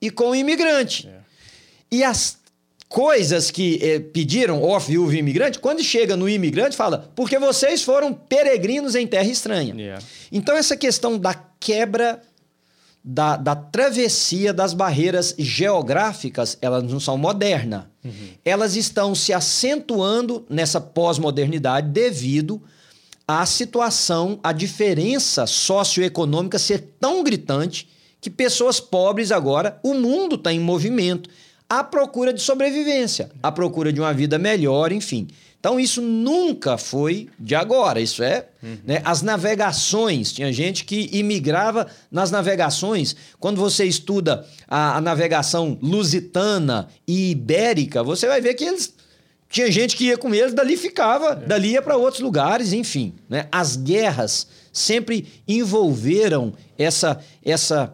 e 0.01 0.09
com 0.11 0.31
o 0.31 0.35
imigrante. 0.35 1.07
E 1.89 2.03
as 2.03 2.39
coisas 2.89 3.49
que 3.49 3.79
eh, 3.81 4.01
pediram, 4.01 4.61
órfão, 4.61 4.89
viúva 4.89 5.15
e 5.15 5.19
imigrante, 5.19 5.59
quando 5.59 5.81
chega 5.81 6.17
no 6.17 6.27
imigrante, 6.27 6.75
fala, 6.75 7.09
porque 7.15 7.39
vocês 7.39 7.83
foram 7.83 8.13
peregrinos 8.13 8.95
em 8.95 9.07
terra 9.07 9.29
estranha. 9.29 9.73
Yeah. 9.73 10.03
Então, 10.29 10.57
essa 10.57 10.75
questão 10.75 11.17
da 11.17 11.33
quebra, 11.57 12.21
da, 13.01 13.37
da 13.37 13.55
travessia 13.55 14.53
das 14.53 14.73
barreiras 14.73 15.33
geográficas, 15.39 16.57
elas 16.61 16.83
não 16.83 16.99
são 16.99 17.17
modernas. 17.17 17.83
Elas 18.43 18.75
estão 18.75 19.15
se 19.15 19.31
acentuando 19.31 20.45
nessa 20.49 20.81
pós-modernidade 20.81 21.87
devido 21.87 22.61
à 23.39 23.45
situação, 23.45 24.39
à 24.43 24.51
diferença 24.51 25.45
socioeconômica 25.45 26.59
ser 26.59 26.79
tão 26.99 27.23
gritante 27.23 27.87
que 28.19 28.29
pessoas 28.29 28.79
pobres 28.79 29.31
agora, 29.31 29.79
o 29.83 29.93
mundo 29.93 30.35
está 30.35 30.51
em 30.51 30.59
movimento 30.59 31.29
à 31.69 31.83
procura 31.83 32.33
de 32.33 32.41
sobrevivência, 32.41 33.31
à 33.41 33.51
procura 33.51 33.93
de 33.93 34.01
uma 34.01 34.13
vida 34.13 34.37
melhor, 34.37 34.91
enfim. 34.91 35.27
Então 35.57 35.79
isso 35.79 36.01
nunca 36.01 36.77
foi 36.77 37.29
de 37.39 37.53
agora, 37.53 38.01
isso 38.01 38.23
é, 38.23 38.47
né, 38.83 38.99
as 39.05 39.21
navegações, 39.21 40.33
tinha 40.33 40.51
gente 40.51 40.83
que 40.83 41.07
imigrava 41.13 41.87
nas 42.11 42.31
navegações. 42.31 43.15
Quando 43.39 43.57
você 43.57 43.85
estuda 43.85 44.45
a, 44.67 44.97
a 44.97 45.01
navegação 45.01 45.77
lusitana 45.81 46.89
e 47.07 47.31
ibérica, 47.31 48.03
você 48.03 48.27
vai 48.27 48.41
ver 48.41 48.55
que 48.55 48.65
eles 48.65 48.93
tinha 49.51 49.69
gente 49.69 49.97
que 49.97 50.05
ia 50.05 50.17
com 50.17 50.33
eles, 50.33 50.53
dali 50.53 50.77
ficava, 50.77 51.35
dali 51.35 51.71
ia 51.71 51.81
para 51.81 51.97
outros 51.97 52.21
lugares, 52.21 52.71
enfim. 52.71 53.13
Né? 53.27 53.47
As 53.51 53.75
guerras 53.75 54.47
sempre 54.71 55.27
envolveram 55.45 56.53
essa, 56.77 57.21
essa, 57.43 57.93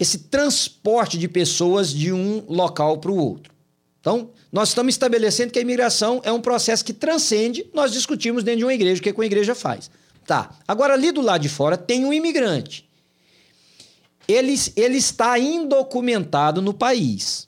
esse 0.00 0.18
transporte 0.18 1.16
de 1.16 1.28
pessoas 1.28 1.90
de 1.90 2.12
um 2.12 2.44
local 2.48 2.98
para 2.98 3.12
o 3.12 3.16
outro. 3.16 3.54
Então, 4.00 4.30
nós 4.50 4.70
estamos 4.70 4.94
estabelecendo 4.94 5.52
que 5.52 5.60
a 5.60 5.62
imigração 5.62 6.20
é 6.24 6.32
um 6.32 6.40
processo 6.40 6.84
que 6.84 6.92
transcende, 6.92 7.64
nós 7.72 7.92
discutimos 7.92 8.42
dentro 8.42 8.58
de 8.58 8.64
uma 8.64 8.74
igreja 8.74 9.00
o 9.00 9.02
que, 9.02 9.12
que 9.12 9.18
uma 9.18 9.26
igreja 9.26 9.54
faz. 9.54 9.88
Tá. 10.26 10.50
Agora, 10.66 10.94
ali 10.94 11.12
do 11.12 11.20
lado 11.20 11.42
de 11.42 11.48
fora, 11.48 11.76
tem 11.76 12.04
um 12.04 12.12
imigrante. 12.12 12.84
Ele, 14.26 14.54
ele 14.74 14.96
está 14.96 15.38
indocumentado 15.38 16.60
no 16.60 16.74
país. 16.74 17.45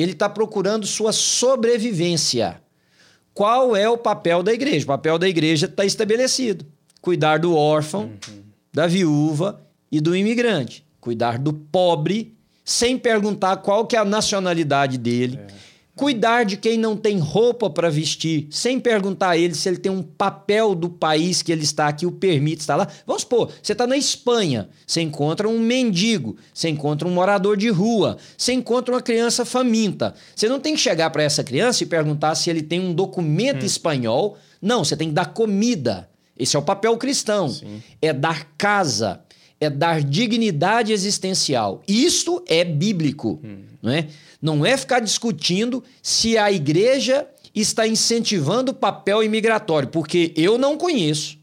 Ele 0.00 0.12
está 0.12 0.28
procurando 0.28 0.86
sua 0.86 1.12
sobrevivência. 1.12 2.62
Qual 3.34 3.76
é 3.76 3.88
o 3.88 3.98
papel 3.98 4.42
da 4.42 4.52
igreja? 4.52 4.84
O 4.84 4.88
papel 4.88 5.18
da 5.18 5.28
igreja 5.28 5.66
está 5.66 5.84
estabelecido: 5.84 6.64
cuidar 7.02 7.38
do 7.38 7.54
órfão, 7.54 8.10
da 8.72 8.86
viúva 8.86 9.60
e 9.92 10.00
do 10.00 10.16
imigrante. 10.16 10.86
Cuidar 11.00 11.38
do 11.38 11.52
pobre, 11.52 12.34
sem 12.64 12.98
perguntar 12.98 13.58
qual 13.58 13.86
que 13.86 13.96
é 13.96 13.98
a 13.98 14.04
nacionalidade 14.04 14.96
dele. 14.96 15.38
Cuidar 16.00 16.44
de 16.44 16.56
quem 16.56 16.78
não 16.78 16.96
tem 16.96 17.18
roupa 17.18 17.68
para 17.68 17.90
vestir, 17.90 18.46
sem 18.48 18.80
perguntar 18.80 19.32
a 19.32 19.36
ele 19.36 19.54
se 19.54 19.68
ele 19.68 19.76
tem 19.76 19.92
um 19.92 20.02
papel 20.02 20.74
do 20.74 20.88
país 20.88 21.42
que 21.42 21.52
ele 21.52 21.62
está 21.62 21.92
que 21.92 22.06
o 22.06 22.10
permite 22.10 22.62
estar 22.62 22.74
lá. 22.74 22.88
Vamos 23.06 23.20
supor, 23.20 23.52
você 23.62 23.72
está 23.72 23.86
na 23.86 23.98
Espanha, 23.98 24.70
você 24.86 25.02
encontra 25.02 25.46
um 25.46 25.60
mendigo, 25.60 26.38
você 26.54 26.70
encontra 26.70 27.06
um 27.06 27.10
morador 27.10 27.54
de 27.54 27.68
rua, 27.68 28.16
você 28.34 28.54
encontra 28.54 28.94
uma 28.94 29.02
criança 29.02 29.44
faminta. 29.44 30.14
Você 30.34 30.48
não 30.48 30.58
tem 30.58 30.72
que 30.72 30.80
chegar 30.80 31.10
para 31.10 31.22
essa 31.22 31.44
criança 31.44 31.82
e 31.82 31.86
perguntar 31.86 32.34
se 32.34 32.48
ele 32.48 32.62
tem 32.62 32.80
um 32.80 32.94
documento 32.94 33.62
hum. 33.62 33.66
espanhol. 33.66 34.38
Não, 34.62 34.82
você 34.82 34.96
tem 34.96 35.08
que 35.08 35.14
dar 35.14 35.34
comida. 35.34 36.08
Esse 36.34 36.56
é 36.56 36.58
o 36.58 36.62
papel 36.62 36.96
cristão. 36.96 37.50
Sim. 37.50 37.82
É 38.00 38.10
dar 38.14 38.48
casa, 38.56 39.20
é 39.60 39.68
dar 39.68 40.02
dignidade 40.02 40.94
existencial. 40.94 41.82
Isto 41.86 42.42
é 42.48 42.64
bíblico, 42.64 43.38
hum. 43.44 43.64
não 43.82 43.92
é? 43.92 44.06
Não 44.40 44.64
é 44.64 44.76
ficar 44.76 45.00
discutindo 45.00 45.84
se 46.02 46.38
a 46.38 46.50
igreja 46.50 47.26
está 47.54 47.86
incentivando 47.86 48.72
o 48.72 48.74
papel 48.74 49.22
imigratório, 49.22 49.88
porque 49.88 50.32
eu 50.36 50.56
não 50.56 50.76
conheço 50.76 51.38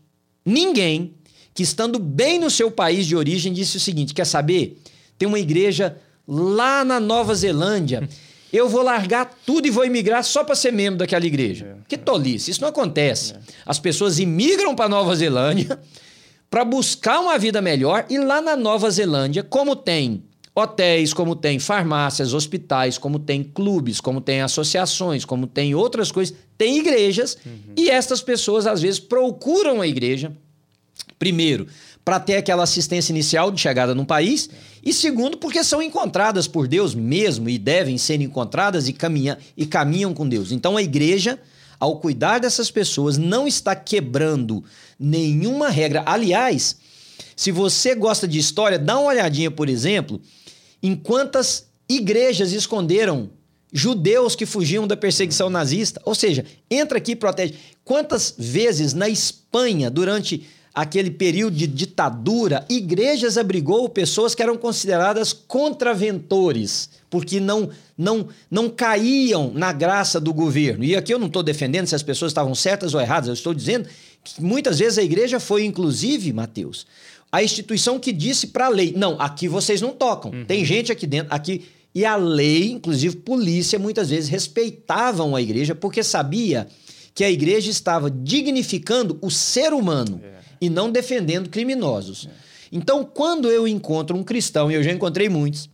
ninguém 0.45 1.13
que, 1.53 1.63
estando 1.63 1.99
bem 1.99 2.39
no 2.39 2.49
seu 2.49 2.71
país 2.71 3.05
de 3.05 3.15
origem, 3.15 3.53
disse 3.53 3.77
o 3.77 3.79
seguinte: 3.79 4.13
quer 4.13 4.25
saber? 4.25 4.81
Tem 5.17 5.27
uma 5.27 5.39
igreja 5.39 5.97
lá 6.27 6.83
na 6.83 6.99
Nova 6.99 7.33
Zelândia. 7.33 8.07
Eu 8.51 8.69
vou 8.69 8.81
largar 8.81 9.37
tudo 9.45 9.67
e 9.67 9.71
vou 9.71 9.83
imigrar 9.83 10.23
só 10.23 10.43
para 10.43 10.55
ser 10.55 10.71
membro 10.71 10.99
daquela 10.99 11.25
igreja. 11.25 11.65
É, 11.65 11.75
que 11.87 11.97
tolice, 11.97 12.49
isso 12.49 12.61
não 12.61 12.69
acontece. 12.69 13.33
É. 13.33 13.39
As 13.65 13.77
pessoas 13.77 14.19
imigram 14.19 14.73
para 14.73 14.87
Nova 14.87 15.13
Zelândia 15.15 15.77
para 16.49 16.63
buscar 16.63 17.19
uma 17.19 17.37
vida 17.37 17.61
melhor 17.61 18.05
e 18.09 18.17
lá 18.17 18.39
na 18.39 18.55
Nova 18.55 18.89
Zelândia, 18.89 19.43
como 19.43 19.75
tem 19.75 20.23
hotéis, 20.59 21.13
como 21.13 21.35
tem 21.35 21.59
farmácias, 21.59 22.33
hospitais, 22.33 22.97
como 22.97 23.19
tem 23.19 23.43
clubes, 23.43 24.01
como 24.01 24.19
tem 24.19 24.41
associações, 24.41 25.23
como 25.23 25.45
tem 25.45 25.75
outras 25.75 26.11
coisas, 26.11 26.35
tem 26.57 26.79
igrejas 26.79 27.37
uhum. 27.45 27.73
e 27.77 27.91
estas 27.91 28.23
pessoas 28.23 28.65
às 28.65 28.81
vezes 28.81 28.99
procuram 28.99 29.81
a 29.81 29.87
igreja, 29.87 30.31
primeiro, 31.19 31.67
para 32.03 32.19
ter 32.19 32.37
aquela 32.37 32.63
assistência 32.63 33.11
inicial 33.11 33.51
de 33.51 33.61
chegada 33.61 33.93
num 33.93 34.03
país, 34.03 34.49
e 34.83 34.91
segundo, 34.91 35.37
porque 35.37 35.63
são 35.63 35.79
encontradas 35.79 36.47
por 36.47 36.67
Deus 36.67 36.95
mesmo 36.95 37.47
e 37.47 37.59
devem 37.59 37.95
ser 37.99 38.19
encontradas 38.19 38.87
e, 38.87 38.93
caminha, 38.93 39.37
e 39.55 39.63
caminham 39.63 40.11
com 40.11 40.27
Deus. 40.27 40.51
Então 40.51 40.75
a 40.75 40.81
igreja, 40.81 41.39
ao 41.79 41.99
cuidar 41.99 42.39
dessas 42.39 42.71
pessoas, 42.71 43.15
não 43.15 43.47
está 43.47 43.75
quebrando 43.75 44.63
nenhuma 44.99 45.69
regra. 45.69 46.01
Aliás, 46.03 46.77
se 47.35 47.51
você 47.51 47.93
gosta 47.93 48.27
de 48.27 48.39
história, 48.39 48.79
dá 48.79 48.97
uma 48.97 49.09
olhadinha, 49.09 49.51
por 49.51 49.69
exemplo, 49.69 50.19
em 50.81 50.95
quantas 50.95 51.67
igrejas 51.89 52.51
esconderam 52.51 53.29
judeus 53.71 54.35
que 54.35 54.45
fugiam 54.45 54.87
da 54.87 54.95
perseguição 54.95 55.49
nazista. 55.49 56.01
Ou 56.05 56.15
seja, 56.15 56.45
entra 56.69 56.97
aqui 56.97 57.11
e 57.11 57.15
protege. 57.15 57.55
Quantas 57.83 58.33
vezes 58.37 58.93
na 58.93 59.09
Espanha, 59.09 59.89
durante 59.89 60.45
aquele 60.73 61.09
período 61.09 61.55
de 61.55 61.65
ditadura, 61.65 62.63
igrejas 62.69 63.35
abrigou 63.35 63.89
pessoas 63.89 64.35
que 64.35 64.43
eram 64.43 64.55
consideradas 64.55 65.33
contraventores, 65.33 66.89
porque 67.09 67.39
não, 67.39 67.69
não, 67.97 68.27
não 68.49 68.69
caíam 68.69 69.51
na 69.55 69.73
graça 69.73 70.19
do 70.19 70.31
governo. 70.31 70.83
E 70.83 70.95
aqui 70.95 71.11
eu 71.11 71.17
não 71.17 71.25
estou 71.25 71.41
defendendo 71.41 71.87
se 71.87 71.95
as 71.95 72.03
pessoas 72.03 72.29
estavam 72.29 72.53
certas 72.53 72.93
ou 72.93 73.01
erradas, 73.01 73.27
eu 73.27 73.33
estou 73.33 73.55
dizendo 73.55 73.89
que 74.23 74.39
muitas 74.39 74.77
vezes 74.77 74.99
a 74.99 75.03
igreja 75.03 75.39
foi, 75.39 75.65
inclusive, 75.65 76.31
Mateus, 76.31 76.85
a 77.31 77.43
instituição 77.43 77.99
que 77.99 78.11
disse 78.11 78.47
para 78.47 78.67
a 78.67 78.69
lei: 78.69 78.93
não, 78.95 79.19
aqui 79.19 79.47
vocês 79.47 79.81
não 79.81 79.91
tocam. 79.91 80.31
Uhum. 80.31 80.45
Tem 80.45 80.63
gente 80.63 80.91
aqui 80.91 81.05
dentro, 81.05 81.33
aqui. 81.33 81.65
E 81.93 82.05
a 82.05 82.15
lei, 82.15 82.71
inclusive 82.71 83.17
polícia, 83.17 83.79
muitas 83.79 84.09
vezes 84.09 84.29
respeitavam 84.29 85.35
a 85.35 85.41
igreja 85.41 85.73
porque 85.73 86.03
sabia 86.03 86.67
que 87.15 87.23
a 87.23 87.31
igreja 87.31 87.71
estava 87.71 88.11
dignificando 88.11 89.17
o 89.21 89.31
ser 89.31 89.73
humano 89.73 90.21
é. 90.23 90.35
e 90.61 90.69
não 90.69 90.91
defendendo 90.91 91.49
criminosos. 91.49 92.27
É. 92.27 92.47
Então, 92.71 93.03
quando 93.03 93.49
eu 93.49 93.67
encontro 93.67 94.15
um 94.15 94.23
cristão, 94.23 94.69
e 94.69 94.75
eu 94.75 94.83
já 94.83 94.91
encontrei 94.91 95.27
muitos, 95.27 95.69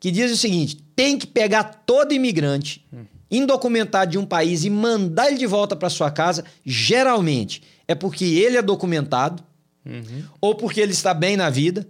que 0.00 0.10
diz 0.10 0.32
o 0.32 0.36
seguinte: 0.36 0.82
tem 0.96 1.18
que 1.18 1.26
pegar 1.26 1.64
todo 1.64 2.14
imigrante 2.14 2.84
uhum. 2.90 3.04
indocumentado 3.30 4.10
de 4.12 4.18
um 4.18 4.24
país 4.24 4.64
e 4.64 4.70
mandar 4.70 5.28
ele 5.28 5.38
de 5.38 5.46
volta 5.46 5.76
para 5.76 5.90
sua 5.90 6.10
casa, 6.10 6.44
geralmente 6.64 7.62
é 7.86 7.94
porque 7.94 8.24
ele 8.24 8.56
é 8.56 8.62
documentado, 8.62 9.42
Uhum. 9.88 10.24
Ou 10.40 10.54
porque 10.54 10.80
ele 10.80 10.92
está 10.92 11.14
bem 11.14 11.36
na 11.36 11.50
vida, 11.50 11.86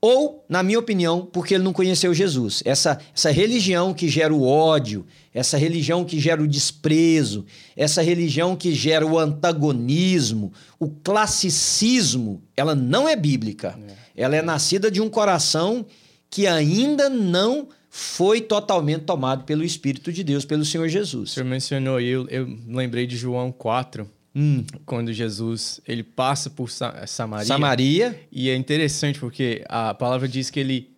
ou, 0.00 0.44
na 0.48 0.62
minha 0.62 0.78
opinião, 0.78 1.26
porque 1.32 1.54
ele 1.54 1.64
não 1.64 1.72
conheceu 1.72 2.12
Jesus. 2.12 2.62
Essa, 2.64 2.98
essa 3.14 3.30
religião 3.30 3.94
que 3.94 4.08
gera 4.08 4.32
o 4.32 4.46
ódio, 4.46 5.06
essa 5.32 5.56
religião 5.56 6.04
que 6.04 6.20
gera 6.20 6.42
o 6.42 6.46
desprezo, 6.46 7.46
essa 7.76 8.02
religião 8.02 8.54
que 8.54 8.72
gera 8.72 9.06
o 9.06 9.18
antagonismo, 9.18 10.52
o 10.78 10.88
classicismo, 10.88 12.42
ela 12.56 12.74
não 12.74 13.08
é 13.08 13.16
bíblica. 13.16 13.78
É. 14.14 14.24
Ela 14.24 14.36
é 14.36 14.42
nascida 14.42 14.90
de 14.90 15.00
um 15.00 15.08
coração 15.08 15.86
que 16.30 16.46
ainda 16.46 17.08
não 17.08 17.68
foi 17.88 18.42
totalmente 18.42 19.04
tomado 19.04 19.44
pelo 19.44 19.64
Espírito 19.64 20.12
de 20.12 20.22
Deus, 20.22 20.44
pelo 20.44 20.64
Senhor 20.64 20.86
Jesus. 20.86 21.30
O 21.30 21.34
senhor 21.34 21.46
mencionou, 21.46 21.98
eu, 21.98 22.28
eu 22.28 22.46
lembrei 22.68 23.06
de 23.06 23.16
João 23.16 23.50
4, 23.50 24.08
Hum. 24.36 24.62
Quando 24.84 25.14
Jesus 25.14 25.80
ele 25.88 26.02
passa 26.02 26.50
por 26.50 26.70
Samaria. 26.70 27.46
Samaria. 27.46 28.20
E 28.30 28.50
é 28.50 28.54
interessante 28.54 29.18
porque 29.18 29.64
a 29.66 29.94
palavra 29.94 30.28
diz 30.28 30.50
que 30.50 30.60
ele 30.60 30.90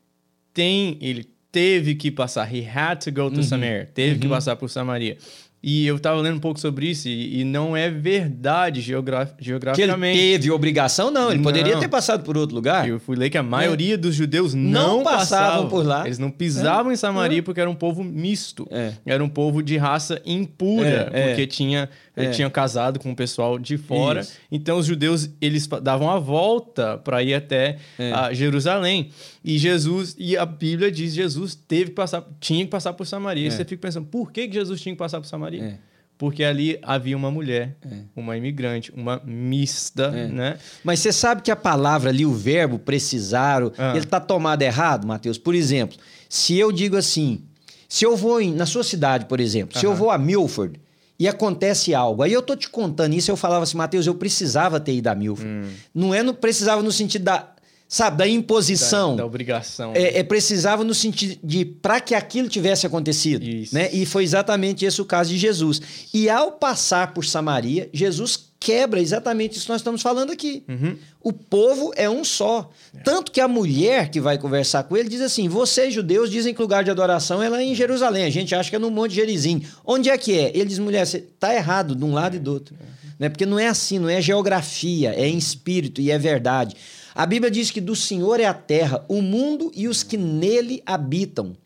tem, 0.52 0.98
ele 1.00 1.24
teve 1.52 1.94
que 1.94 2.10
passar. 2.10 2.52
He 2.52 2.68
had 2.68 2.98
to 3.04 3.12
go 3.12 3.30
to 3.30 3.36
uhum. 3.36 3.42
Samaria. 3.44 3.88
Teve 3.94 4.14
uhum. 4.14 4.20
que 4.20 4.28
passar 4.28 4.56
por 4.56 4.68
Samaria. 4.68 5.16
E 5.60 5.86
eu 5.86 5.96
estava 5.96 6.20
lendo 6.20 6.36
um 6.36 6.40
pouco 6.40 6.60
sobre 6.60 6.88
isso 6.88 7.08
e, 7.08 7.40
e 7.40 7.44
não 7.44 7.76
é 7.76 7.90
verdade 7.90 8.80
geograf, 8.80 9.32
geograficamente. 9.40 10.16
Que 10.16 10.24
ele 10.24 10.38
teve 10.38 10.50
obrigação, 10.52 11.10
não. 11.10 11.30
Ele 11.30 11.38
não. 11.38 11.42
poderia 11.42 11.76
ter 11.78 11.88
passado 11.88 12.22
por 12.22 12.36
outro 12.36 12.54
lugar. 12.54 12.88
Eu 12.88 13.00
fui 13.00 13.16
ler 13.16 13.28
que 13.28 13.36
a 13.36 13.42
maioria 13.42 13.94
é. 13.94 13.96
dos 13.96 14.14
judeus 14.14 14.54
não, 14.54 14.98
não 14.98 15.02
passavam, 15.02 15.68
por 15.68 15.84
lá. 15.84 16.06
Eles 16.06 16.18
não 16.18 16.30
pisavam 16.30 16.92
é. 16.92 16.94
em 16.94 16.96
Samaria 16.96 17.40
é. 17.40 17.42
porque 17.42 17.60
era 17.60 17.68
um 17.68 17.74
povo 17.74 18.04
misto. 18.04 18.68
É. 18.70 18.92
Era 19.04 19.22
um 19.22 19.28
povo 19.28 19.60
de 19.60 19.76
raça 19.76 20.22
impura, 20.24 21.10
é, 21.12 21.20
é. 21.20 21.28
porque 21.28 21.46
tinha 21.46 21.90
é. 22.26 22.30
tinha 22.30 22.48
casado 22.48 23.00
com 23.00 23.10
o 23.10 23.16
pessoal 23.16 23.58
de 23.58 23.76
fora. 23.76 24.20
Isso. 24.20 24.34
Então 24.50 24.78
os 24.78 24.86
judeus 24.86 25.28
eles 25.40 25.66
davam 25.66 26.10
a 26.10 26.18
volta 26.18 26.98
para 26.98 27.22
ir 27.22 27.34
até 27.34 27.78
a 28.14 28.32
Jerusalém. 28.32 29.10
E 29.44 29.58
Jesus 29.58 30.14
e 30.18 30.36
a 30.36 30.46
Bíblia 30.46 30.90
diz 30.92 31.14
Jesus 31.14 31.54
teve 31.54 31.86
que 31.86 31.96
passar, 31.96 32.24
tinha 32.38 32.64
que 32.64 32.70
passar 32.70 32.92
por 32.92 33.06
Samaria. 33.06 33.50
Você 33.50 33.64
fica 33.64 33.82
pensando, 33.82 34.06
por 34.06 34.30
que 34.30 34.50
Jesus 34.50 34.80
tinha 34.80 34.94
que 34.94 34.98
passar 34.98 35.20
por 35.20 35.26
Samaria? 35.26 35.48
Maria. 35.48 35.64
É. 35.64 35.78
Porque 36.18 36.42
ali 36.42 36.78
havia 36.82 37.16
uma 37.16 37.30
mulher, 37.30 37.76
é. 37.88 37.98
uma 38.16 38.36
imigrante, 38.36 38.92
uma 38.92 39.22
mista, 39.24 40.12
é. 40.14 40.26
né? 40.26 40.58
Mas 40.82 40.98
você 40.98 41.12
sabe 41.12 41.42
que 41.42 41.50
a 41.50 41.56
palavra 41.56 42.10
ali, 42.10 42.26
o 42.26 42.32
verbo 42.32 42.78
precisar, 42.78 43.62
ah. 43.78 43.90
ele 43.90 44.04
está 44.04 44.18
tomado 44.18 44.62
errado, 44.62 45.06
Mateus? 45.06 45.38
Por 45.38 45.54
exemplo, 45.54 45.96
se 46.28 46.58
eu 46.58 46.72
digo 46.72 46.96
assim, 46.96 47.44
se 47.88 48.04
eu 48.04 48.16
vou 48.16 48.40
em, 48.40 48.52
na 48.52 48.66
sua 48.66 48.82
cidade, 48.82 49.26
por 49.26 49.38
exemplo, 49.38 49.78
se 49.78 49.86
eu 49.86 49.94
vou 49.94 50.10
a 50.10 50.18
Milford 50.18 50.80
e 51.18 51.26
acontece 51.26 51.94
algo, 51.94 52.22
aí 52.22 52.32
eu 52.32 52.42
tô 52.42 52.54
te 52.54 52.68
contando 52.68 53.14
isso, 53.14 53.30
eu 53.30 53.36
falava 53.36 53.64
assim, 53.64 53.76
Mateus, 53.76 54.06
eu 54.06 54.14
precisava 54.14 54.78
ter 54.78 54.94
ido 54.94 55.08
a 55.08 55.14
Milford. 55.14 55.50
Hum. 55.50 55.70
Não 55.94 56.14
é 56.14 56.22
no 56.22 56.32
precisava 56.32 56.82
no 56.82 56.92
sentido 56.92 57.24
da 57.24 57.54
sabe, 57.88 58.18
da 58.18 58.28
imposição. 58.28 59.16
Da, 59.16 59.22
da 59.22 59.26
obrigação. 59.26 59.92
É, 59.94 60.18
é, 60.18 60.22
precisava 60.22 60.84
no 60.84 60.94
sentido 60.94 61.38
de 61.42 61.64
para 61.64 62.00
que 62.00 62.14
aquilo 62.14 62.48
tivesse 62.48 62.86
acontecido. 62.86 63.42
Isso. 63.42 63.74
Né? 63.74 63.90
E 63.92 64.04
foi 64.04 64.22
exatamente 64.22 64.84
esse 64.84 65.00
o 65.00 65.04
caso 65.04 65.30
de 65.30 65.38
Jesus. 65.38 65.80
E 66.12 66.28
ao 66.28 66.52
passar 66.52 67.14
por 67.14 67.24
Samaria, 67.24 67.88
Jesus 67.92 68.47
quebra 68.60 69.00
exatamente 69.00 69.56
isso 69.56 69.66
que 69.66 69.72
nós 69.72 69.80
estamos 69.80 70.02
falando 70.02 70.32
aqui. 70.32 70.64
Uhum. 70.68 70.96
O 71.22 71.32
povo 71.32 71.92
é 71.96 72.08
um 72.08 72.24
só. 72.24 72.70
É. 72.94 73.00
Tanto 73.00 73.30
que 73.30 73.40
a 73.40 73.48
mulher 73.48 74.10
que 74.10 74.20
vai 74.20 74.38
conversar 74.38 74.84
com 74.84 74.96
ele 74.96 75.08
diz 75.08 75.20
assim: 75.20 75.48
vocês, 75.48 75.94
judeus, 75.94 76.30
dizem 76.30 76.52
que 76.52 76.60
o 76.60 76.64
lugar 76.64 76.82
de 76.82 76.90
adoração 76.90 77.42
é 77.42 77.48
lá 77.48 77.62
em 77.62 77.74
Jerusalém. 77.74 78.24
A 78.24 78.30
gente 78.30 78.54
acha 78.54 78.68
que 78.70 78.76
é 78.76 78.78
no 78.78 78.90
Monte 78.90 79.14
Gerizim. 79.14 79.62
Onde 79.84 80.10
é 80.10 80.18
que 80.18 80.38
é? 80.38 80.50
Ele 80.54 80.66
diz: 80.66 80.78
mulher, 80.78 81.06
você 81.06 81.18
está 81.18 81.54
errado 81.54 81.94
de 81.94 82.04
um 82.04 82.12
lado 82.12 82.36
e 82.36 82.38
do 82.38 82.52
outro. 82.52 82.74
É. 82.80 82.98
Né? 83.18 83.28
Porque 83.28 83.46
não 83.46 83.58
é 83.58 83.66
assim, 83.66 83.98
não 83.98 84.08
é 84.08 84.20
geografia, 84.20 85.12
é 85.12 85.26
em 85.26 85.36
espírito 85.36 86.00
e 86.00 86.10
é 86.10 86.18
verdade. 86.18 86.76
A 87.14 87.26
Bíblia 87.26 87.50
diz 87.50 87.70
que 87.70 87.80
do 87.80 87.96
Senhor 87.96 88.38
é 88.38 88.44
a 88.44 88.54
terra, 88.54 89.04
o 89.08 89.20
mundo 89.20 89.72
e 89.74 89.88
os 89.88 90.02
que 90.02 90.16
nele 90.16 90.82
habitam. 90.86 91.56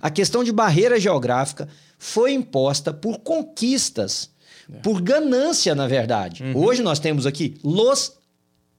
A 0.00 0.08
questão 0.08 0.44
de 0.44 0.52
barreira 0.52 1.00
geográfica 1.00 1.68
foi 1.98 2.32
imposta 2.32 2.92
por 2.94 3.18
conquistas, 3.18 4.30
é. 4.72 4.78
por 4.78 5.00
ganância, 5.00 5.74
na 5.74 5.86
verdade. 5.86 6.42
Uhum. 6.42 6.56
Hoje 6.56 6.82
nós 6.82 6.98
temos 6.98 7.26
aqui 7.26 7.56
Los 7.62 8.12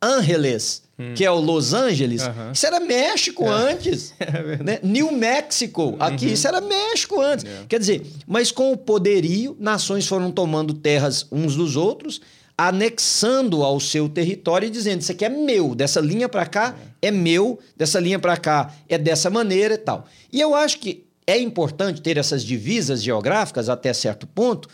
Angeles, 0.01 0.83
uhum. 0.97 1.13
que 1.13 1.23
é 1.23 1.31
o 1.31 1.39
Los 1.39 1.73
Angeles. 1.73 2.23
Uhum. 2.23 2.51
Isso 2.53 2.65
era 2.65 2.79
México 2.79 3.45
é. 3.45 3.49
antes. 3.49 4.13
É 4.21 4.63
né? 4.63 4.79
New 4.81 5.11
Mexico, 5.11 5.95
aqui 5.99 6.27
uhum. 6.27 6.33
isso 6.33 6.47
era 6.47 6.61
México 6.61 7.21
antes. 7.21 7.45
É. 7.45 7.65
Quer 7.67 7.79
dizer, 7.79 8.05
mas 8.25 8.51
com 8.51 8.71
o 8.71 8.77
poderio, 8.77 9.55
nações 9.59 10.07
foram 10.07 10.31
tomando 10.31 10.73
terras 10.73 11.25
uns 11.31 11.55
dos 11.55 11.75
outros 11.75 12.21
anexando 12.57 13.63
ao 13.63 13.79
seu 13.79 14.07
território 14.07 14.67
e 14.67 14.69
dizendo: 14.69 15.01
Isso 15.01 15.11
aqui 15.11 15.25
é 15.25 15.29
meu, 15.29 15.73
dessa 15.73 15.99
linha 15.99 16.29
para 16.29 16.45
cá 16.45 16.75
é. 17.01 17.07
é 17.07 17.11
meu, 17.11 17.59
dessa 17.75 17.99
linha 17.99 18.19
para 18.19 18.37
cá 18.37 18.73
é 18.87 18.97
dessa 18.97 19.29
maneira 19.29 19.73
e 19.73 19.77
tal. 19.77 20.05
E 20.31 20.39
eu 20.39 20.53
acho 20.53 20.77
que 20.79 21.03
é 21.25 21.39
importante 21.39 22.01
ter 22.01 22.17
essas 22.17 22.43
divisas 22.43 23.01
geográficas 23.01 23.69
até 23.69 23.93
certo 23.93 24.27
ponto, 24.27 24.69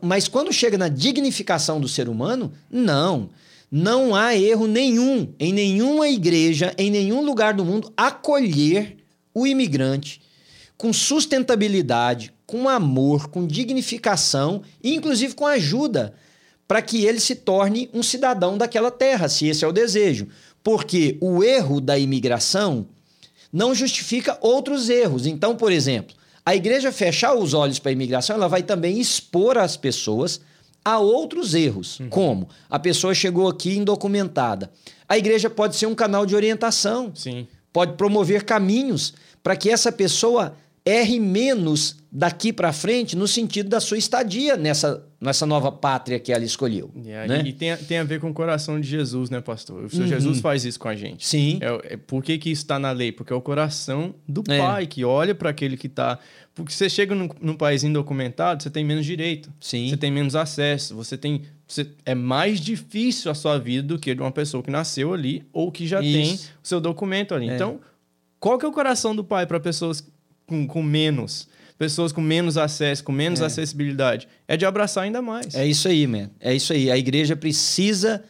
mas 0.00 0.28
quando 0.28 0.52
chega 0.52 0.78
na 0.78 0.88
dignificação 0.88 1.80
do 1.80 1.88
ser 1.88 2.08
humano, 2.08 2.52
não. 2.70 3.30
Não 3.70 4.14
há 4.14 4.36
erro 4.36 4.66
nenhum 4.66 5.34
em 5.38 5.52
nenhuma 5.52 6.08
igreja, 6.08 6.72
em 6.78 6.90
nenhum 6.90 7.24
lugar 7.24 7.52
do 7.52 7.64
mundo, 7.64 7.92
acolher 7.96 8.96
o 9.34 9.46
imigrante 9.46 10.22
com 10.78 10.92
sustentabilidade, 10.92 12.32
com 12.46 12.68
amor, 12.68 13.28
com 13.28 13.46
dignificação 13.46 14.62
inclusive 14.82 15.34
com 15.34 15.46
ajuda 15.46 16.14
para 16.68 16.82
que 16.82 17.04
ele 17.04 17.20
se 17.20 17.34
torne 17.34 17.88
um 17.92 18.02
cidadão 18.02 18.58
daquela 18.58 18.90
terra, 18.90 19.28
se 19.28 19.46
esse 19.46 19.64
é 19.64 19.68
o 19.68 19.72
desejo. 19.72 20.28
Porque 20.62 21.16
o 21.20 21.44
erro 21.44 21.80
da 21.80 21.96
imigração 21.96 22.88
não 23.52 23.74
justifica 23.74 24.36
outros 24.40 24.88
erros. 24.88 25.26
Então, 25.26 25.54
por 25.54 25.70
exemplo, 25.70 26.16
a 26.46 26.54
igreja 26.54 26.92
fechar 26.92 27.34
os 27.34 27.52
olhos 27.52 27.80
para 27.80 27.90
a 27.90 27.92
imigração, 27.92 28.36
ela 28.36 28.46
vai 28.46 28.62
também 28.62 29.00
expor 29.00 29.58
as 29.58 29.76
pessoas 29.76 30.40
a 30.84 30.96
outros 31.00 31.52
erros. 31.54 31.98
Uhum. 31.98 32.08
Como? 32.08 32.48
A 32.70 32.78
pessoa 32.78 33.12
chegou 33.12 33.48
aqui 33.48 33.76
indocumentada. 33.76 34.70
A 35.08 35.18
igreja 35.18 35.50
pode 35.50 35.74
ser 35.74 35.86
um 35.86 35.94
canal 35.94 36.24
de 36.24 36.36
orientação. 36.36 37.10
Sim. 37.16 37.48
Pode 37.72 37.94
promover 37.94 38.44
caminhos 38.44 39.12
para 39.42 39.56
que 39.56 39.68
essa 39.68 39.90
pessoa 39.90 40.54
erre 40.84 41.18
menos 41.18 41.96
daqui 42.12 42.52
para 42.52 42.72
frente 42.72 43.16
no 43.16 43.26
sentido 43.26 43.68
da 43.68 43.80
sua 43.80 43.98
estadia 43.98 44.56
nessa, 44.56 45.04
nessa 45.20 45.46
nova 45.46 45.72
pátria 45.72 46.20
que 46.20 46.32
ela 46.32 46.44
escolheu. 46.44 46.90
Yeah, 46.96 47.26
né? 47.26 47.42
E 47.46 47.52
tem, 47.52 47.76
tem 47.76 47.98
a 47.98 48.04
ver 48.04 48.20
com 48.20 48.30
o 48.30 48.34
coração 48.34 48.80
de 48.80 48.86
Jesus, 48.86 49.30
né, 49.30 49.40
pastor? 49.40 49.84
O 49.84 49.90
Senhor 49.90 50.04
uhum. 50.04 50.08
Jesus 50.08 50.40
faz 50.40 50.64
isso 50.64 50.78
com 50.78 50.88
a 50.88 50.94
gente. 50.94 51.26
Sim. 51.26 51.58
É, 51.62 51.94
é, 51.94 51.96
por 51.96 52.22
que, 52.22 52.36
que 52.38 52.50
isso 52.50 52.62
está 52.62 52.78
na 52.78 52.92
lei? 52.92 53.10
Porque 53.10 53.32
é 53.32 53.36
o 53.36 53.40
coração 53.40 54.14
do 54.28 54.42
é. 54.48 54.58
pai 54.58 54.86
que 54.86 55.04
olha 55.04 55.34
para 55.34 55.50
aquele 55.50 55.76
que 55.76 55.86
está. 55.86 56.18
Porque 56.54 56.72
você 56.72 56.88
chega 56.88 57.14
num, 57.14 57.28
num, 57.40 57.54
país 57.54 57.82
indocumentado, 57.82 58.62
você 58.62 58.70
tem 58.70 58.84
menos 58.84 59.06
direito. 59.06 59.50
Sim. 59.60 59.88
Você 59.88 59.96
tem 59.96 60.10
menos 60.10 60.36
acesso. 60.36 60.94
Você 60.94 61.16
tem. 61.16 61.42
Você, 61.66 61.88
é 62.04 62.14
mais 62.14 62.60
difícil 62.60 63.30
a 63.30 63.34
sua 63.34 63.58
vida 63.58 63.88
do 63.88 63.98
que 63.98 64.14
de 64.14 64.20
uma 64.20 64.30
pessoa 64.30 64.62
que 64.62 64.70
nasceu 64.70 65.12
ali 65.12 65.44
ou 65.52 65.72
que 65.72 65.86
já 65.86 66.00
isso. 66.00 66.12
tem 66.12 66.50
o 66.62 66.66
seu 66.68 66.80
documento 66.80 67.34
ali. 67.34 67.48
É. 67.48 67.54
Então, 67.54 67.80
qual 68.38 68.58
que 68.58 68.64
é 68.64 68.68
o 68.68 68.72
coração 68.72 69.16
do 69.16 69.24
pai 69.24 69.46
para 69.46 69.58
pessoas 69.58 70.06
com, 70.46 70.66
com 70.66 70.82
menos? 70.82 71.48
Pessoas 71.78 72.12
com 72.12 72.20
menos 72.20 72.56
acesso, 72.56 73.04
com 73.04 73.12
menos 73.12 73.40
é. 73.40 73.46
acessibilidade. 73.46 74.28
É 74.48 74.56
de 74.56 74.64
abraçar 74.64 75.04
ainda 75.04 75.20
mais. 75.20 75.54
É 75.54 75.66
isso 75.66 75.88
aí, 75.88 76.06
man. 76.06 76.30
É 76.40 76.54
isso 76.54 76.72
aí. 76.72 76.90
A 76.90 76.96
igreja 76.96 77.36
precisa 77.36 78.22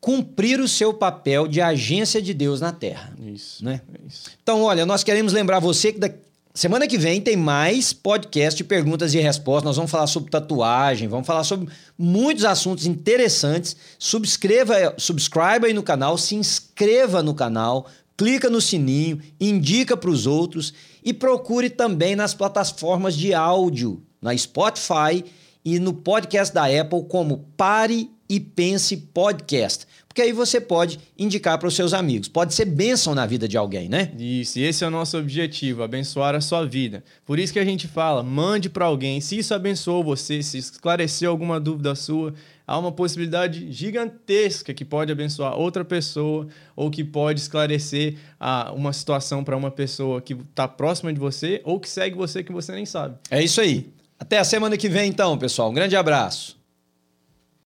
cumprir 0.00 0.60
o 0.60 0.68
seu 0.68 0.94
papel 0.94 1.48
de 1.48 1.60
agência 1.60 2.22
de 2.22 2.32
Deus 2.32 2.60
na 2.60 2.72
Terra. 2.72 3.12
Isso. 3.20 3.64
Né? 3.64 3.80
É 3.92 4.06
isso. 4.08 4.30
Então, 4.42 4.62
olha, 4.62 4.86
nós 4.86 5.02
queremos 5.02 5.32
lembrar 5.32 5.58
você 5.58 5.92
que 5.92 5.98
da 5.98 6.10
semana 6.54 6.88
que 6.88 6.98
vem 6.98 7.20
tem 7.20 7.36
mais 7.36 7.92
podcast 7.92 8.56
de 8.56 8.64
perguntas 8.64 9.14
e 9.14 9.20
respostas. 9.20 9.64
Nós 9.64 9.76
vamos 9.76 9.90
falar 9.90 10.06
sobre 10.06 10.30
tatuagem, 10.30 11.08
vamos 11.08 11.26
falar 11.26 11.44
sobre 11.44 11.68
muitos 11.96 12.44
assuntos 12.44 12.86
interessantes. 12.86 13.76
Subscreva, 13.98 14.94
subscriba 14.96 15.66
aí 15.66 15.72
no 15.72 15.82
canal, 15.82 16.16
se 16.16 16.34
inscreva 16.34 17.22
no 17.22 17.34
canal, 17.34 17.86
clica 18.16 18.50
no 18.50 18.60
sininho, 18.60 19.20
indica 19.40 19.96
para 19.96 20.10
os 20.10 20.26
outros 20.26 20.72
e 21.08 21.12
procure 21.14 21.70
também 21.70 22.14
nas 22.14 22.34
plataformas 22.34 23.16
de 23.16 23.32
áudio, 23.32 24.02
na 24.20 24.36
Spotify 24.36 25.24
e 25.64 25.78
no 25.78 25.94
podcast 25.94 26.54
da 26.54 26.66
Apple 26.66 27.04
como 27.08 27.46
Pare 27.56 28.10
e 28.28 28.38
Pense 28.38 28.94
Podcast. 28.94 29.86
Porque 30.06 30.20
aí 30.20 30.32
você 30.34 30.60
pode 30.60 31.00
indicar 31.18 31.56
para 31.56 31.66
os 31.66 31.74
seus 31.74 31.94
amigos. 31.94 32.28
Pode 32.28 32.52
ser 32.52 32.66
bênção 32.66 33.14
na 33.14 33.24
vida 33.24 33.48
de 33.48 33.56
alguém, 33.56 33.88
né? 33.88 34.12
Isso, 34.18 34.58
e 34.58 34.64
esse 34.64 34.84
é 34.84 34.86
o 34.86 34.90
nosso 34.90 35.16
objetivo, 35.16 35.82
abençoar 35.82 36.34
a 36.34 36.42
sua 36.42 36.66
vida. 36.66 37.02
Por 37.24 37.38
isso 37.38 37.54
que 37.54 37.58
a 37.58 37.64
gente 37.64 37.88
fala, 37.88 38.22
mande 38.22 38.68
para 38.68 38.84
alguém. 38.84 39.18
Se 39.22 39.38
isso 39.38 39.54
abençoou 39.54 40.04
você, 40.04 40.42
se 40.42 40.58
esclareceu 40.58 41.30
alguma 41.30 41.58
dúvida 41.58 41.94
sua, 41.94 42.34
há 42.68 42.78
uma 42.78 42.92
possibilidade 42.92 43.72
gigantesca 43.72 44.74
que 44.74 44.84
pode 44.84 45.10
abençoar 45.10 45.58
outra 45.58 45.82
pessoa 45.82 46.46
ou 46.76 46.90
que 46.90 47.02
pode 47.02 47.40
esclarecer 47.40 48.18
a, 48.38 48.70
uma 48.72 48.92
situação 48.92 49.42
para 49.42 49.56
uma 49.56 49.70
pessoa 49.70 50.20
que 50.20 50.34
está 50.34 50.68
próxima 50.68 51.10
de 51.10 51.18
você 51.18 51.62
ou 51.64 51.80
que 51.80 51.88
segue 51.88 52.14
você 52.14 52.44
que 52.44 52.52
você 52.52 52.72
nem 52.72 52.84
sabe. 52.84 53.16
É 53.30 53.42
isso 53.42 53.58
aí. 53.62 53.90
Até 54.20 54.38
a 54.38 54.44
semana 54.44 54.76
que 54.76 54.88
vem, 54.88 55.08
então, 55.08 55.38
pessoal. 55.38 55.70
Um 55.70 55.74
grande 55.74 55.96
abraço. 55.96 56.57